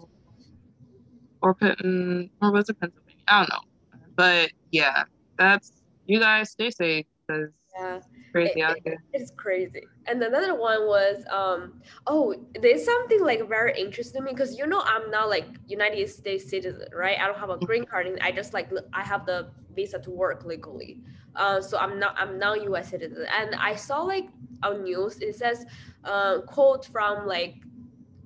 or 1.41 1.53
Penn, 1.53 2.29
or 2.41 2.51
was 2.51 2.67
it 2.67 2.79
Pennsylvania? 2.79 3.23
I 3.27 3.39
don't 3.39 3.49
know, 3.49 3.99
but 4.15 4.51
yeah 4.71 5.03
that's 5.41 5.73
you 6.05 6.19
guys 6.19 6.51
stay 6.51 6.69
safe 6.69 7.05
because 7.27 7.49
yeah. 7.77 7.99
crazy 8.31 8.59
it, 8.59 8.63
out 8.63 8.77
there. 8.85 9.01
It's 9.13 9.31
crazy. 9.31 9.83
And 10.07 10.21
another 10.21 10.55
one 10.55 10.87
was 10.87 11.23
um 11.31 11.81
oh 12.07 12.35
there's 12.61 12.85
something 12.85 13.23
like 13.23 13.47
very 13.47 13.73
interesting 13.79 14.21
to 14.21 14.25
me 14.25 14.31
because 14.31 14.57
you 14.57 14.67
know 14.67 14.81
I'm 14.85 15.09
not 15.09 15.29
like 15.29 15.45
United 15.67 16.09
States 16.09 16.49
citizen 16.49 16.87
right 16.93 17.17
I 17.19 17.27
don't 17.27 17.39
have 17.39 17.49
a 17.49 17.55
mm-hmm. 17.55 17.65
green 17.65 17.85
card 17.85 18.07
and 18.07 18.19
I 18.21 18.31
just 18.31 18.53
like 18.53 18.69
I 18.93 19.03
have 19.03 19.25
the 19.25 19.49
visa 19.75 19.99
to 19.99 20.11
work 20.11 20.45
legally 20.45 20.99
uh, 21.35 21.61
so 21.61 21.77
I'm 21.77 21.97
not 21.97 22.15
I'm 22.17 22.37
now 22.37 22.53
U.S. 22.55 22.89
citizen 22.89 23.25
and 23.39 23.55
I 23.55 23.75
saw 23.75 24.01
like 24.01 24.27
on 24.63 24.83
news 24.83 25.19
it 25.19 25.35
says 25.35 25.65
uh, 26.03 26.41
quote 26.41 26.85
from 26.85 27.25
like 27.25 27.55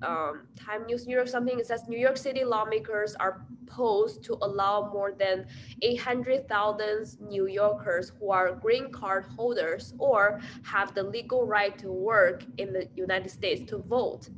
um, 0.02 0.46
Time 0.56 0.86
News 0.86 1.06
New 1.06 1.14
York 1.14 1.28
something. 1.28 1.58
It 1.58 1.66
says 1.66 1.88
New 1.88 1.98
York 1.98 2.16
City 2.16 2.44
lawmakers 2.44 3.14
are 3.16 3.46
proposed 3.66 4.22
to 4.24 4.38
allow 4.42 4.90
more 4.92 5.12
than 5.12 5.46
800,000 5.82 7.16
New 7.20 7.46
Yorkers 7.46 8.12
who 8.18 8.30
are 8.30 8.52
green 8.52 8.90
card 8.90 9.24
holders 9.36 9.94
or 9.98 10.40
have 10.62 10.94
the 10.94 11.02
legal 11.02 11.46
right 11.46 11.76
to 11.78 11.90
work 11.90 12.44
in 12.58 12.72
the 12.72 12.88
United 12.94 13.30
States 13.30 13.68
to 13.70 13.78
vote. 13.78 14.28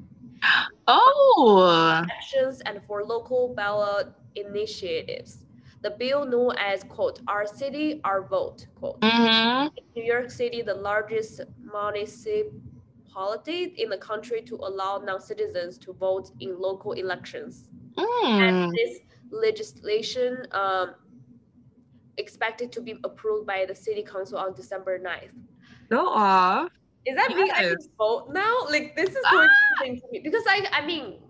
Oh. 0.90 2.02
Elections 2.02 2.62
and 2.64 2.80
for 2.86 3.04
local 3.04 3.52
ballot 3.54 4.09
initiatives. 4.36 5.44
The 5.82 5.90
bill 5.90 6.24
known 6.24 6.56
as 6.56 6.82
quote 6.84 7.20
our 7.28 7.46
city 7.46 8.00
our 8.04 8.22
vote 8.22 8.66
quote. 8.74 8.98
Mm-hmm. 9.00 9.68
New 9.94 10.02
York 10.02 10.30
City, 10.30 10.62
the 10.62 10.74
largest 10.74 11.42
municipal 11.62 12.50
equality 13.18 13.74
in 13.78 13.88
the 13.90 13.98
country 13.98 14.42
to 14.42 14.54
allow 14.56 14.98
non-citizens 14.98 15.78
to 15.78 15.92
vote 15.92 16.30
in 16.40 16.58
local 16.60 16.92
elections. 16.92 17.64
Mm. 17.96 18.48
And 18.48 18.72
this 18.72 19.00
legislation 19.30 20.46
um, 20.52 20.94
expected 22.16 22.70
to 22.72 22.80
be 22.80 22.94
approved 23.04 23.46
by 23.46 23.64
the 23.66 23.74
city 23.74 24.02
council 24.02 24.38
on 24.38 24.54
December 24.54 24.98
9th. 24.98 25.34
Go 25.90 26.06
off. 26.08 26.70
Is 27.06 27.16
that 27.16 27.28
mean 27.34 27.50
I 27.50 27.60
can 27.60 27.76
vote 27.96 28.28
now? 28.32 28.54
Like 28.68 28.94
this 28.94 29.10
is 29.10 29.14
so 29.14 29.38
Ah. 29.38 29.48
interesting 29.82 30.00
to 30.00 30.06
me 30.12 30.20
because 30.22 30.44
I 30.46 30.66
I 30.72 30.84
mean 30.84 31.20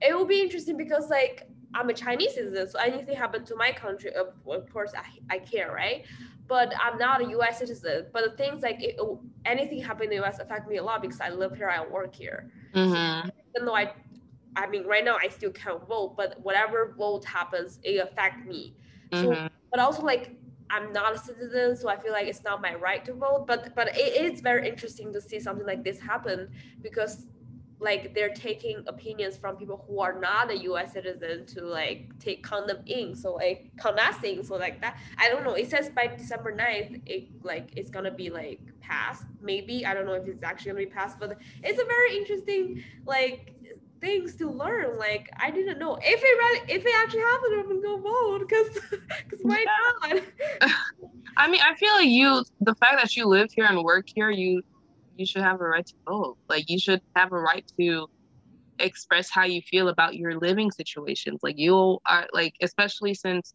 it 0.00 0.14
will 0.16 0.24
be 0.24 0.40
interesting 0.40 0.76
because 0.78 1.10
like 1.10 1.46
I'm 1.74 1.88
a 1.90 1.94
Chinese 1.94 2.34
citizen, 2.34 2.66
so 2.68 2.78
anything 2.78 3.16
happen 3.16 3.44
to 3.44 3.56
my 3.56 3.72
country, 3.72 4.12
of, 4.14 4.28
of 4.46 4.72
course 4.72 4.92
I, 4.96 5.04
I 5.34 5.38
care, 5.38 5.72
right? 5.72 6.06
But 6.46 6.72
I'm 6.80 6.98
not 6.98 7.20
a 7.20 7.28
U.S. 7.30 7.58
citizen. 7.58 8.06
But 8.12 8.24
the 8.24 8.36
things 8.36 8.62
like 8.62 8.82
it, 8.82 8.98
anything 9.44 9.82
happen 9.82 10.04
in 10.04 10.10
the 10.10 10.16
U.S. 10.16 10.38
affect 10.38 10.68
me 10.68 10.76
a 10.78 10.82
lot 10.82 11.02
because 11.02 11.20
I 11.20 11.28
live 11.30 11.54
here, 11.56 11.68
I 11.68 11.86
work 11.86 12.14
here. 12.14 12.50
Mhm. 12.74 13.30
Even 13.54 13.66
though 13.66 13.74
I, 13.74 13.94
I 14.56 14.66
mean 14.66 14.84
right 14.86 15.04
now 15.04 15.16
I 15.22 15.28
still 15.28 15.52
can't 15.52 15.86
vote, 15.86 16.16
but 16.16 16.40
whatever 16.42 16.94
vote 16.96 17.24
happens, 17.24 17.78
it 17.82 17.96
affect 17.98 18.46
me. 18.46 18.76
So 19.12 19.28
Mhm. 19.28 19.50
but 19.70 19.80
also 19.80 20.02
like 20.02 20.36
I'm 20.70 20.92
not 20.92 21.14
a 21.14 21.18
citizen, 21.18 21.76
so 21.76 21.88
I 21.88 21.96
feel 21.98 22.12
like 22.12 22.26
it's 22.26 22.44
not 22.44 22.60
my 22.60 22.74
right 22.74 23.04
to 23.06 23.14
vote. 23.14 23.46
But 23.46 23.74
but 23.74 23.88
it 23.96 24.22
is 24.22 24.40
very 24.40 24.68
interesting 24.68 25.12
to 25.12 25.20
see 25.20 25.40
something 25.40 25.66
like 25.66 25.84
this 25.84 26.00
happen 26.00 26.50
because 26.82 27.26
like 27.80 28.14
they're 28.14 28.34
taking 28.34 28.82
opinions 28.86 29.36
from 29.36 29.56
people 29.56 29.84
who 29.86 30.00
are 30.00 30.18
not 30.18 30.50
a 30.50 30.58
U.S. 30.64 30.92
citizen 30.92 31.46
to 31.46 31.64
like 31.64 32.18
take 32.18 32.44
count 32.44 32.66
them 32.66 32.82
in. 32.86 33.14
So 33.14 33.34
like 33.34 33.70
count 33.80 33.96
that 33.96 34.20
thing. 34.20 34.42
So 34.42 34.56
like 34.56 34.80
that, 34.80 34.98
I 35.18 35.28
don't 35.28 35.44
know. 35.44 35.54
It 35.54 35.70
says 35.70 35.90
by 35.90 36.08
December 36.08 36.56
9th, 36.56 37.02
it 37.06 37.28
like 37.42 37.70
it's 37.76 37.90
gonna 37.90 38.10
be 38.10 38.30
like 38.30 38.60
passed. 38.80 39.24
Maybe 39.40 39.86
I 39.86 39.94
don't 39.94 40.06
know 40.06 40.14
if 40.14 40.26
it's 40.26 40.42
actually 40.42 40.72
gonna 40.72 40.84
be 40.86 40.90
passed, 40.90 41.18
but 41.20 41.38
it's 41.62 41.80
a 41.80 41.84
very 41.84 42.16
interesting 42.16 42.82
like 43.06 43.54
things 44.00 44.34
to 44.36 44.50
learn. 44.50 44.98
Like 44.98 45.30
I 45.38 45.50
didn't 45.50 45.78
know 45.78 45.98
if 46.00 46.20
it 46.20 46.24
really, 46.24 46.60
if 46.68 46.84
it 46.84 46.94
actually 46.96 47.20
happened, 47.20 47.60
I'm 47.60 47.68
gonna 47.68 47.80
go 47.80 47.98
vote 47.98 48.48
because 48.48 48.74
because 49.24 49.40
why 49.42 49.64
not? 50.02 50.22
I 51.36 51.48
mean, 51.48 51.60
I 51.64 51.74
feel 51.76 51.92
like 51.94 52.08
you, 52.08 52.44
the 52.60 52.74
fact 52.74 53.00
that 53.00 53.16
you 53.16 53.26
live 53.26 53.50
here 53.54 53.66
and 53.66 53.84
work 53.84 54.06
here, 54.12 54.30
you, 54.30 54.62
you 55.18 55.26
should 55.26 55.42
have 55.42 55.60
a 55.60 55.64
right 55.64 55.86
to 55.86 55.94
vote. 56.08 56.38
Like 56.48 56.68
you 56.68 56.78
should 56.78 57.00
have 57.16 57.32
a 57.32 57.38
right 57.38 57.64
to 57.78 58.08
express 58.78 59.30
how 59.30 59.44
you 59.44 59.60
feel 59.62 59.88
about 59.88 60.16
your 60.16 60.38
living 60.38 60.70
situations. 60.70 61.40
Like 61.42 61.58
you 61.58 61.98
are 62.06 62.26
like, 62.32 62.54
especially 62.62 63.14
since, 63.14 63.54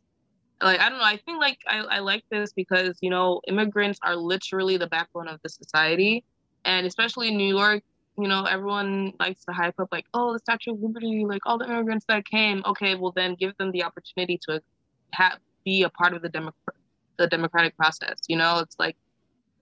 like 0.62 0.80
I 0.80 0.90
don't 0.90 1.00
know, 1.00 1.06
I 1.06 1.18
think 1.18 1.40
like 1.40 1.58
I, 1.68 1.80
I 1.80 2.00
like 2.00 2.24
this 2.32 2.54
because 2.54 2.98
you 3.02 3.10
know 3.10 3.42
immigrants 3.48 4.00
are 4.04 4.16
literally 4.16 4.78
the 4.78 4.88
backbone 4.88 5.28
of 5.28 5.40
the 5.44 5.50
society, 5.50 6.24
and 6.66 6.86
especially 6.86 7.30
in 7.30 7.38
New 7.38 7.56
York, 7.56 7.84
you 8.18 8.28
know 8.28 8.46
everyone 8.46 9.14
likes 9.20 9.44
to 9.46 9.54
hype 9.54 9.80
up 9.80 9.90
like, 9.92 10.06
oh, 10.14 10.34
the 10.34 10.40
Statue 10.40 10.74
of 10.74 10.82
Liberty, 10.82 11.26
like 11.28 11.42
all 11.46 11.58
the 11.58 11.66
immigrants 11.66 12.06
that 12.08 12.26
came. 12.26 12.62
Okay, 12.66 12.96
well 12.96 13.14
then 13.16 13.36
give 13.40 13.56
them 13.58 13.72
the 13.72 13.84
opportunity 13.84 14.40
to 14.50 14.62
have 15.14 15.40
be 15.66 15.84
a 15.84 15.90
part 15.90 16.14
of 16.14 16.22
the 16.22 16.30
democratic 16.30 16.80
the 17.18 17.28
democratic 17.28 17.76
process. 17.78 18.18
You 18.28 18.38
know, 18.38 18.60
it's 18.60 18.76
like 18.80 18.96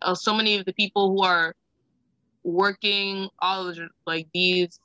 uh, 0.01 0.15
so 0.15 0.33
many 0.33 0.57
of 0.57 0.65
the 0.65 0.73
people 0.73 1.09
who 1.09 1.23
are 1.23 1.55
working, 2.43 3.29
all 3.39 3.67
of 3.67 3.77
like 4.05 4.27
these 4.33 4.79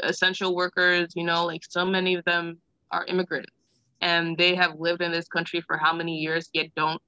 essential 0.00 0.54
workers, 0.54 1.08
you 1.14 1.24
know, 1.24 1.44
like 1.44 1.62
so 1.68 1.84
many 1.84 2.14
of 2.14 2.24
them 2.24 2.58
are 2.90 3.04
immigrants 3.06 3.52
and 4.00 4.36
they 4.36 4.54
have 4.54 4.78
lived 4.78 5.02
in 5.02 5.12
this 5.12 5.28
country 5.28 5.60
for 5.60 5.76
how 5.76 5.92
many 5.92 6.18
years 6.18 6.48
yet 6.52 6.66
don't 6.76 7.00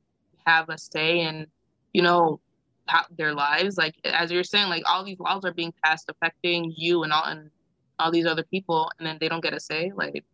have 0.47 0.69
a 0.69 0.79
say 0.79 1.21
in, 1.21 1.47
you 1.93 2.03
know, 2.03 2.41
how, 2.87 3.05
their 3.17 3.35
lives. 3.35 3.79
Like 3.79 3.95
as 4.05 4.31
you're 4.31 4.45
saying, 4.45 4.69
like 4.69 4.83
all 4.87 5.05
these 5.05 5.21
laws 5.21 5.45
are 5.45 5.55
being 5.55 5.73
passed 5.85 6.11
affecting 6.11 6.73
you 6.77 7.05
and 7.05 7.13
all 7.13 7.25
and 7.25 7.51
all 7.99 8.11
these 8.11 8.27
other 8.27 8.43
people, 8.45 8.91
and 8.99 9.07
then 9.07 9.19
they 9.21 9.29
don't 9.29 9.43
get 9.43 9.55
a 9.55 9.61
say. 9.61 9.93
Like 9.95 10.25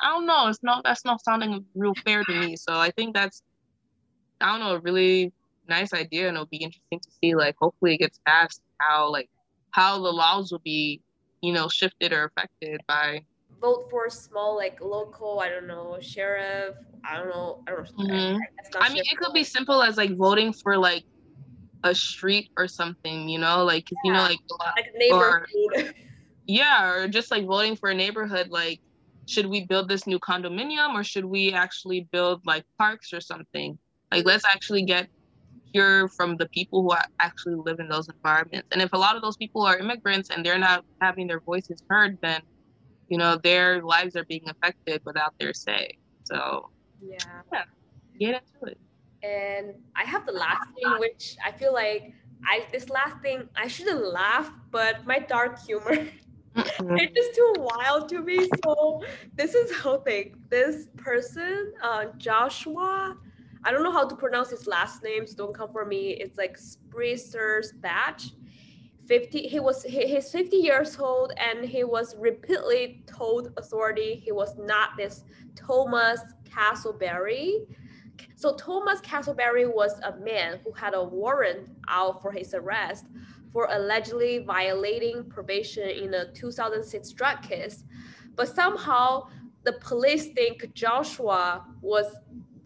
I 0.00 0.08
don't 0.08 0.26
know. 0.26 0.48
It's 0.48 0.62
not 0.62 0.84
that's 0.84 1.04
not 1.04 1.22
sounding 1.22 1.64
real 1.74 1.94
fair 2.04 2.24
to 2.24 2.32
me. 2.32 2.56
So 2.56 2.74
I 2.74 2.90
think 2.90 3.14
that's 3.14 3.42
I 4.40 4.46
don't 4.46 4.60
know, 4.60 4.76
really 4.76 5.32
nice 5.68 5.92
idea 5.92 6.28
and 6.28 6.36
it'll 6.36 6.46
be 6.46 6.58
interesting 6.58 7.00
to 7.00 7.10
see 7.20 7.34
like 7.34 7.54
hopefully 7.60 7.94
it 7.94 7.98
gets 7.98 8.18
passed 8.26 8.60
how 8.78 9.10
like 9.10 9.28
how 9.70 9.96
the 9.96 10.10
laws 10.10 10.52
will 10.52 10.60
be, 10.64 11.00
you 11.40 11.52
know, 11.52 11.68
shifted 11.68 12.12
or 12.12 12.24
affected 12.24 12.80
by 12.88 13.20
Vote 13.60 13.86
for 13.90 14.10
small 14.10 14.56
like 14.56 14.80
local. 14.80 15.38
I 15.40 15.48
don't 15.48 15.68
know 15.68 15.96
sheriff. 16.00 16.74
I 17.08 17.16
don't 17.16 17.28
know. 17.28 17.62
I 17.68 17.70
don't 17.70 17.98
know. 17.98 18.04
Mhm. 18.04 18.38
That's 18.56 18.74
not 18.74 18.90
I 18.90 18.92
mean 18.92 19.02
it 19.10 19.16
could 19.18 19.32
be 19.32 19.44
simple 19.44 19.82
as 19.82 19.96
like 19.96 20.16
voting 20.16 20.52
for 20.52 20.76
like 20.76 21.04
a 21.84 21.94
street 21.94 22.50
or 22.56 22.68
something, 22.68 23.28
you 23.28 23.38
know, 23.38 23.64
like 23.64 23.86
'cause, 23.86 23.98
you 24.04 24.12
know 24.12 24.22
like 24.22 24.38
like 24.76 24.86
neighborhood. 24.96 25.94
yeah, 26.46 26.90
or 26.92 27.08
just 27.08 27.30
like 27.30 27.46
voting 27.46 27.76
for 27.76 27.90
a 27.90 27.94
neighborhood 27.94 28.48
like 28.50 28.80
should 29.26 29.46
we 29.46 29.64
build 29.66 29.88
this 29.88 30.06
new 30.06 30.18
condominium 30.18 30.94
or 30.94 31.04
should 31.04 31.24
we 31.24 31.52
actually 31.52 32.08
build 32.12 32.40
like 32.44 32.64
parks 32.78 33.12
or 33.12 33.20
something? 33.20 33.78
Like 34.10 34.24
let's 34.26 34.44
actually 34.44 34.84
get 34.84 35.08
hear 35.72 36.08
from 36.08 36.36
the 36.36 36.48
people 36.48 36.82
who 36.82 36.96
actually 37.20 37.54
live 37.54 37.80
in 37.80 37.88
those 37.88 38.08
environments. 38.08 38.68
And 38.72 38.82
if 38.82 38.92
a 38.92 38.98
lot 38.98 39.16
of 39.16 39.22
those 39.22 39.36
people 39.36 39.62
are 39.62 39.76
immigrants 39.78 40.30
and 40.30 40.44
they're 40.44 40.58
not 40.58 40.84
having 41.00 41.26
their 41.26 41.40
voices 41.40 41.82
heard, 41.88 42.18
then 42.22 42.40
you 43.08 43.18
know 43.18 43.36
their 43.36 43.82
lives 43.82 44.16
are 44.16 44.24
being 44.24 44.48
affected 44.48 45.02
without 45.04 45.34
their 45.38 45.54
say. 45.54 45.98
So 46.24 46.70
yeah. 47.00 47.64
get 48.18 48.42
into 48.42 48.72
it. 48.72 48.78
And 49.22 49.74
I 49.94 50.04
have 50.04 50.26
the 50.26 50.32
last 50.32 50.68
thing, 50.74 50.98
which 50.98 51.36
I 51.44 51.52
feel 51.52 51.72
like 51.72 52.12
I 52.46 52.66
this 52.72 52.88
last 52.88 53.20
thing 53.22 53.48
I 53.56 53.68
shouldn't 53.68 54.04
laugh, 54.12 54.50
but 54.70 55.06
my 55.06 55.18
dark 55.18 55.64
humor 55.64 56.08
it's 56.54 57.14
just 57.14 57.34
too 57.34 57.54
wild 57.58 58.08
to 58.10 58.20
me. 58.20 58.48
So 58.64 59.02
this 59.34 59.54
is 59.54 59.74
how 59.76 59.98
thing. 59.98 60.34
This 60.50 60.86
person, 60.96 61.72
uh, 61.82 62.06
Joshua, 62.18 63.16
I 63.64 63.70
don't 63.70 63.82
know 63.82 63.92
how 63.92 64.06
to 64.06 64.16
pronounce 64.16 64.50
his 64.50 64.66
last 64.66 65.02
name, 65.02 65.26
so 65.26 65.36
don't 65.36 65.54
come 65.54 65.70
for 65.70 65.84
me. 65.84 66.10
It's 66.10 66.36
like 66.36 66.58
Spriestersbach. 66.58 68.32
50 69.08 69.48
he 69.48 69.60
was 69.60 69.82
he, 69.82 70.06
he's 70.06 70.30
50 70.30 70.56
years 70.56 70.98
old 70.98 71.32
and 71.36 71.64
he 71.64 71.84
was 71.84 72.14
repeatedly 72.16 73.02
told 73.06 73.52
authority 73.56 74.14
he 74.14 74.30
was 74.32 74.56
not 74.56 74.90
this 74.96 75.24
thomas 75.56 76.20
castleberry 76.48 77.66
so 78.36 78.54
thomas 78.54 79.00
castleberry 79.00 79.66
was 79.66 79.98
a 80.04 80.16
man 80.18 80.60
who 80.64 80.72
had 80.72 80.94
a 80.94 81.02
warrant 81.02 81.68
out 81.88 82.22
for 82.22 82.30
his 82.30 82.54
arrest 82.54 83.06
for 83.52 83.66
allegedly 83.72 84.38
violating 84.38 85.24
probation 85.28 85.88
in 85.88 86.14
a 86.14 86.32
2006 86.32 87.10
drug 87.10 87.42
case 87.42 87.84
but 88.36 88.48
somehow 88.48 89.26
the 89.64 89.72
police 89.80 90.28
think 90.28 90.72
joshua 90.74 91.64
was 91.80 92.06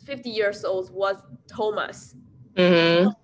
50 0.06 0.30
years 0.30 0.64
old 0.64 0.90
was 0.90 1.16
thomas 1.46 2.14
Mhm. 2.56 3.14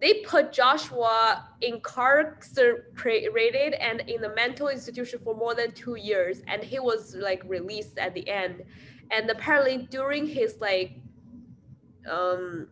they 0.00 0.22
put 0.22 0.52
Joshua 0.52 1.48
incarcerated 1.60 3.74
and 3.74 4.00
in 4.08 4.24
a 4.24 4.34
mental 4.34 4.68
institution 4.68 5.20
for 5.22 5.34
more 5.34 5.54
than 5.54 5.72
two 5.72 5.96
years, 5.96 6.42
and 6.46 6.62
he 6.62 6.78
was 6.78 7.14
like 7.16 7.42
released 7.44 7.98
at 7.98 8.14
the 8.14 8.26
end. 8.28 8.62
And 9.10 9.28
apparently, 9.28 9.88
during 9.90 10.26
his 10.26 10.56
like, 10.60 10.92
um, 12.08 12.68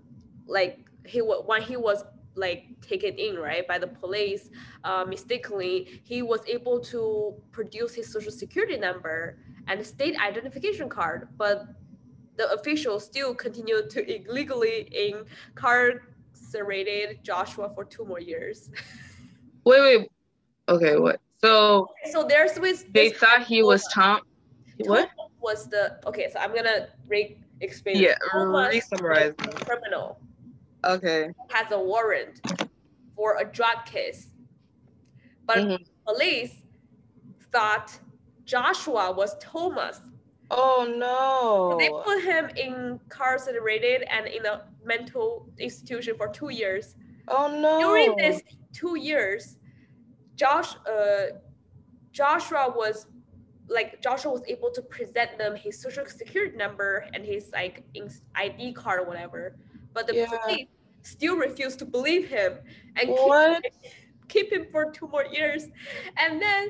like 0.47 0.79
he 1.05 1.21
when 1.21 1.63
he 1.63 1.77
was 1.77 2.05
like 2.35 2.81
taken 2.81 3.15
in 3.19 3.37
right 3.37 3.67
by 3.67 3.79
the 3.79 3.87
police 3.87 4.49
uh, 4.85 5.05
mistakenly 5.05 6.01
he 6.05 6.23
was 6.23 6.41
able 6.47 6.79
to 6.79 7.35
produce 7.51 7.95
his 7.95 8.13
social 8.13 8.31
security 8.31 8.79
number 8.79 9.39
and 9.67 9.85
state 9.85 10.15
identification 10.21 10.89
card 10.89 11.29
but 11.37 11.67
the 12.39 12.51
officials 12.53 13.05
still 13.05 13.35
continued 13.35 13.91
to 13.91 14.01
illegally 14.09 14.89
incarcerated 15.53 17.19
Joshua 17.23 17.71
for 17.75 17.85
two 17.85 18.07
more 18.07 18.21
years. 18.21 18.71
Wait, 19.65 19.81
wait. 19.81 20.09
Okay, 20.69 20.97
what? 20.97 21.21
So 21.43 21.89
So 22.11 22.25
there's 22.25 22.59
with 22.59 22.91
they 22.93 23.11
thought 23.11 23.43
he 23.43 23.63
was 23.63 23.87
Tom. 23.93 24.21
What? 24.79 25.11
Was 25.41 25.69
the 25.69 25.99
okay. 26.07 26.29
So 26.33 26.39
I'm 26.39 26.55
gonna 26.55 26.89
re 27.07 27.37
explain. 27.61 27.97
Yeah, 28.03 28.15
re-summarize. 28.35 29.35
criminal 29.67 30.21
Okay. 30.85 31.31
has 31.51 31.71
a 31.73 31.79
warrant 31.79 32.41
for 33.17 33.37
a 33.39 33.45
drug 33.45 33.85
case, 33.85 34.31
but 35.45 35.59
Mhm. 35.59 35.87
police 36.07 36.63
thought 37.53 37.99
Joshua 38.45 39.13
was 39.13 39.37
Thomas. 39.39 40.01
Oh 40.51 40.87
no. 40.97 41.77
they 41.79 41.91
put 42.05 42.23
him 42.25 42.49
incarcerated 42.57 44.03
and 44.11 44.27
in 44.27 44.47
a 44.47 44.63
mental 44.85 45.49
institution 45.59 46.17
for 46.17 46.29
two 46.29 46.51
years. 46.51 46.95
Oh 47.29 47.49
no. 47.61 47.81
during 47.81 48.17
this 48.17 48.43
two 48.73 48.99
years 48.99 49.57
josh 50.37 50.77
uh 50.87 51.27
joshua 52.13 52.73
was 52.75 53.07
like 53.69 54.01
joshua 54.01 54.31
was 54.33 54.43
able 54.47 54.71
to 54.71 54.81
present 54.81 55.37
them 55.37 55.57
his 55.57 55.81
social 55.81 56.07
security 56.07 56.57
number 56.57 57.05
and 57.13 57.25
his 57.25 57.51
like 57.53 57.83
id 58.37 58.73
card 58.75 59.01
or 59.01 59.05
whatever 59.05 59.57
but 59.93 60.07
the 60.07 60.15
Yeah. 60.15 60.27
police 60.27 60.69
still 61.03 61.37
refused 61.37 61.79
to 61.81 61.85
believe 61.85 62.29
him 62.29 62.59
and 62.97 63.09
keep, 63.09 63.73
keep 64.29 64.53
him 64.53 64.67
for 64.71 64.91
two 64.91 65.09
more 65.09 65.25
years. 65.25 65.67
And 66.17 66.41
then 66.41 66.69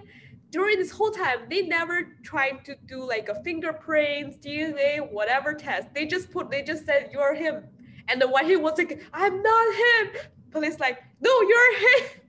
during 0.50 0.78
this 0.78 0.90
whole 0.90 1.10
time, 1.10 1.40
they 1.50 1.62
never 1.62 2.16
tried 2.22 2.64
to 2.64 2.76
do 2.86 3.06
like 3.06 3.28
a 3.28 3.42
fingerprints, 3.42 4.36
DNA, 4.38 5.10
whatever 5.12 5.52
test. 5.54 5.92
They 5.94 6.06
just 6.06 6.30
put, 6.30 6.50
they 6.50 6.62
just 6.62 6.86
said, 6.86 7.10
you're 7.12 7.34
him. 7.34 7.64
And 8.08 8.20
the 8.22 8.28
when 8.28 8.46
he 8.46 8.56
was 8.56 8.78
like, 8.78 9.02
I'm 9.12 9.42
not 9.42 9.74
him, 9.74 10.08
police 10.50 10.80
like, 10.80 10.98
no, 11.20 11.40
you're 11.42 11.78
him. 11.78 12.08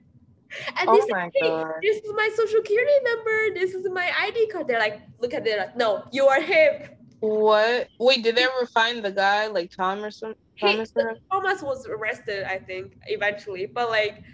And 0.80 0.88
Oh 0.88 0.96
this, 0.96 1.06
my 1.08 1.30
hey, 1.32 1.48
God. 1.48 1.74
this 1.80 1.98
is 1.98 2.10
my 2.16 2.28
social 2.34 2.58
security 2.58 2.90
number. 3.04 3.54
This 3.54 3.72
is 3.72 3.86
my 3.88 4.10
ID 4.20 4.48
card. 4.48 4.66
They're 4.66 4.80
like, 4.80 5.00
look 5.20 5.32
at 5.32 5.46
it. 5.46 5.56
Like, 5.56 5.76
no, 5.76 6.02
you 6.10 6.26
are 6.26 6.40
him. 6.40 6.88
What? 7.20 7.86
Wait, 8.00 8.24
did 8.24 8.34
they 8.34 8.42
ever 8.42 8.66
find 8.66 9.00
the 9.04 9.12
guy 9.12 9.46
like 9.46 9.70
Tom 9.70 10.02
or 10.02 10.10
some 10.10 10.34
He- 10.56 10.72
Thomas? 10.72 10.92
or- 10.96 11.18
Thomas 11.30 11.62
was 11.62 11.86
arrested, 11.86 12.42
I 12.50 12.58
think, 12.58 12.96
eventually. 13.06 13.66
But 13.66 13.90
like, 13.90 14.24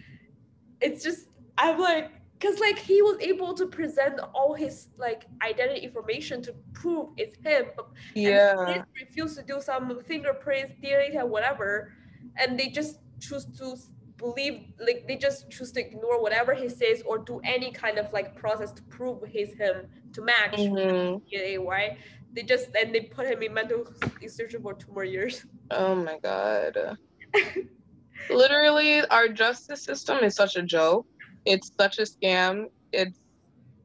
it's 0.80 1.05
just 1.05 1.26
I'm 1.59 1.78
like, 1.78 2.11
cause 2.41 2.59
like 2.61 2.78
he 2.78 3.01
was 3.03 3.18
able 3.20 3.55
to 3.55 3.66
present 3.66 4.20
all 4.34 4.55
his 4.55 4.89
like 4.99 5.26
identity 5.43 5.80
information 5.80 6.43
to 6.43 6.55
prove 6.72 7.11
it's 7.16 7.39
him. 7.45 7.66
But 7.76 7.87
and 8.16 8.24
Yeah. 8.24 8.55
they 8.66 8.82
refused 9.01 9.37
to 9.39 9.43
do 9.43 9.61
some 9.61 10.01
fingerprints, 10.07 10.74
DNA, 10.82 11.26
whatever, 11.26 11.93
and 12.37 12.59
they 12.59 12.68
just 12.68 13.01
choose 13.20 13.47
to 13.59 13.76
believe 14.18 14.72
like 14.78 15.05
they 15.07 15.16
just 15.16 15.51
choose 15.51 15.72
to 15.72 15.80
ignore 15.80 16.20
whatever 16.22 16.55
he 16.55 16.68
says 16.68 17.03
or 17.07 17.18
do 17.18 17.41
any 17.45 17.70
kind 17.70 17.99
of 17.99 18.11
like 18.12 18.34
process 18.34 18.72
to 18.72 18.82
prove 18.84 19.22
he's 19.28 19.53
him 19.55 19.87
to 20.12 20.22
match 20.22 20.57
Mhm. 20.57 21.20
DNA, 21.30 21.59
right? 21.59 21.99
They 22.32 22.43
just 22.43 22.68
and 22.74 22.95
they 22.95 23.01
put 23.03 23.26
him 23.26 23.43
in 23.43 23.53
mental 23.55 23.84
institution 24.22 24.62
for 24.62 24.74
two 24.74 24.93
more 24.93 25.05
years. 25.05 25.45
Oh 25.70 25.95
my 25.95 26.18
god. 26.22 26.97
Literally, 28.30 29.05
our 29.07 29.28
justice 29.28 29.84
system 29.84 30.18
is 30.24 30.34
such 30.34 30.57
a 30.57 30.62
joke. 30.62 31.07
It's 31.47 31.72
such 31.78 31.99
a 31.99 32.03
scam. 32.03 32.66
It's 32.92 33.18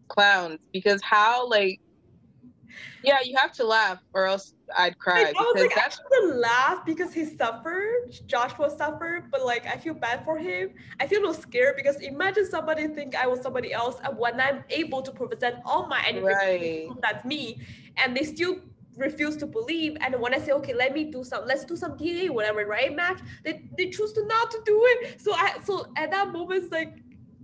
clowns 0.08 0.60
because 0.74 1.02
how 1.02 1.48
like 1.48 1.80
yeah, 3.04 3.20
you 3.24 3.36
have 3.38 3.52
to 3.54 3.66
laugh 3.66 4.00
or 4.14 4.26
else 4.26 4.54
I'd 4.78 4.98
cry 5.00 5.24
Like, 5.24 5.36
I 5.36 5.42
was 5.42 5.54
because 5.54 5.68
like, 5.68 5.78
I 5.78 5.82
that's 5.82 6.00
shouldn't 6.14 6.40
laugh 6.40 6.86
because 6.86 7.14
he 7.14 7.26
suffered. 7.26 8.14
Joshua 8.28 8.70
suffered, 8.70 9.32
but 9.32 9.44
like 9.44 9.66
I 9.66 9.78
feel 9.78 9.94
bad 9.94 10.24
for 10.24 10.38
him. 10.38 10.72
I 11.00 11.08
feel 11.08 11.20
a 11.20 11.26
little 11.28 11.42
scared 11.42 11.76
because 11.76 11.98
imagine 12.02 12.50
somebody 12.50 12.88
think 12.88 13.16
I 13.16 13.28
was 13.28 13.42
somebody 13.42 13.74
else, 13.74 13.98
and 14.04 14.18
when 14.18 14.40
I'm 14.40 14.64
able 14.70 15.02
to 15.02 15.12
present 15.12 15.58
all 15.66 15.88
my 15.88 16.00
identity, 16.00 16.88
right. 16.88 17.02
that's 17.02 17.26
me, 17.26 17.62
and 17.98 18.16
they 18.16 18.24
still 18.24 18.58
refuse 18.98 19.36
to 19.38 19.48
believe. 19.48 19.98
And 20.02 20.20
when 20.20 20.34
I 20.34 20.40
say, 20.40 20.52
okay, 20.52 20.74
let 20.74 20.94
me 20.94 21.06
do 21.06 21.24
some, 21.24 21.46
let's 21.46 21.66
do 21.66 21.76
some 21.76 21.98
DNA, 21.98 22.30
whatever, 22.30 22.66
right, 22.66 22.96
Max? 22.96 23.22
They 23.44 23.70
they 23.78 23.90
choose 23.90 24.14
to 24.14 24.26
not 24.26 24.52
to 24.52 24.62
do 24.66 24.82
it. 24.86 25.22
So 25.22 25.34
I 25.34 25.58
so 25.64 25.92
at 25.98 26.12
that 26.12 26.32
moment, 26.32 26.64
it's 26.64 26.72
like 26.72 26.98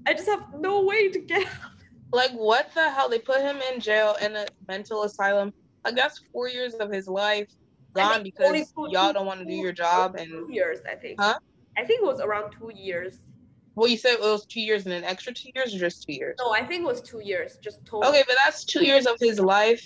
I 0.07 0.13
just 0.13 0.29
have 0.29 0.45
no 0.57 0.85
way 0.85 1.09
to 1.09 1.19
get 1.19 1.45
out. 1.45 1.71
Like 2.13 2.31
what 2.31 2.73
the 2.73 2.89
hell? 2.89 3.09
They 3.09 3.19
put 3.19 3.41
him 3.41 3.57
in 3.73 3.81
jail 3.81 4.15
in 4.21 4.35
a 4.37 4.45
mental 4.69 5.03
asylum. 5.03 5.53
Like 5.83 5.95
that's 5.95 6.21
four 6.31 6.47
years 6.47 6.73
of 6.75 6.89
his 6.89 7.09
life 7.09 7.49
gone 7.93 8.23
because 8.23 8.71
y'all 8.89 9.11
don't 9.11 9.25
want 9.25 9.41
to 9.41 9.45
do 9.45 9.53
your 9.53 9.73
job 9.73 10.15
two 10.15 10.23
and 10.23 10.53
years, 10.53 10.79
I 10.89 10.95
think. 10.95 11.19
Huh? 11.19 11.37
I 11.77 11.83
think 11.83 12.01
it 12.01 12.05
was 12.05 12.21
around 12.21 12.53
two 12.57 12.71
years. 12.73 13.19
well 13.75 13.89
you 13.89 13.97
said 13.97 14.13
it 14.13 14.21
was 14.21 14.45
two 14.45 14.61
years 14.61 14.85
and 14.85 14.93
an 14.93 15.03
extra 15.03 15.33
two 15.33 15.49
years 15.53 15.75
or 15.75 15.79
just 15.79 16.05
two 16.07 16.13
years? 16.13 16.35
No, 16.39 16.53
I 16.53 16.65
think 16.65 16.83
it 16.83 16.87
was 16.87 17.01
two 17.01 17.19
years, 17.19 17.57
just 17.61 17.85
total. 17.85 18.09
Okay, 18.09 18.23
but 18.25 18.37
that's 18.45 18.63
two 18.63 18.85
years 18.85 19.05
of 19.05 19.17
his 19.19 19.41
life, 19.41 19.85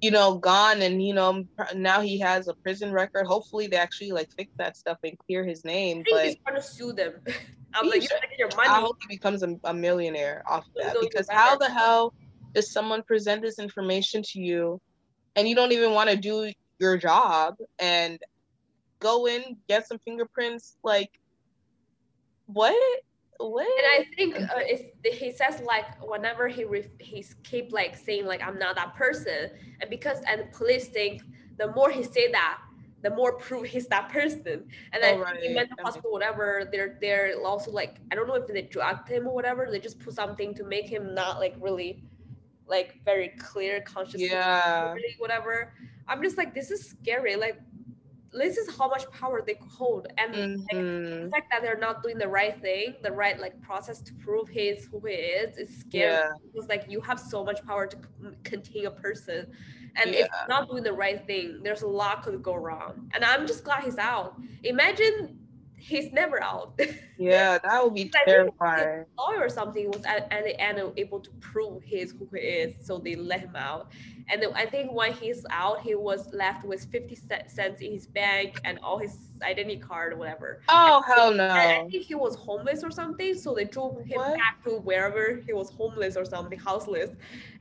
you 0.00 0.10
know, 0.10 0.36
gone, 0.38 0.82
and 0.82 1.00
you 1.00 1.14
know, 1.14 1.44
now 1.76 2.00
he 2.00 2.18
has 2.18 2.48
a 2.48 2.54
prison 2.54 2.90
record. 2.92 3.26
Hopefully, 3.26 3.68
they 3.68 3.76
actually 3.76 4.10
like 4.10 4.28
fix 4.36 4.50
that 4.58 4.76
stuff 4.76 4.98
and 5.04 5.16
clear 5.20 5.44
his 5.44 5.64
name. 5.64 5.98
I 5.98 6.02
think 6.02 6.16
But 6.16 6.24
he's 6.24 6.36
trying 6.44 6.56
to 6.56 6.62
sue 6.62 6.92
them. 6.92 7.12
I'm 7.74 7.88
like, 7.88 8.02
you're 8.02 8.20
taking 8.20 8.38
your 8.38 8.48
I 8.58 8.80
hope 8.80 8.98
he 9.02 9.16
becomes 9.16 9.42
a, 9.42 9.58
a 9.64 9.74
millionaire 9.74 10.42
off 10.46 10.66
of 10.66 10.74
that. 10.82 10.96
Because 11.00 11.28
how 11.28 11.56
the 11.56 11.68
hell 11.70 12.14
does 12.54 12.70
someone 12.70 13.02
present 13.02 13.42
this 13.42 13.58
information 13.58 14.22
to 14.22 14.40
you, 14.40 14.80
and 15.36 15.48
you 15.48 15.54
don't 15.54 15.72
even 15.72 15.92
want 15.92 16.10
to 16.10 16.16
do 16.16 16.52
your 16.78 16.96
job 16.96 17.56
and 17.78 18.18
go 19.00 19.26
in 19.26 19.56
get 19.68 19.86
some 19.86 19.98
fingerprints? 19.98 20.76
Like, 20.82 21.10
what? 22.46 22.76
What? 23.38 23.66
And 23.66 24.06
I 24.06 24.06
think 24.16 24.36
uh, 24.38 25.12
he 25.12 25.32
says 25.32 25.60
like 25.64 26.00
whenever 26.00 26.46
he 26.46 26.64
re- 26.64 26.90
he's 27.00 27.34
keep 27.42 27.72
like 27.72 27.96
saying 27.96 28.26
like 28.26 28.40
I'm 28.40 28.58
not 28.58 28.76
that 28.76 28.94
person, 28.94 29.50
and 29.80 29.90
because 29.90 30.18
and 30.28 30.50
police 30.52 30.88
think 30.88 31.22
the 31.58 31.72
more 31.72 31.90
he 31.90 32.04
say 32.04 32.30
that, 32.30 32.60
the 33.04 33.10
more 33.10 33.32
proof 33.46 33.66
he's 33.66 33.86
that 33.88 34.08
person. 34.08 34.66
And 34.92 35.02
Oh, 35.02 35.06
I 35.06 35.10
in 35.12 35.20
right. 35.20 35.54
mental 35.60 35.76
hospital, 35.84 36.10
whatever, 36.10 36.68
they're 36.72 36.98
they're 37.02 37.34
also 37.44 37.70
like 37.70 37.98
I 38.10 38.14
don't 38.16 38.26
know 38.26 38.34
if 38.42 38.46
they 38.48 38.62
drugged 38.62 39.08
him 39.08 39.28
or 39.28 39.34
whatever. 39.34 39.68
They 39.70 39.78
just 39.78 40.00
put 40.00 40.14
something 40.14 40.54
to 40.54 40.64
make 40.64 40.88
him 40.88 41.14
not 41.14 41.38
like 41.38 41.54
really 41.60 42.02
like 42.66 42.90
very 43.04 43.28
clear 43.38 43.82
conscious. 43.82 44.20
yeah. 44.20 44.94
whatever. 45.18 45.74
I'm 46.08 46.22
just 46.22 46.36
like 46.38 46.54
this 46.54 46.70
is 46.70 46.80
scary. 46.88 47.36
Like 47.36 47.60
this 48.32 48.56
is 48.56 48.76
how 48.76 48.88
much 48.88 49.08
power 49.12 49.42
they 49.46 49.56
hold, 49.78 50.08
and 50.18 50.58
like, 50.58 50.76
Mhm. 50.76 51.24
the 51.26 51.30
fact 51.30 51.46
that 51.52 51.62
they're 51.62 51.78
not 51.78 52.02
doing 52.02 52.18
the 52.18 52.26
right 52.26 52.60
thing, 52.60 52.96
the 53.02 53.12
right 53.12 53.38
like 53.38 53.60
process 53.62 54.00
to 54.00 54.12
prove 54.14 54.48
he's 54.48 54.86
who 54.86 54.98
he 55.06 55.14
is, 55.14 55.56
is 55.56 55.70
scary. 55.78 56.10
Yeah. 56.14 56.30
Because 56.52 56.68
like 56.68 56.84
you 56.88 57.00
have 57.00 57.20
so 57.20 57.44
much 57.44 57.64
power 57.64 57.86
to 57.86 57.96
contain 58.42 58.86
a 58.86 58.90
person, 58.90 59.52
and 59.96 60.10
if 60.10 60.20
Yeah. 60.20 60.26
you're 60.40 60.48
not 60.48 60.68
doing 60.68 60.82
the 60.82 60.92
right 60.92 61.24
thing, 61.26 61.60
there's 61.62 61.82
a 61.82 61.86
lot 61.88 62.22
could 62.22 62.42
go 62.42 62.54
wrong. 62.54 63.10
And 63.14 63.24
I'm 63.24 63.46
just 63.46 63.64
glad 63.64 63.84
he's 63.84 63.98
out. 63.98 64.40
Imagine 64.62 65.38
he's 65.76 66.12
never 66.12 66.42
out. 66.42 66.78
Yeah, 67.16 67.58
that 67.58 67.84
would 67.84 67.94
be 67.94 68.10
terrifying. 68.26 69.04
lawyer 69.16 69.38
or 69.44 69.48
something 69.48 69.88
was 69.88 70.02
at, 70.04 70.26
at 70.32 70.42
the 70.44 70.60
end 70.60 70.80
able 70.96 71.20
to 71.20 71.30
prove 71.40 71.80
he's 71.84 72.10
who 72.10 72.28
he 72.34 72.40
is, 72.40 72.74
so 72.84 72.98
they 72.98 73.14
let 73.14 73.40
him 73.40 73.54
out. 73.54 73.92
And 74.30 74.44
I 74.54 74.66
think 74.66 74.92
when 74.92 75.12
he's 75.12 75.44
out, 75.50 75.80
he 75.80 75.94
was 75.94 76.32
left 76.32 76.64
with 76.64 76.84
50 76.86 77.14
cents 77.14 77.80
in 77.80 77.92
his 77.92 78.06
bank 78.06 78.60
and 78.64 78.78
all 78.82 78.98
his 78.98 79.30
identity 79.42 79.78
card 79.78 80.12
or 80.12 80.16
whatever. 80.16 80.60
Oh 80.68 81.02
hell 81.06 81.32
no. 81.34 81.48
I 81.48 81.82
think 81.90 82.04
he 82.04 82.14
was 82.14 82.34
homeless 82.36 82.82
or 82.82 82.90
something, 82.90 83.34
so 83.34 83.54
they 83.54 83.64
drove 83.64 83.98
him 84.04 84.16
What? 84.18 84.34
back 84.36 84.62
to 84.64 84.78
wherever 84.80 85.40
he 85.46 85.52
was 85.52 85.70
homeless 85.70 86.16
or 86.16 86.24
something, 86.24 86.58
houseless, 86.58 87.10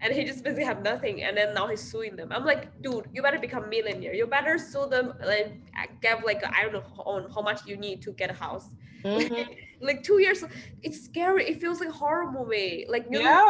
and 0.01 0.13
he 0.13 0.23
just 0.23 0.43
basically 0.43 0.63
have 0.65 0.81
nothing. 0.81 1.23
And 1.23 1.37
then 1.37 1.53
now 1.53 1.67
he's 1.67 1.81
suing 1.81 2.15
them. 2.15 2.31
I'm 2.31 2.45
like, 2.45 2.81
dude, 2.81 3.07
you 3.13 3.21
better 3.21 3.39
become 3.39 3.69
millionaire. 3.69 4.13
You 4.13 4.27
better 4.27 4.57
sue 4.57 4.87
them 4.87 5.13
and 5.21 5.61
give 6.01 6.23
like 6.25 6.41
I 6.45 6.63
don't 6.63 6.73
know 6.73 6.83
on 7.05 7.29
how 7.33 7.41
much 7.41 7.65
you 7.65 7.77
need 7.77 8.01
to 8.03 8.11
get 8.13 8.29
a 8.29 8.33
house. 8.33 8.69
Mhm. 9.03 9.45
like 9.83 10.01
two 10.03 10.19
years, 10.21 10.43
it's 10.81 11.03
scary. 11.03 11.47
It 11.47 11.59
feels 11.61 11.79
like 11.79 11.89
a 11.89 11.93
horror 11.93 12.31
movie. 12.31 12.85
Like 12.87 13.05
you 13.11 13.19
know, 13.23 13.43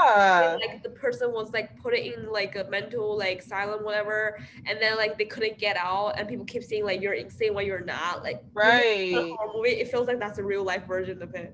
like 0.67 0.83
the 0.83 0.89
person 0.89 1.31
was 1.31 1.51
like 1.53 1.77
put 1.81 1.93
in 1.93 2.31
like 2.31 2.55
a 2.55 2.65
mental 2.69 3.17
like 3.17 3.39
asylum 3.41 3.83
whatever 3.83 4.39
and 4.65 4.81
then 4.81 4.97
like 4.97 5.17
they 5.17 5.25
couldn't 5.25 5.57
get 5.59 5.77
out 5.77 6.19
and 6.19 6.27
people 6.27 6.45
keep 6.45 6.63
saying 6.63 6.85
like 6.85 7.01
you're 7.01 7.13
insane 7.13 7.53
when 7.53 7.65
you're 7.65 7.85
not? 7.85 8.23
Like 8.23 8.37
you 8.37 8.61
know, 8.61 8.69
Right. 8.69 9.13
a 9.15 9.35
horror 9.35 9.53
movie 9.55 9.69
it 9.69 9.89
feels 9.89 10.07
like 10.07 10.19
that's 10.19 10.39
a 10.39 10.43
real 10.43 10.63
life 10.63 10.85
version 10.85 11.21
of 11.21 11.33
it. 11.35 11.53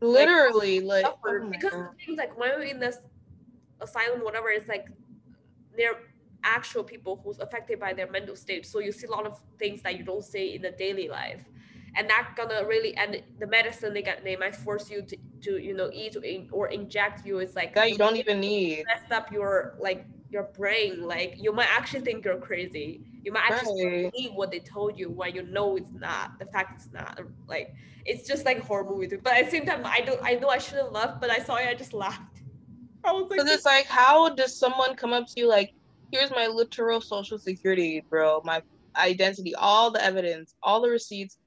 Literally, 0.00 0.80
like 0.80 1.06
oh 1.06 1.48
because 1.50 1.72
things 2.06 2.16
like 2.16 2.38
when 2.38 2.50
we're 2.50 2.62
in 2.62 2.80
this 2.80 2.98
asylum 3.80 4.20
whatever 4.20 4.48
it's 4.50 4.68
like 4.68 4.88
they're 5.76 6.00
actual 6.42 6.82
people 6.82 7.20
who's 7.22 7.38
affected 7.38 7.78
by 7.78 7.92
their 7.92 8.10
mental 8.10 8.34
state. 8.34 8.64
So 8.64 8.78
you 8.78 8.92
see 8.92 9.06
a 9.06 9.10
lot 9.10 9.26
of 9.26 9.40
things 9.58 9.82
that 9.82 9.98
you 9.98 10.04
don't 10.04 10.24
see 10.24 10.54
in 10.54 10.62
the 10.62 10.70
daily 10.70 11.08
life 11.08 11.44
and 11.96 12.08
that 12.08 12.28
gonna 12.36 12.64
really 12.66 12.96
and 12.96 13.20
the 13.38 13.46
medicine 13.46 13.92
they 13.94 14.02
got 14.02 14.22
they 14.24 14.36
might 14.36 14.54
force 14.54 14.90
you 14.90 15.02
to, 15.02 15.16
to 15.42 15.58
you 15.58 15.74
know 15.74 15.90
eat 15.92 16.16
or, 16.52 16.68
inject 16.68 17.26
you 17.26 17.38
it's 17.38 17.56
like 17.56 17.74
that 17.74 17.90
you 17.90 17.98
don't 17.98 18.16
even 18.16 18.40
need. 18.40 18.84
messed 18.86 19.12
up 19.12 19.32
your 19.32 19.74
like 19.80 20.06
your 20.30 20.44
brain 20.56 21.02
like 21.02 21.34
you 21.38 21.52
might 21.52 21.68
actually 21.76 22.00
think 22.00 22.24
you're 22.24 22.38
crazy 22.38 23.00
you 23.24 23.32
might 23.32 23.42
actually 23.48 23.84
Right. 23.84 24.12
believe 24.12 24.30
what 24.34 24.50
they 24.50 24.60
told 24.60 24.98
you 24.98 25.10
when 25.10 25.34
you 25.34 25.42
know 25.42 25.76
it's 25.76 25.90
not 25.94 26.38
the 26.38 26.46
fact 26.46 26.74
it's 26.76 26.92
not 26.92 27.20
like 27.48 27.74
it's 28.06 28.26
just 28.26 28.44
like 28.44 28.60
horror 28.62 28.84
movie 28.84 29.08
too. 29.08 29.18
but 29.22 29.34
at 29.36 29.44
the 29.46 29.50
same 29.50 29.66
time 29.66 29.82
i 29.84 30.00
don't 30.00 30.20
i 30.24 30.34
know 30.34 30.48
i 30.48 30.58
shouldn't 30.58 30.92
laugh 30.92 31.16
but 31.20 31.30
i 31.30 31.38
saw 31.38 31.56
it 31.56 31.66
i 31.68 31.74
just 31.74 31.92
laughed 31.92 32.42
i 33.04 33.12
was 33.12 33.26
like 33.30 33.38
Because 33.38 33.50
it's 33.50 33.64
like, 33.64 33.86
how 33.86 34.28
does 34.34 34.58
someone 34.58 34.94
come 34.94 35.12
up 35.12 35.26
to 35.26 35.40
you 35.40 35.48
like, 35.48 35.72
here's 36.12 36.30
my 36.30 36.46
literal 36.46 37.00
social 37.00 37.38
security, 37.38 38.04
bro, 38.10 38.40
my 38.44 38.62
identity, 38.96 39.54
all 39.54 39.90
the 39.90 40.02
evidence, 40.04 40.54
all 40.62 40.80
the 40.80 40.90
receipts, 40.90 41.38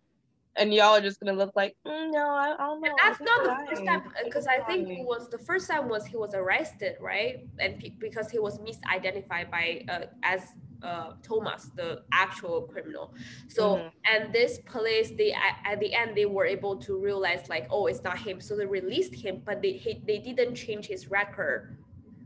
and 0.56 0.74
y'all 0.74 0.96
are 0.96 1.02
just 1.02 1.20
gonna 1.20 1.34
look 1.38 1.52
like, 1.56 1.76
mm, 1.88 2.12
no, 2.12 2.30
I, 2.30 2.54
I 2.54 2.58
don't 2.58 2.82
know. 2.82 2.88
And 2.90 2.98
that's 2.98 3.20
not 3.22 3.44
the 3.44 3.56
think 3.56 3.70
first 3.70 3.86
time 3.86 4.02
because 4.24 4.48
I 4.48 4.60
think 4.64 4.90
it 4.90 5.06
was 5.06 5.30
the 5.30 5.38
first 5.38 5.70
time 5.70 5.90
was 5.90 6.06
he 6.06 6.18
was 6.18 6.34
arrested, 6.34 6.96
right? 7.02 7.48
And 7.60 7.80
pe- 7.80 7.94
because 8.00 8.30
he 8.30 8.40
was 8.40 8.60
misidentified 8.60 9.50
by 9.50 9.84
uh, 9.90 10.06
as 10.24 10.42
uh, 10.84 11.14
Thomas, 11.24 11.70
the 11.76 12.04
actual 12.12 12.64
criminal. 12.64 13.14
So 13.48 13.78
Mhm. 13.78 13.92
and 14.12 14.34
this 14.34 14.60
police, 14.66 15.12
they 15.18 15.32
at, 15.32 15.56
at 15.66 15.80
the 15.80 15.94
end 15.94 16.16
they 16.16 16.26
were 16.26 16.46
able 16.46 16.76
to 16.78 16.98
realize 17.00 17.48
like, 17.50 17.68
oh, 17.72 17.88
it's 17.88 18.04
not 18.04 18.18
him. 18.18 18.42
So 18.42 18.56
they 18.56 18.66
released 18.66 19.16
him, 19.16 19.42
but 19.46 19.62
they 19.62 19.74
he, 19.74 20.02
they 20.06 20.20
didn't 20.20 20.56
change 20.56 20.88
his 20.88 21.10
record. 21.10 21.78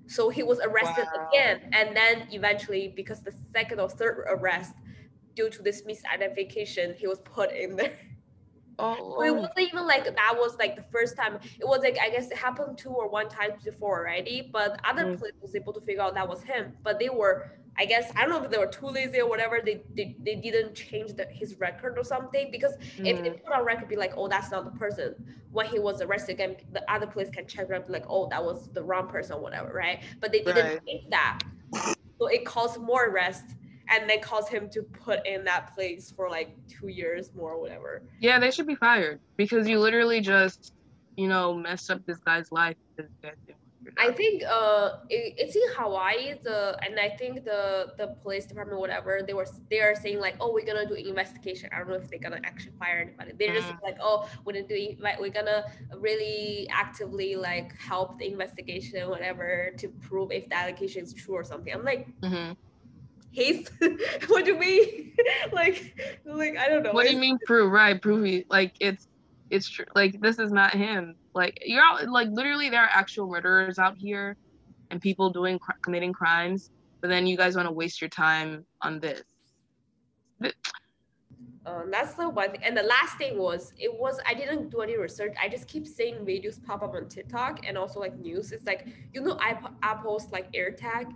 So 0.08 0.30
he 0.30 0.42
was 0.42 0.60
arrested 0.60 1.06
Wow. 1.14 1.30
again, 1.32 1.70
and 1.74 1.96
then 1.96 2.28
eventually, 2.32 2.94
because 2.96 3.22
the 3.22 3.34
second 3.54 3.80
or 3.80 3.90
third 3.90 4.26
arrest, 4.30 4.74
due 5.36 5.50
to 5.50 5.62
this 5.62 5.84
misidentification, 5.84 6.96
he 6.96 7.08
was 7.08 7.20
put 7.20 7.52
in 7.52 7.76
there. 7.76 7.94
Oh, 8.80 9.16
So 9.18 9.24
it 9.26 9.36
wasn't 9.36 9.60
even 9.60 9.88
like 9.88 10.04
that 10.06 10.34
was 10.38 10.56
like 10.60 10.76
the 10.76 10.86
first 10.92 11.18
time. 11.18 11.36
It 11.60 11.66
was 11.68 11.80
like 11.82 11.98
I 12.02 12.10
guess 12.10 12.30
it 12.30 12.38
happened 12.38 12.78
two 12.78 12.90
or 12.92 13.10
one 13.10 13.28
times 13.30 13.64
before 13.64 14.00
already, 14.00 14.50
but 14.54 14.80
other 14.84 15.06
Mm. 15.06 15.18
police 15.18 15.34
was 15.42 15.56
able 15.56 15.74
to 15.74 15.82
figure 15.82 16.04
out 16.04 16.14
that 16.16 16.28
was 16.28 16.44
him. 16.44 16.74
But 16.84 17.00
they 17.00 17.10
were, 17.10 17.46
I 17.80 17.86
guess, 17.86 18.12
I 18.16 18.22
don't 18.22 18.30
know 18.32 18.44
if 18.44 18.52
they 18.52 18.58
were 18.58 18.68
too 18.68 18.88
lazy 18.88 19.20
or 19.20 19.28
whatever. 19.30 19.62
They 19.66 19.84
they, 19.96 20.16
they 20.24 20.36
didn't 20.36 20.76
change 20.76 21.14
the, 21.14 21.26
his 21.32 21.58
record 21.60 21.98
or 21.98 22.04
something 22.04 22.50
because 22.52 22.74
if 23.04 23.24
they 23.24 23.30
Mm. 23.30 23.42
put 23.44 23.54
on 23.54 23.66
record, 23.66 23.90
be 23.90 23.96
like, 23.96 24.14
oh, 24.16 24.28
that's 24.28 24.52
not 24.52 24.66
the 24.66 24.72
person. 24.72 25.16
When 25.52 25.66
he 25.66 25.80
was 25.80 26.02
arrested 26.02 26.34
again, 26.34 26.58
the 26.72 26.84
other 26.92 27.08
police 27.08 27.30
can 27.32 27.48
check 27.48 27.68
it 27.70 27.76
up, 27.76 27.90
like, 27.90 28.06
oh, 28.10 28.28
that 28.30 28.44
was 28.44 28.70
the 28.74 28.84
wrong 28.84 29.08
person, 29.08 29.38
or 29.38 29.42
whatever, 29.42 29.72
right? 29.74 30.04
But 30.22 30.32
they 30.32 30.44
didn't 30.44 30.74
Right. 30.74 30.80
change 30.88 31.04
that, 31.10 31.40
so 32.20 32.28
it 32.28 32.46
caused 32.46 32.80
more 32.82 33.08
arrest. 33.08 33.46
And 33.90 34.10
they 34.10 34.18
caused 34.18 34.50
him 34.50 34.70
to 34.72 34.82
put 34.84 35.26
in 35.26 35.44
that 35.46 35.74
place 35.76 36.12
for 36.16 36.30
like 36.30 36.56
two 36.68 36.88
years 36.90 37.32
more, 37.36 37.54
or 37.54 37.62
whatever. 37.62 38.04
yeah, 38.20 38.40
they 38.40 38.52
should 38.52 38.68
be 38.68 38.76
fired 38.76 39.20
because 39.38 39.68
you 39.68 39.80
literally 39.80 40.20
just, 40.22 40.74
you 41.16 41.28
know, 41.28 41.54
messed 41.54 41.90
up 41.92 42.02
this 42.06 42.18
guy's 42.20 42.52
life. 42.52 42.76
This 42.98 43.08
guy 43.24 43.32
didn't 43.46 43.60
want 43.62 43.84
your 43.84 43.94
I 43.98 44.12
think 44.12 44.44
uh 44.44 44.90
it, 45.10 45.36
it's 45.38 45.56
in 45.56 45.62
Hawaii 45.78 46.34
the 46.44 46.78
and 46.86 47.00
I 47.00 47.10
think 47.10 47.46
the 47.46 47.94
the 47.98 48.08
police 48.22 48.46
department 48.46 48.80
whatever 48.80 49.22
they 49.26 49.34
were 49.34 49.46
they 49.70 49.80
are 49.80 49.96
saying 49.96 50.20
like 50.20 50.36
oh 50.42 50.52
we're 50.52 50.66
gonna 50.66 50.88
do 50.88 50.96
investigation 50.96 51.70
I 51.74 51.78
don't 51.80 51.90
know 51.90 51.94
if 51.96 52.10
they're 52.10 52.20
gonna 52.20 52.42
actually 52.44 52.74
fire 52.80 53.00
anybody 53.06 53.32
they're 53.40 53.54
just 53.54 53.70
Mm. 53.70 53.82
like 53.84 53.98
oh 54.02 54.28
we're 54.44 54.54
gonna 54.54 54.68
do 54.68 54.74
inve- 54.76 55.20
we're 55.22 55.30
gonna 55.40 55.64
really 55.96 56.68
actively 56.72 57.36
like 57.36 57.72
help 57.78 58.18
the 58.20 58.28
investigation 58.28 59.10
whatever 59.10 59.70
to 59.78 59.88
prove 60.08 60.32
if 60.32 60.50
the 60.50 60.58
allegation 60.58 61.04
is 61.04 61.14
true 61.14 61.36
or 61.36 61.44
something 61.44 61.72
I'm 61.74 61.86
like 61.86 62.08
Mhm. 62.22 62.58
what 64.28 64.46
do 64.46 64.54
you 64.54 64.60
mean 64.60 65.14
like 65.52 65.94
like 66.26 66.58
I 66.58 66.68
don't 66.68 66.84
know 66.84 66.92
What 66.92 67.06
do 67.06 67.14
you 67.14 67.20
mean 67.20 67.38
prove? 67.46 67.72
Right, 67.72 68.02
prove 68.02 68.26
he 68.26 68.46
like 68.50 68.74
it's 68.80 69.08
it's 69.50 69.70
true. 69.70 69.86
Like 69.96 70.20
this 70.22 70.40
is 70.40 70.52
not 70.52 70.74
him. 70.74 71.16
Like 71.34 71.60
you're 71.66 71.84
out. 71.84 72.08
Like 72.10 72.30
literally, 72.32 72.70
there 72.70 72.84
are 72.84 72.90
actual 72.92 73.28
murderers 73.28 73.80
out 73.80 73.98
here, 73.98 74.36
and 74.92 75.02
people 75.02 75.30
doing 75.30 75.60
cr- 75.60 75.74
committing 75.82 76.14
crimes. 76.14 76.72
But 77.02 77.10
then 77.10 77.28
you 77.28 77.38
guys 77.38 77.56
want 77.56 77.68
to 77.68 77.72
waste 77.72 78.02
your 78.02 78.10
time 78.10 78.66
on 78.82 79.00
this. 79.00 79.22
Um, 81.66 81.92
that's 81.92 82.14
the 82.14 82.30
one 82.30 82.52
thing. 82.52 82.64
And 82.64 82.76
the 82.76 82.84
last 82.84 83.18
thing 83.18 83.38
was, 83.38 83.74
it 83.78 83.94
was 83.94 84.20
I 84.26 84.34
didn't 84.34 84.70
do 84.70 84.82
any 84.82 84.98
research. 84.98 85.36
I 85.42 85.50
just 85.50 85.68
keep 85.68 85.86
seeing 85.86 86.16
videos 86.26 86.64
pop 86.64 86.82
up 86.82 86.96
on 86.96 87.08
TikTok 87.08 87.66
and 87.68 87.78
also 87.78 88.00
like 88.00 88.18
news. 88.18 88.52
It's 88.52 88.66
like 88.66 88.88
you 89.14 89.22
know, 89.22 89.38
App- 89.42 89.76
Apple's 89.84 90.32
like 90.32 90.52
AirTag. 90.54 91.14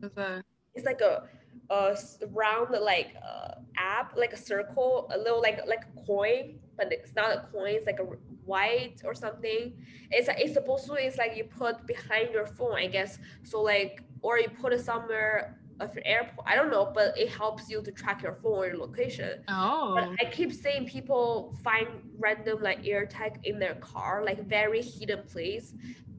What's 0.00 0.14
that? 0.16 0.44
It's 0.76 0.86
like 0.86 1.00
a, 1.00 1.24
a 1.70 1.96
round 2.32 2.70
like 2.80 3.14
uh, 3.26 3.54
app, 3.76 4.16
like 4.16 4.32
a 4.32 4.36
circle, 4.36 5.10
a 5.14 5.18
little 5.18 5.40
like 5.40 5.60
like 5.66 5.84
a 5.96 6.00
coin, 6.06 6.58
but 6.76 6.92
it's 6.92 7.14
not 7.14 7.30
a 7.36 7.40
coin. 7.52 7.74
It's 7.74 7.86
like 7.86 7.98
a 7.98 8.04
white 8.44 9.00
or 9.04 9.14
something. 9.14 9.72
It's 10.10 10.28
it's 10.38 10.54
supposed 10.54 10.86
to. 10.86 10.94
It's 10.94 11.18
like 11.18 11.36
you 11.36 11.44
put 11.44 11.86
behind 11.86 12.32
your 12.32 12.46
phone, 12.46 12.76
I 12.76 12.86
guess. 12.86 13.18
So 13.42 13.62
like, 13.62 14.02
or 14.22 14.38
you 14.38 14.48
put 14.48 14.72
it 14.72 14.84
somewhere 14.84 15.58
of 15.80 15.94
your 15.94 16.04
airport. 16.06 16.46
I 16.46 16.56
don't 16.56 16.70
know, 16.70 16.90
but 16.94 17.18
it 17.18 17.28
helps 17.30 17.68
you 17.68 17.82
to 17.82 17.90
track 17.92 18.22
your 18.22 18.34
phone 18.34 18.58
or 18.58 18.66
your 18.66 18.76
location. 18.78 19.40
But 19.46 20.04
Oh, 20.08 20.14
I 20.20 20.24
keep 20.30 20.52
seeing 20.52 20.86
people 20.86 21.54
find 21.62 21.88
random 22.18 22.62
like 22.62 22.82
AirTag 22.84 23.44
in 23.44 23.58
their 23.58 23.74
car, 23.76 24.24
like 24.24 24.46
very 24.46 24.82
hidden 24.82 25.22
place. 25.26 25.74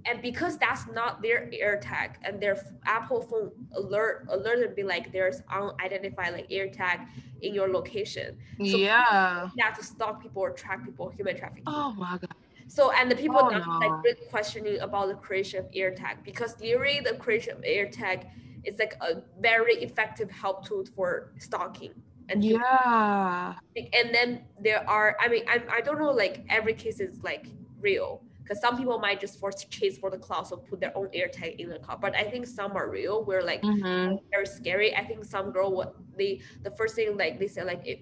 And 0.05 0.21
because 0.21 0.57
that's 0.57 0.87
not 0.87 1.21
their 1.21 1.49
AirTag 1.51 2.15
and 2.23 2.39
their 2.41 2.57
Apple 2.85 3.21
phone 3.21 3.51
alert 3.73 4.25
alert 4.29 4.59
and 4.65 4.75
be 4.75 4.83
like 4.83 5.11
there's 5.11 5.41
unidentified 5.51 6.33
like 6.33 6.49
AirTag 6.49 7.07
in 7.41 7.53
your 7.53 7.67
location. 7.69 8.37
yeah. 8.57 9.49
Yeah, 9.55 9.71
to 9.71 9.83
stalk 9.83 10.21
people 10.21 10.41
or 10.41 10.51
track 10.51 10.83
people, 10.85 11.09
human 11.09 11.37
trafficking. 11.37 11.63
Oh 11.67 11.93
my 11.97 12.17
god. 12.17 12.33
So 12.69 12.91
and 12.91 13.09
the 13.11 13.15
people 13.15 13.39
Oh, 13.43 13.49
now 13.49 13.59
no. 13.59 13.79
like 13.87 14.03
really 14.03 14.25
questioning 14.29 14.79
about 14.79 15.07
the 15.07 15.15
creation 15.15 15.59
of 15.59 15.71
AirTag 15.71 16.23
because 16.23 16.59
literally 16.59 16.99
the 17.01 17.15
creation 17.15 17.53
of 17.57 17.63
AirTag 17.63 18.29
is 18.63 18.77
like 18.79 18.95
a 19.01 19.21
very 19.39 19.75
effective 19.83 20.29
help 20.29 20.65
tool 20.65 20.83
for 20.95 21.31
stalking 21.37 21.93
and 22.29 22.43
Yeah. 22.43 23.53
and 23.75 24.13
then 24.13 24.43
there 24.59 24.83
are 24.89 25.15
i 25.21 25.29
mean 25.29 25.43
I, 25.47 25.63
I 25.71 25.79
don't 25.79 25.97
know 25.99 26.11
like 26.11 26.43
every 26.49 26.73
case 26.73 26.99
is 26.99 27.23
like 27.23 27.45
real 27.79 28.21
because 28.47 28.61
some 28.61 28.77
people 28.77 28.99
might 28.99 29.19
just 29.19 29.39
force 29.39 29.63
chase 29.65 29.97
for 29.97 30.09
the 30.09 30.17
cloud 30.17 30.47
so 30.47 30.57
put 30.57 30.79
their 30.79 30.95
own 30.97 31.09
air 31.13 31.27
tag 31.27 31.59
in 31.59 31.69
the 31.69 31.79
car. 31.79 31.97
But 31.99 32.15
i 32.15 32.23
think 32.23 32.47
some 32.47 32.75
are 32.77 32.89
real 32.89 33.23
where 33.25 33.43
like 33.43 33.63
hmm 33.63 34.15
very 34.31 34.45
scary. 34.47 34.95
I 34.95 35.05
think 35.05 35.25
some 35.25 35.51
girl 35.51 35.71
what 35.75 35.95
they 36.17 36.41
the 36.63 36.71
first 36.71 36.95
thing 36.95 37.17
like 37.17 37.39
they 37.39 37.47
said 37.47 37.65
like 37.65 37.81
it 37.85 37.99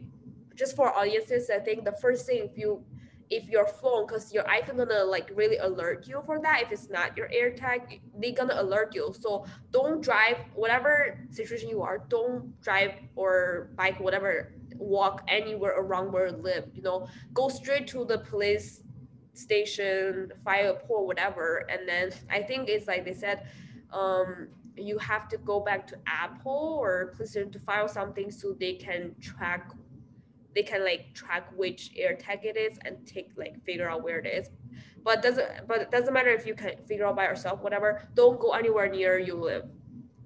just 0.55 0.75
for 0.75 0.93
audiences 0.93 1.49
i 1.49 1.59
think 1.59 1.83
the 1.83 1.91
first 2.01 2.25
thing 2.25 2.47
if 2.49 2.57
you 2.57 2.83
if 3.29 3.47
your 3.49 3.65
phone 3.67 4.05
because 4.05 4.33
your 4.33 4.43
iphone 4.45 4.77
gonna 4.77 5.03
like 5.03 5.31
really 5.33 5.57
alert 5.57 6.07
you 6.07 6.21
for 6.25 6.39
that. 6.41 6.61
If 6.63 6.71
it's 6.71 6.89
not 6.89 7.17
your 7.17 7.27
air 7.31 7.51
tag 7.51 8.01
they 8.17 8.31
gonna 8.31 8.55
alert 8.61 8.93
you. 8.93 9.13
So 9.19 9.45
don't 9.71 10.01
drive 10.03 10.37
whatever 10.53 11.19
situation 11.31 11.69
you 11.69 11.81
are 11.81 12.05
don't 12.09 12.59
drive 12.61 12.93
or 13.15 13.71
bike 13.75 13.99
whatever 13.99 14.53
walk 14.77 15.23
anywhere 15.27 15.73
around 15.79 16.11
where 16.11 16.27
you 16.27 16.33
live 16.37 16.65
you 16.73 16.83
know? 16.83 17.07
Go 17.33 17.49
straight 17.49 17.87
to 17.87 18.05
the 18.05 18.19
police 18.19 18.81
station 19.37 20.31
fire 20.43 20.73
pole 20.87 21.05
whatever. 21.07 21.65
And 21.69 21.87
then 21.87 22.11
i 22.29 22.41
think 22.41 22.69
it's 22.69 22.87
like 22.87 23.05
they 23.05 23.13
said 23.13 23.47
um 23.91 24.47
you 24.77 24.97
have 24.97 25.29
to 25.29 25.37
go 25.37 25.59
back 25.61 25.87
to 25.87 25.97
apple 26.05 26.77
or 26.81 27.13
police 27.15 27.31
station 27.31 27.51
to 27.51 27.59
file 27.59 27.87
something 27.87 28.29
so 28.29 28.53
they 28.59 28.73
can 28.73 29.15
track 29.21 29.71
they 30.55 30.63
can 30.63 30.83
like 30.83 31.13
track 31.13 31.49
which 31.55 31.91
air 31.97 32.15
tag 32.15 32.39
it 32.43 32.57
is 32.57 32.79
and 32.85 33.05
take 33.05 33.31
like 33.35 33.61
figure 33.65 33.89
out 33.89 34.03
where 34.03 34.19
it 34.19 34.25
is. 34.25 34.49
But 35.03 35.21
doesn't 35.21 35.67
but 35.67 35.81
it 35.81 35.91
doesn't 35.91 36.13
matter 36.13 36.29
if 36.29 36.47
you 36.47 36.55
can 36.55 36.77
figure 36.87 37.05
out 37.05 37.17
by 37.17 37.25
yourself 37.25 37.61
whatever. 37.61 38.07
Don't 38.15 38.39
go 38.39 38.51
anywhere 38.51 38.89
near 38.89 39.19
you 39.19 39.35
live. 39.35 39.65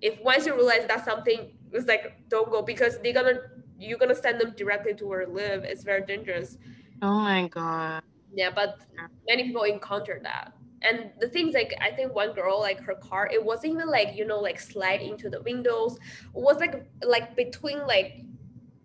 If 0.01 0.21
once 0.21 0.45
you 0.45 0.55
realize 0.55 0.85
that 0.87 1.03
something 1.03 1.57
it's 1.73 1.87
like 1.87 2.29
don't 2.29 2.49
go 2.49 2.61
because 2.61 2.99
they're 2.99 3.13
gonna 3.13 3.39
you're 3.79 3.97
gonna 3.97 4.15
send 4.15 4.39
them 4.39 4.53
directly 4.55 4.93
to 4.93 5.07
where 5.07 5.23
you 5.23 5.33
live. 5.33 5.63
It's 5.63 5.83
very 5.83 6.05
dangerous. 6.05 6.57
Oh 7.01 7.19
my 7.19 7.47
god. 7.47 8.03
Yeah 8.33 8.49
but 8.53 8.79
many 9.27 9.43
people 9.43 9.63
encounter 9.63 10.19
that. 10.23 10.53
And 10.81 11.11
the 11.19 11.27
things 11.27 11.53
like 11.53 11.73
i 11.81 11.91
think 11.91 12.15
one 12.15 12.31
girl 12.33 12.59
like 12.61 12.79
her 12.81 12.95
car 12.95 13.27
it 13.31 13.43
wasn't 13.43 13.73
even 13.73 13.89
like 13.89 14.15
you 14.15 14.25
know 14.25 14.39
like 14.39 14.59
slide 14.59 15.01
into 15.01 15.29
the 15.29 15.41
windows. 15.41 15.97
It 15.97 16.41
was 16.41 16.57
like 16.59 16.85
like 17.03 17.35
between 17.35 17.85
like 17.85 18.21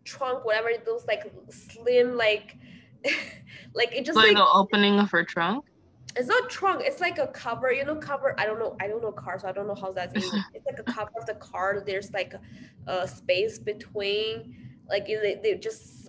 trunk 0.05 0.45
whatever 0.45 0.71
those 0.85 1.07
like 1.07 1.23
slim 1.51 2.17
like 2.17 2.57
like 3.75 3.93
it 3.93 4.05
just 4.05 4.17
Like 4.17 4.29
like 4.29 4.37
the 4.37 4.47
opening 4.53 4.99
of 4.99 5.11
her 5.13 5.25
trunk. 5.25 5.65
it's 6.17 6.29
not 6.29 6.49
trunk 6.51 6.83
it's 6.85 7.01
like 7.01 7.19
a 7.19 7.27
cover 7.29 7.73
you 7.73 7.85
know 7.85 7.97
cover 7.97 8.35
i 8.39 8.45
don't 8.47 8.59
know 8.59 8.77
i 8.81 8.87
don't 8.87 9.03
know 9.03 9.11
car 9.13 9.39
so 9.39 9.49
i 9.49 9.53
don't 9.53 9.67
know 9.67 9.75
how 9.75 9.93
that's 9.93 10.15
it's 10.55 10.67
like 10.67 10.79
a 10.79 10.83
cover 10.85 11.11
of 11.19 11.27
the 11.27 11.35
car 11.35 11.83
there's 11.87 12.13
like 12.13 12.35
a, 12.35 12.93
a 12.93 13.09
space 13.09 13.59
between 13.59 14.55
like 14.89 15.07
they, 15.07 15.39
they 15.43 15.55
just 15.57 16.04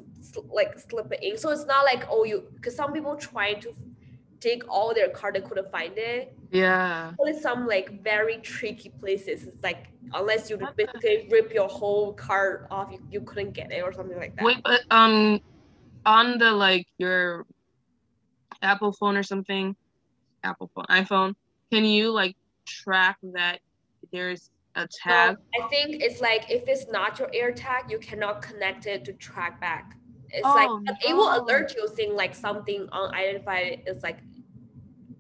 like 0.52 0.78
slip 0.80 1.12
it 1.12 1.22
in 1.22 1.38
so 1.38 1.50
it's 1.50 1.66
not 1.66 1.84
like 1.86 2.06
oh 2.10 2.24
you 2.24 2.46
because 2.56 2.76
some 2.76 2.94
people 2.94 3.16
try 3.16 3.54
to 3.54 3.74
take 4.40 4.64
all 4.70 4.94
their 4.94 5.10
card 5.10 5.36
they 5.36 5.42
couldn't 5.42 5.72
find 5.72 5.94
it 5.98 6.38
Yeah. 6.52 7.12
only 7.20 7.40
some 7.40 7.68
like 7.68 8.04
very 8.04 8.38
tricky 8.38 8.90
places 8.90 9.48
it's 9.48 9.64
like 9.64 9.88
unless 10.14 10.50
you 10.50 10.58
basically 10.78 11.28
rip 11.32 11.54
your 11.54 11.68
whole 11.68 12.14
card 12.14 12.68
off 12.70 12.92
you, 12.92 13.00
you 13.10 13.22
couldn't 13.22 13.52
get 13.54 13.72
it 13.72 13.82
or 13.82 13.92
something 13.94 14.18
like 14.18 14.36
that 14.36 14.46
Wait, 14.46 14.62
but 14.64 14.82
um, 14.92 15.40
on 16.06 16.38
the 16.38 16.52
like 16.52 16.86
your 16.98 17.46
Apple 18.62 18.94
phone 18.94 19.18
or 19.18 19.24
something, 19.24 19.76
Apple 20.44 20.70
phone, 20.76 20.86
iPhone, 20.90 21.34
can 21.72 21.86
you 21.86 22.12
like 22.12 22.36
track 22.68 23.18
that 23.34 23.60
there's 24.12 24.50
a 24.76 24.88
tag? 25.04 25.38
I 25.60 25.68
think 25.68 26.02
it's 26.02 26.22
like 26.22 26.50
if 26.50 26.68
it's 26.68 26.88
not 26.90 27.20
your 27.20 27.30
air 27.34 27.52
tag, 27.52 27.90
you 27.90 28.00
cannot 28.00 28.42
connect 28.42 28.86
it 28.86 29.06
to 29.06 29.14
track 29.14 29.60
back. 29.60 29.98
It's 30.36 30.48
Oh, 30.48 30.56
like 30.56 30.72
but 30.86 30.98
it 31.08 31.16
will 31.16 31.32
alert 31.42 31.74
you 31.76 31.88
saying 31.96 32.16
like 32.16 32.36
something 32.36 32.88
unidentified 32.92 33.80
is 33.88 34.04
like 34.04 34.20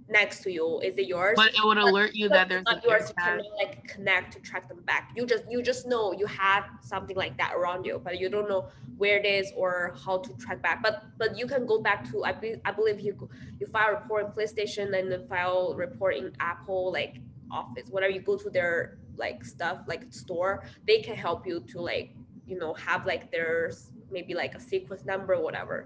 next 0.07 0.41
to 0.43 0.51
you. 0.51 0.79
Is 0.81 0.97
it 0.97 1.07
yours? 1.07 1.39
But 1.39 1.53
it 1.53 1.63
would 1.65 1.77
But 1.83 1.93
alert 1.93 2.15
you 2.15 2.29
that 2.29 2.49
there's 2.49 2.49
it's 2.49 2.63
an 2.67 2.77
not 2.77 2.83
yours. 2.83 3.09
You 3.09 3.15
cannot 3.15 3.45
like 3.61 3.87
connect 3.87 4.33
to 4.33 4.39
track 4.41 4.67
them 4.69 4.83
back. 4.85 5.11
You 5.15 5.25
just 5.25 5.43
you 5.49 5.61
just 5.63 5.87
know 5.87 6.13
you 6.13 6.25
have 6.27 6.65
something 6.81 7.15
like 7.15 7.37
that 7.37 7.53
around 7.55 7.85
you, 7.85 7.99
but 8.03 8.19
you 8.19 8.29
don't 8.29 8.49
know 8.49 8.69
where 8.97 9.17
it 9.19 9.25
is 9.25 9.51
or 9.55 9.95
how 10.05 10.19
to 10.19 10.33
track 10.35 10.61
back. 10.63 10.81
But 10.83 11.03
but 11.17 11.37
you 11.37 11.47
can 11.47 11.65
go 11.65 11.81
back 11.81 12.09
to 12.11 12.23
I, 12.23 12.33
be, 12.33 12.55
I 12.65 12.71
believe 12.71 12.99
you 12.99 13.29
you 13.59 13.67
file 13.67 13.89
a 13.95 13.99
report 14.01 14.25
in 14.25 14.31
police 14.31 14.51
station 14.51 14.93
and 14.93 15.11
then 15.11 15.27
file 15.27 15.75
report 15.75 16.15
in 16.17 16.31
Apple 16.39 16.91
like 16.91 17.21
office. 17.51 17.89
Whenever 17.89 18.13
you 18.13 18.21
go 18.21 18.37
to 18.37 18.49
their 18.49 18.99
like 19.15 19.43
stuff 19.45 19.81
like 19.87 20.11
store, 20.11 20.63
they 20.87 21.01
can 21.01 21.15
help 21.15 21.45
you 21.47 21.61
to 21.69 21.81
like 21.81 22.15
you 22.45 22.57
know 22.57 22.73
have 22.75 23.05
like 23.05 23.31
their 23.31 23.67
s- 23.69 23.91
maybe 24.15 24.33
like 24.33 24.55
a 24.55 24.59
sequence 24.71 25.03
number 25.05 25.33
or 25.35 25.43
whatever. 25.43 25.77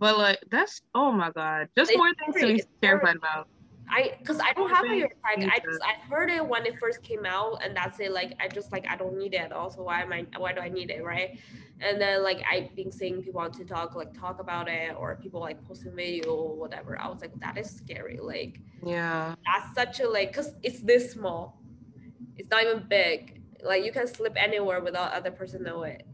But 0.00 0.16
like 0.18 0.38
that's 0.50 0.80
oh 0.94 1.12
my 1.12 1.30
god, 1.30 1.68
just 1.76 1.90
It's 1.90 1.98
more 1.98 2.12
things 2.14 2.34
to 2.40 2.46
be 2.46 2.58
scary. 2.58 2.68
terrified 2.82 3.16
about. 3.16 3.48
I 3.92 4.14
because 4.18 4.40
I 4.40 4.52
don't 4.54 4.70
have 4.70 4.84
a 4.84 5.00
tag. 5.00 5.50
I 5.54 5.58
just 5.58 5.80
I 5.82 5.94
heard 6.08 6.30
it 6.30 6.46
when 6.52 6.64
it 6.64 6.78
first 6.78 7.02
came 7.02 7.26
out, 7.26 7.62
and 7.62 7.76
that's 7.76 8.00
it. 8.00 8.12
Like 8.12 8.32
I 8.40 8.48
just 8.48 8.72
like 8.72 8.86
I 8.88 8.96
don't 8.96 9.18
need 9.18 9.34
it 9.34 9.42
at 9.48 9.52
all. 9.52 9.68
So 9.70 9.82
why 9.82 10.00
am 10.00 10.12
I? 10.12 10.26
Why 10.38 10.52
do 10.52 10.60
I 10.60 10.68
need 10.70 10.90
it, 10.90 11.04
right? 11.04 11.38
And 11.80 12.00
then 12.00 12.22
like 12.22 12.40
I've 12.50 12.74
been 12.76 12.92
seeing 12.92 13.22
people 13.22 13.40
on 13.40 13.50
TikTok 13.52 13.94
like 13.94 14.12
talk 14.18 14.40
about 14.40 14.68
it, 14.68 14.94
or 14.96 15.16
people 15.16 15.40
like 15.40 15.62
posting 15.66 15.94
video 15.94 16.32
or 16.32 16.56
whatever. 16.56 16.98
I 16.98 17.08
was 17.08 17.20
like, 17.20 17.34
that 17.40 17.58
is 17.58 17.68
scary. 17.68 18.18
Like 18.22 18.60
yeah, 18.86 19.34
that's 19.44 19.74
such 19.74 20.00
a 20.00 20.08
like 20.08 20.28
because 20.32 20.52
it's 20.62 20.80
this 20.80 21.12
small. 21.12 21.60
It's 22.38 22.48
not 22.48 22.62
even 22.64 22.84
big. 22.88 23.42
Like 23.62 23.84
you 23.84 23.92
can 23.92 24.06
slip 24.06 24.34
anywhere 24.36 24.80
without 24.80 25.12
other 25.12 25.32
person 25.32 25.64
know 25.64 25.82
it. 25.82 26.06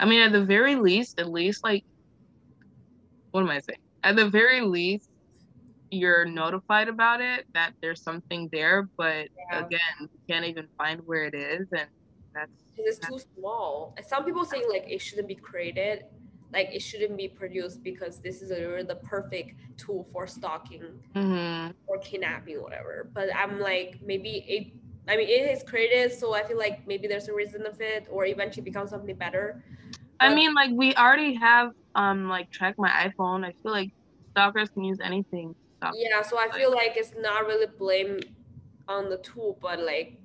I 0.00 0.06
mean, 0.06 0.22
at 0.22 0.32
the 0.32 0.44
very 0.44 0.76
least, 0.76 1.18
at 1.18 1.30
least 1.30 1.64
like, 1.64 1.84
what 3.32 3.40
am 3.40 3.50
I 3.50 3.60
saying? 3.60 3.80
At 4.04 4.16
the 4.16 4.28
very 4.28 4.60
least, 4.60 5.10
you're 5.90 6.24
notified 6.24 6.88
about 6.88 7.20
it 7.20 7.46
that 7.54 7.72
there's 7.80 8.02
something 8.02 8.48
there, 8.52 8.88
but 8.96 9.28
yeah. 9.50 9.64
again, 9.64 9.80
you 10.00 10.08
can't 10.28 10.44
even 10.44 10.66
find 10.76 11.00
where 11.06 11.24
it 11.24 11.34
is, 11.34 11.66
and 11.72 11.88
that's 12.34 12.52
it's 12.76 12.98
too 12.98 13.18
small. 13.36 13.94
And 13.96 14.06
some 14.06 14.24
people 14.24 14.44
say 14.44 14.62
like 14.68 14.84
it 14.88 15.00
shouldn't 15.00 15.28
be 15.28 15.34
created, 15.34 16.04
like 16.52 16.68
it 16.72 16.80
shouldn't 16.80 17.16
be 17.16 17.28
produced 17.28 17.82
because 17.82 18.20
this 18.20 18.42
is 18.42 18.50
a, 18.50 18.84
the 18.86 18.96
perfect 19.02 19.60
tool 19.76 20.06
for 20.12 20.26
stalking 20.26 20.82
mm-hmm. 21.14 21.72
or 21.86 21.98
kidnapping, 21.98 22.62
whatever. 22.62 23.10
But 23.12 23.34
I'm 23.34 23.60
like, 23.60 23.98
maybe 24.04 24.44
it. 24.46 24.72
I 25.08 25.16
mean, 25.16 25.28
it 25.28 25.50
is 25.50 25.62
created, 25.62 26.12
so 26.12 26.34
I 26.34 26.44
feel 26.44 26.58
like 26.58 26.86
maybe 26.86 27.08
there's 27.08 27.28
a 27.28 27.34
reason 27.34 27.66
of 27.66 27.80
it, 27.80 28.06
or 28.10 28.26
eventually 28.26 28.62
become 28.62 28.86
something 28.86 29.16
better. 29.16 29.64
But, 30.18 30.30
I 30.30 30.34
mean, 30.34 30.52
like 30.54 30.70
we 30.72 30.94
already 30.94 31.34
have 31.34 31.72
um 31.94 32.28
like 32.28 32.50
track 32.50 32.74
my 32.78 32.90
iPhone. 32.90 33.44
I 33.44 33.52
feel 33.62 33.72
like 33.72 33.90
stalkers 34.30 34.68
can 34.70 34.84
use 34.84 34.98
anything. 35.02 35.54
Yeah, 35.94 36.22
so 36.22 36.38
I 36.38 36.50
feel 36.50 36.70
like 36.70 36.96
it's 36.96 37.14
not 37.16 37.46
really 37.46 37.66
blame 37.78 38.20
on 38.86 39.08
the 39.08 39.18
tool, 39.18 39.58
but 39.60 39.80
like 39.80 40.18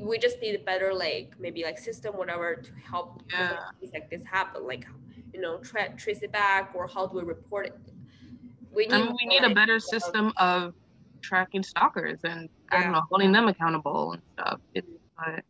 we 0.00 0.18
just 0.18 0.40
need 0.40 0.54
a 0.54 0.64
better 0.64 0.92
like 0.92 1.34
maybe 1.38 1.62
like 1.62 1.78
system 1.78 2.16
whatever 2.16 2.56
to 2.56 2.72
help 2.74 3.22
yeah. 3.30 3.58
things 3.80 3.92
like 3.92 4.10
this 4.10 4.22
happen. 4.24 4.66
Like 4.66 4.86
you 5.32 5.40
know, 5.40 5.58
tra- 5.58 5.94
trace 5.96 6.22
it 6.22 6.32
back 6.32 6.72
or 6.74 6.86
how 6.86 7.06
do 7.06 7.16
we 7.18 7.24
report 7.24 7.66
it? 7.66 7.78
We 8.72 8.86
need, 8.86 8.94
I 8.94 9.02
mean, 9.02 9.16
we 9.20 9.26
need 9.26 9.44
a 9.44 9.54
better 9.54 9.78
system 9.78 10.32
of 10.36 10.72
tracking 11.24 11.62
stalkers 11.62 12.20
and 12.24 12.48
yeah. 12.70 12.78
I 12.78 12.82
don't 12.82 12.92
know, 12.92 13.02
holding 13.10 13.32
them 13.32 13.48
accountable 13.48 14.12
and 14.12 14.22
stuff. 14.34 14.60
It's, 14.74 14.86
but 15.16 15.44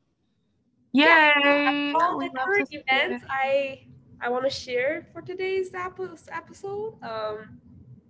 yay! 0.93 1.05
Yeah, 1.05 1.93
all 2.01 2.19
the 2.19 2.31
current 2.31 2.69
events 2.71 3.25
I 3.29 3.87
I 4.21 4.29
want 4.29 4.45
to 4.45 4.51
share 4.51 5.07
for 5.13 5.21
today's 5.21 5.75
episode. 5.75 6.95
Um, 7.03 7.61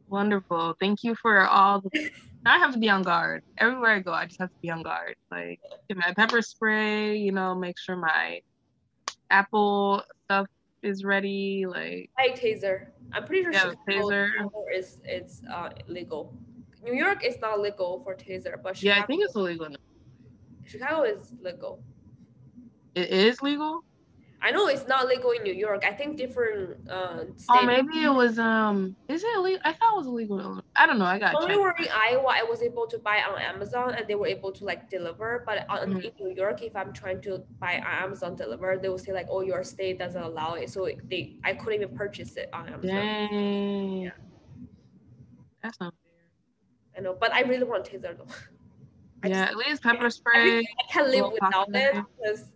Wonderful. 0.08 0.76
Thank 0.78 1.02
you 1.02 1.14
for 1.14 1.46
all 1.46 1.80
the 1.80 2.10
I 2.46 2.58
have 2.58 2.72
to 2.74 2.78
be 2.78 2.90
on 2.90 3.02
guard. 3.02 3.42
Everywhere 3.56 3.92
I 3.92 4.00
go, 4.00 4.12
I 4.12 4.26
just 4.26 4.38
have 4.38 4.50
to 4.50 4.60
be 4.60 4.70
on 4.70 4.82
guard. 4.82 5.16
Like 5.30 5.60
get 5.88 5.96
my 5.96 6.12
pepper 6.14 6.42
spray, 6.42 7.16
you 7.16 7.32
know, 7.32 7.54
make 7.54 7.78
sure 7.78 7.96
my 7.96 8.40
Apple 9.30 10.02
stuff 10.24 10.46
is 10.82 11.04
ready. 11.04 11.64
Like 11.66 12.10
I 12.18 12.28
taser. 12.28 12.88
I'm 13.12 13.24
pretty 13.24 13.44
sure 13.44 13.52
yeah, 13.52 13.72
taser 13.88 14.28
is 14.74 14.98
it's 15.04 15.42
uh, 15.52 15.70
legal. 15.88 16.36
New 16.84 16.94
York 16.94 17.24
is 17.24 17.40
not 17.40 17.60
legal 17.60 18.00
for 18.04 18.14
taser, 18.14 18.62
but 18.62 18.76
Chicago, 18.76 18.96
yeah, 18.96 19.02
I 19.02 19.06
think 19.06 19.24
it's 19.24 19.34
illegal. 19.34 19.68
Chicago 20.64 21.02
is 21.02 21.32
legal. 21.42 21.82
It 22.94 23.10
is 23.10 23.42
legal. 23.42 23.84
I 24.44 24.50
know 24.50 24.66
it's 24.66 24.86
not 24.86 25.08
legal 25.08 25.30
in 25.30 25.42
New 25.42 25.54
York. 25.54 25.84
I 25.86 25.92
think 25.92 26.18
different. 26.18 26.76
Uh, 26.88 27.24
oh, 27.48 27.64
maybe 27.64 28.04
it 28.04 28.12
was. 28.12 28.38
Um, 28.38 28.94
is 29.08 29.24
it 29.24 29.34
illegal? 29.34 29.62
I 29.64 29.72
thought 29.72 29.94
it 29.94 29.96
was 29.96 30.06
illegal. 30.06 30.62
I 30.76 30.84
don't 30.84 30.98
know. 30.98 31.06
I 31.06 31.18
got. 31.18 31.34
Only 31.34 31.56
were 31.56 31.74
in 31.78 31.88
Iowa, 31.90 32.28
I 32.28 32.42
was 32.42 32.60
able 32.60 32.86
to 32.88 32.98
buy 32.98 33.22
on 33.22 33.40
Amazon, 33.40 33.94
and 33.94 34.06
they 34.06 34.14
were 34.14 34.26
able 34.26 34.52
to 34.52 34.64
like 34.66 34.90
deliver. 34.90 35.44
But 35.46 35.64
on, 35.70 35.88
mm-hmm. 35.88 36.00
in 36.00 36.12
New 36.20 36.34
York, 36.36 36.62
if 36.62 36.76
I'm 36.76 36.92
trying 36.92 37.22
to 37.22 37.42
buy 37.58 37.78
on 37.78 38.04
Amazon 38.04 38.36
deliver, 38.36 38.76
they 38.76 38.90
will 38.90 38.98
say 38.98 39.14
like, 39.14 39.28
"Oh, 39.30 39.40
your 39.40 39.64
state 39.64 39.98
doesn't 39.98 40.22
allow 40.22 40.54
it," 40.54 40.68
so 40.68 40.90
they 41.04 41.38
I 41.42 41.54
couldn't 41.54 41.80
even 41.80 41.96
purchase 41.96 42.36
it 42.36 42.50
on 42.52 42.68
Amazon. 42.68 42.96
Dang. 42.96 44.02
Yeah. 44.02 44.10
That's 45.62 45.80
not. 45.80 45.94
I 46.96 47.00
know, 47.00 47.16
but 47.18 47.32
I 47.32 47.40
really 47.42 47.64
want 47.64 47.84
taser 47.84 48.16
though. 48.16 48.26
yeah, 49.24 49.46
just, 49.46 49.52
at 49.52 49.56
least 49.56 49.82
pepper 49.82 50.10
spray. 50.10 50.58
I, 50.58 50.60
I 50.60 50.92
can 50.92 51.10
live 51.10 51.32
without 51.32 51.68
it 51.74 52.04
because 52.18 52.46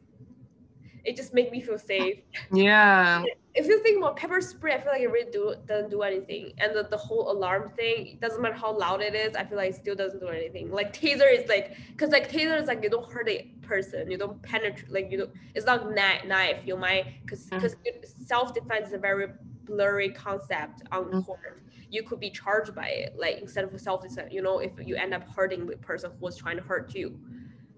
it 1.09 1.17
just 1.17 1.33
makes 1.33 1.51
me 1.51 1.61
feel 1.61 1.79
safe. 1.79 2.19
Yeah. 2.53 3.25
If 3.55 3.67
you 3.67 3.83
think 3.83 3.99
about 3.99 4.17
pepper 4.17 4.41
spray, 4.41 4.75
I 4.75 4.81
feel 4.81 4.93
like 4.93 5.01
it 5.01 5.11
really 5.11 5.33
do 5.33 5.55
doesn't 5.67 5.91
do 5.91 6.03
anything. 6.03 6.53
And 6.59 6.77
the, 6.77 6.87
the 6.89 6.97
whole 6.97 7.33
alarm 7.33 7.73
thing, 7.77 8.07
it 8.07 8.21
doesn't 8.21 8.41
matter 8.41 8.55
how 8.55 8.79
loud 8.79 9.01
it 9.01 9.15
is, 9.15 9.35
I 9.35 9.45
feel 9.45 9.57
like 9.57 9.71
it 9.71 9.77
still 9.77 9.97
doesn't 9.97 10.21
do 10.21 10.29
anything. 10.29 10.71
Like 10.71 10.93
taser 10.93 11.33
is 11.33 11.49
like 11.49 11.77
because 11.89 12.11
like 12.11 12.31
taser 12.31 12.61
is 12.61 12.69
like 12.69 12.85
you 12.85 12.91
don't 12.91 13.11
hurt 13.11 13.29
a 13.29 13.51
person, 13.63 14.11
you 14.11 14.19
don't 14.19 14.41
penetrate 14.43 14.93
like 14.93 15.11
you 15.11 15.19
don't 15.19 15.31
it's 15.55 15.67
not 15.67 15.93
knife, 15.93 16.25
knife 16.27 16.61
you 16.65 16.77
might 16.77 17.07
because 17.23 17.47
because 17.47 17.75
mm-hmm. 17.75 18.25
self-defense 18.25 18.89
is 18.89 18.95
a 18.95 18.99
very 18.99 19.29
blurry 19.65 20.11
concept 20.11 20.83
on 20.93 21.05
mm-hmm. 21.07 21.21
court. 21.23 21.63
You 21.91 22.03
could 22.03 22.21
be 22.21 22.31
charged 22.31 22.75
by 22.75 22.89
it, 22.89 23.15
like 23.19 23.39
instead 23.41 23.65
of 23.65 23.81
self-defense, 23.81 24.33
you 24.33 24.43
know, 24.43 24.59
if 24.59 24.73
you 24.85 24.97
end 24.97 25.15
up 25.15 25.23
hurting 25.35 25.67
the 25.67 25.77
person 25.79 26.11
who 26.11 26.17
was 26.19 26.37
trying 26.37 26.57
to 26.57 26.63
hurt 26.63 26.95
you. 26.95 27.19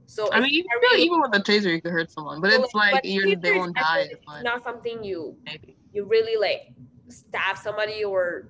So 0.06 0.28
I 0.32 0.40
mean, 0.40 0.64
very, 0.80 1.02
even 1.02 1.20
with 1.20 1.34
a 1.36 1.38
taser, 1.38 1.72
you 1.72 1.80
could 1.80 1.92
hurt 1.92 2.11
someone, 2.11 2.40
but 2.40 2.52
it's 2.52 2.74
like 2.74 3.00
you're, 3.04 3.36
they 3.36 3.52
won't 3.52 3.76
die. 3.76 4.08
It's 4.11 4.42
not 4.42 4.64
something 4.64 5.04
you 5.04 5.36
Maybe. 5.44 5.76
you 5.92 6.04
really 6.04 6.36
like 6.36 6.72
stab 7.08 7.56
somebody 7.56 8.02
or 8.02 8.48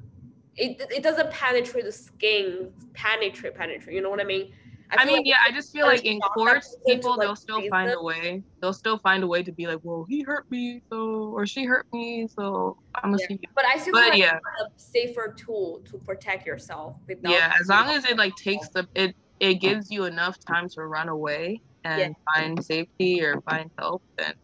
it, 0.56 0.80
it 0.90 1.02
doesn't 1.02 1.30
penetrate 1.30 1.84
the 1.84 1.92
skin, 1.92 2.72
penetrate, 2.94 3.54
penetrate. 3.54 3.94
You 3.94 4.00
know 4.00 4.08
what 4.08 4.20
I 4.20 4.24
mean? 4.24 4.52
I, 4.93 5.03
I 5.03 5.05
mean, 5.05 5.18
like 5.18 5.26
yeah, 5.26 5.36
I 5.47 5.53
just 5.53 5.72
feel 5.72 5.86
like 5.86 6.05
in 6.05 6.20
courts, 6.20 6.76
people 6.86 7.16
they'll 7.16 7.36
still 7.36 7.62
find 7.68 7.93
a 7.93 8.03
way. 8.03 8.43
They'll 8.61 8.72
still 8.72 8.99
find 8.99 9.22
a 9.22 9.26
way 9.26 9.43
to 9.43 9.53
be 9.53 9.66
like, 9.66 9.78
well, 9.82 10.05
he 10.09 10.22
hurt 10.22 10.51
me, 10.51 10.82
so 10.91 11.32
or 11.34 11.47
she 11.47 11.64
hurt 11.64 11.86
me, 11.93 12.26
so 12.28 12.76
I'm 12.97 13.11
gonna 13.11 13.22
yeah. 13.22 13.28
see. 13.28 13.41
But 13.55 13.64
I 13.66 13.78
still 13.78 13.93
but, 13.93 14.09
like 14.11 14.18
yeah. 14.18 14.36
a 14.36 14.70
safer 14.76 15.34
tool 15.36 15.82
to 15.91 15.99
protect 15.99 16.47
yourself. 16.47 16.97
Yeah, 17.22 17.53
as 17.61 17.68
long 17.68 17.91
as 17.91 18.05
it 18.05 18.16
like 18.16 18.34
takes 18.36 18.68
the 18.70 18.88
it 18.95 19.14
it 19.41 19.55
gives 19.55 19.91
you 19.91 20.05
enough 20.05 20.38
time 20.38 20.68
to 20.70 20.82
run 20.82 21.09
away 21.09 21.61
and 21.84 22.01
yeah. 22.01 22.34
find 22.34 22.64
safety 22.64 23.22
or 23.22 23.41
find 23.43 23.70
help 23.78 24.03
then 24.16 24.34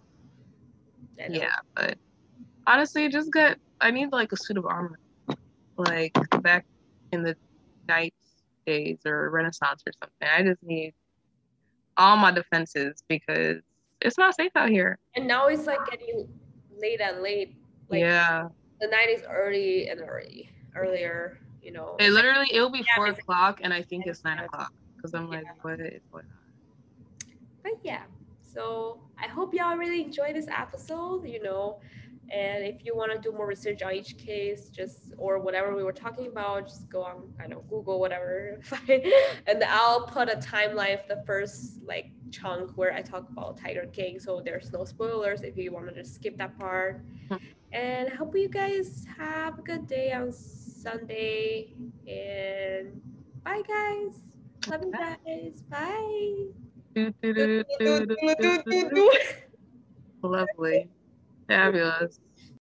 yeah 1.29 1.57
but 1.75 1.97
honestly 2.67 3.09
just 3.09 3.33
get 3.33 3.59
i 3.81 3.91
need 3.91 4.11
like 4.13 4.33
a 4.33 4.37
suit 4.37 4.57
of 4.57 4.67
armor 4.67 4.99
like 5.77 6.17
back 6.43 6.65
in 7.13 7.23
the 7.23 7.37
knights 7.89 8.26
days 8.67 8.99
or 9.07 9.31
renaissance 9.31 9.83
or 9.87 9.93
something. 10.01 10.29
I 10.29 10.43
just 10.43 10.63
need 10.63 10.95
all 11.97 12.17
my 12.17 12.31
defenses 12.31 13.03
because 13.09 13.63
it's 14.01 14.19
not 14.19 14.35
safe 14.35 14.53
out 14.55 14.69
here. 14.69 14.99
And 15.15 15.27
now 15.27 15.47
it's 15.47 15.67
like 15.67 15.79
getting 15.91 16.29
late 16.79 17.01
and 17.01 17.23
late. 17.23 17.57
Like 17.89 18.01
yeah. 18.01 18.49
the 18.81 18.89
night 18.89 19.09
is 19.09 19.23
early 19.29 19.89
and 19.89 20.01
early 20.01 20.51
earlier 20.75 21.39
you 21.63 21.73
know. 21.73 21.97
It 21.99 22.13
literally 22.13 22.47
it'll 22.53 22.71
be 22.71 22.85
four 22.95 23.07
o'clock 23.07 23.59
and 23.63 23.75
i 23.75 23.83
think 23.83 24.07
it's 24.07 24.23
nine 24.23 24.39
o'clock 24.39 24.73
because 24.97 25.15
I'm 25.15 25.29
like, 25.29 25.45
yeah. 25.45 25.53
what 25.63 25.81
is 25.81 26.01
going 26.11 26.25
on? 26.25 27.33
But 27.63 27.73
yeah, 27.83 28.03
so 28.41 29.01
I 29.23 29.27
hope 29.29 29.55
y'all 29.55 29.77
really 29.77 30.03
enjoy 30.03 30.33
this 30.33 30.47
episode, 30.49 31.27
you 31.27 31.43
know. 31.43 31.79
And 32.33 32.65
if 32.65 32.85
you 32.85 32.97
want 32.97 33.13
to 33.13 33.19
do 33.19 33.37
more 33.37 33.47
research 33.47 33.83
on 33.83 33.93
each 33.93 34.19
case, 34.19 34.69
just 34.69 35.13
or 35.17 35.39
whatever 35.39 35.77
we 35.77 35.85
were 35.85 35.93
talking 35.93 36.27
about, 36.27 36.67
just 36.67 36.89
go 36.89 37.05
on, 37.05 37.33
I 37.43 37.47
know, 37.47 37.63
Google, 37.69 38.01
whatever. 38.01 38.61
and 39.47 39.63
I'll 39.65 40.07
put 40.07 40.29
a 40.29 40.37
timeline 40.37 40.95
of 40.95 41.01
the 41.09 41.23
first 41.25 41.83
like 41.85 42.11
chunk 42.33 42.77
where 42.77 42.93
I 42.93 43.03
talk 43.03 43.29
about 43.31 43.59
Tiger 43.59 43.87
King. 43.93 44.19
So 44.19 44.43
there's 44.45 44.73
no 44.73 44.85
spoilers 44.85 45.43
if 45.43 45.57
you 45.57 45.73
want 45.73 45.89
to 45.89 45.95
just 45.95 46.17
skip 46.17 46.37
that 46.39 46.59
part. 46.59 47.05
And 47.73 48.09
hope 48.09 48.37
you 48.37 48.49
guys 48.49 49.05
have 49.19 49.59
a 49.59 49.63
good 49.63 49.87
day 49.87 50.13
on 50.13 50.33
Sunday. 50.33 51.75
And 52.09 53.01
bye, 53.45 53.63
guys. 53.67 54.23
Love 54.67 54.83
you 54.83 54.93
guys. 54.93 55.63
Bye. 55.71 56.47
Lovely. 60.23 60.89
Fabulous. 61.49 62.19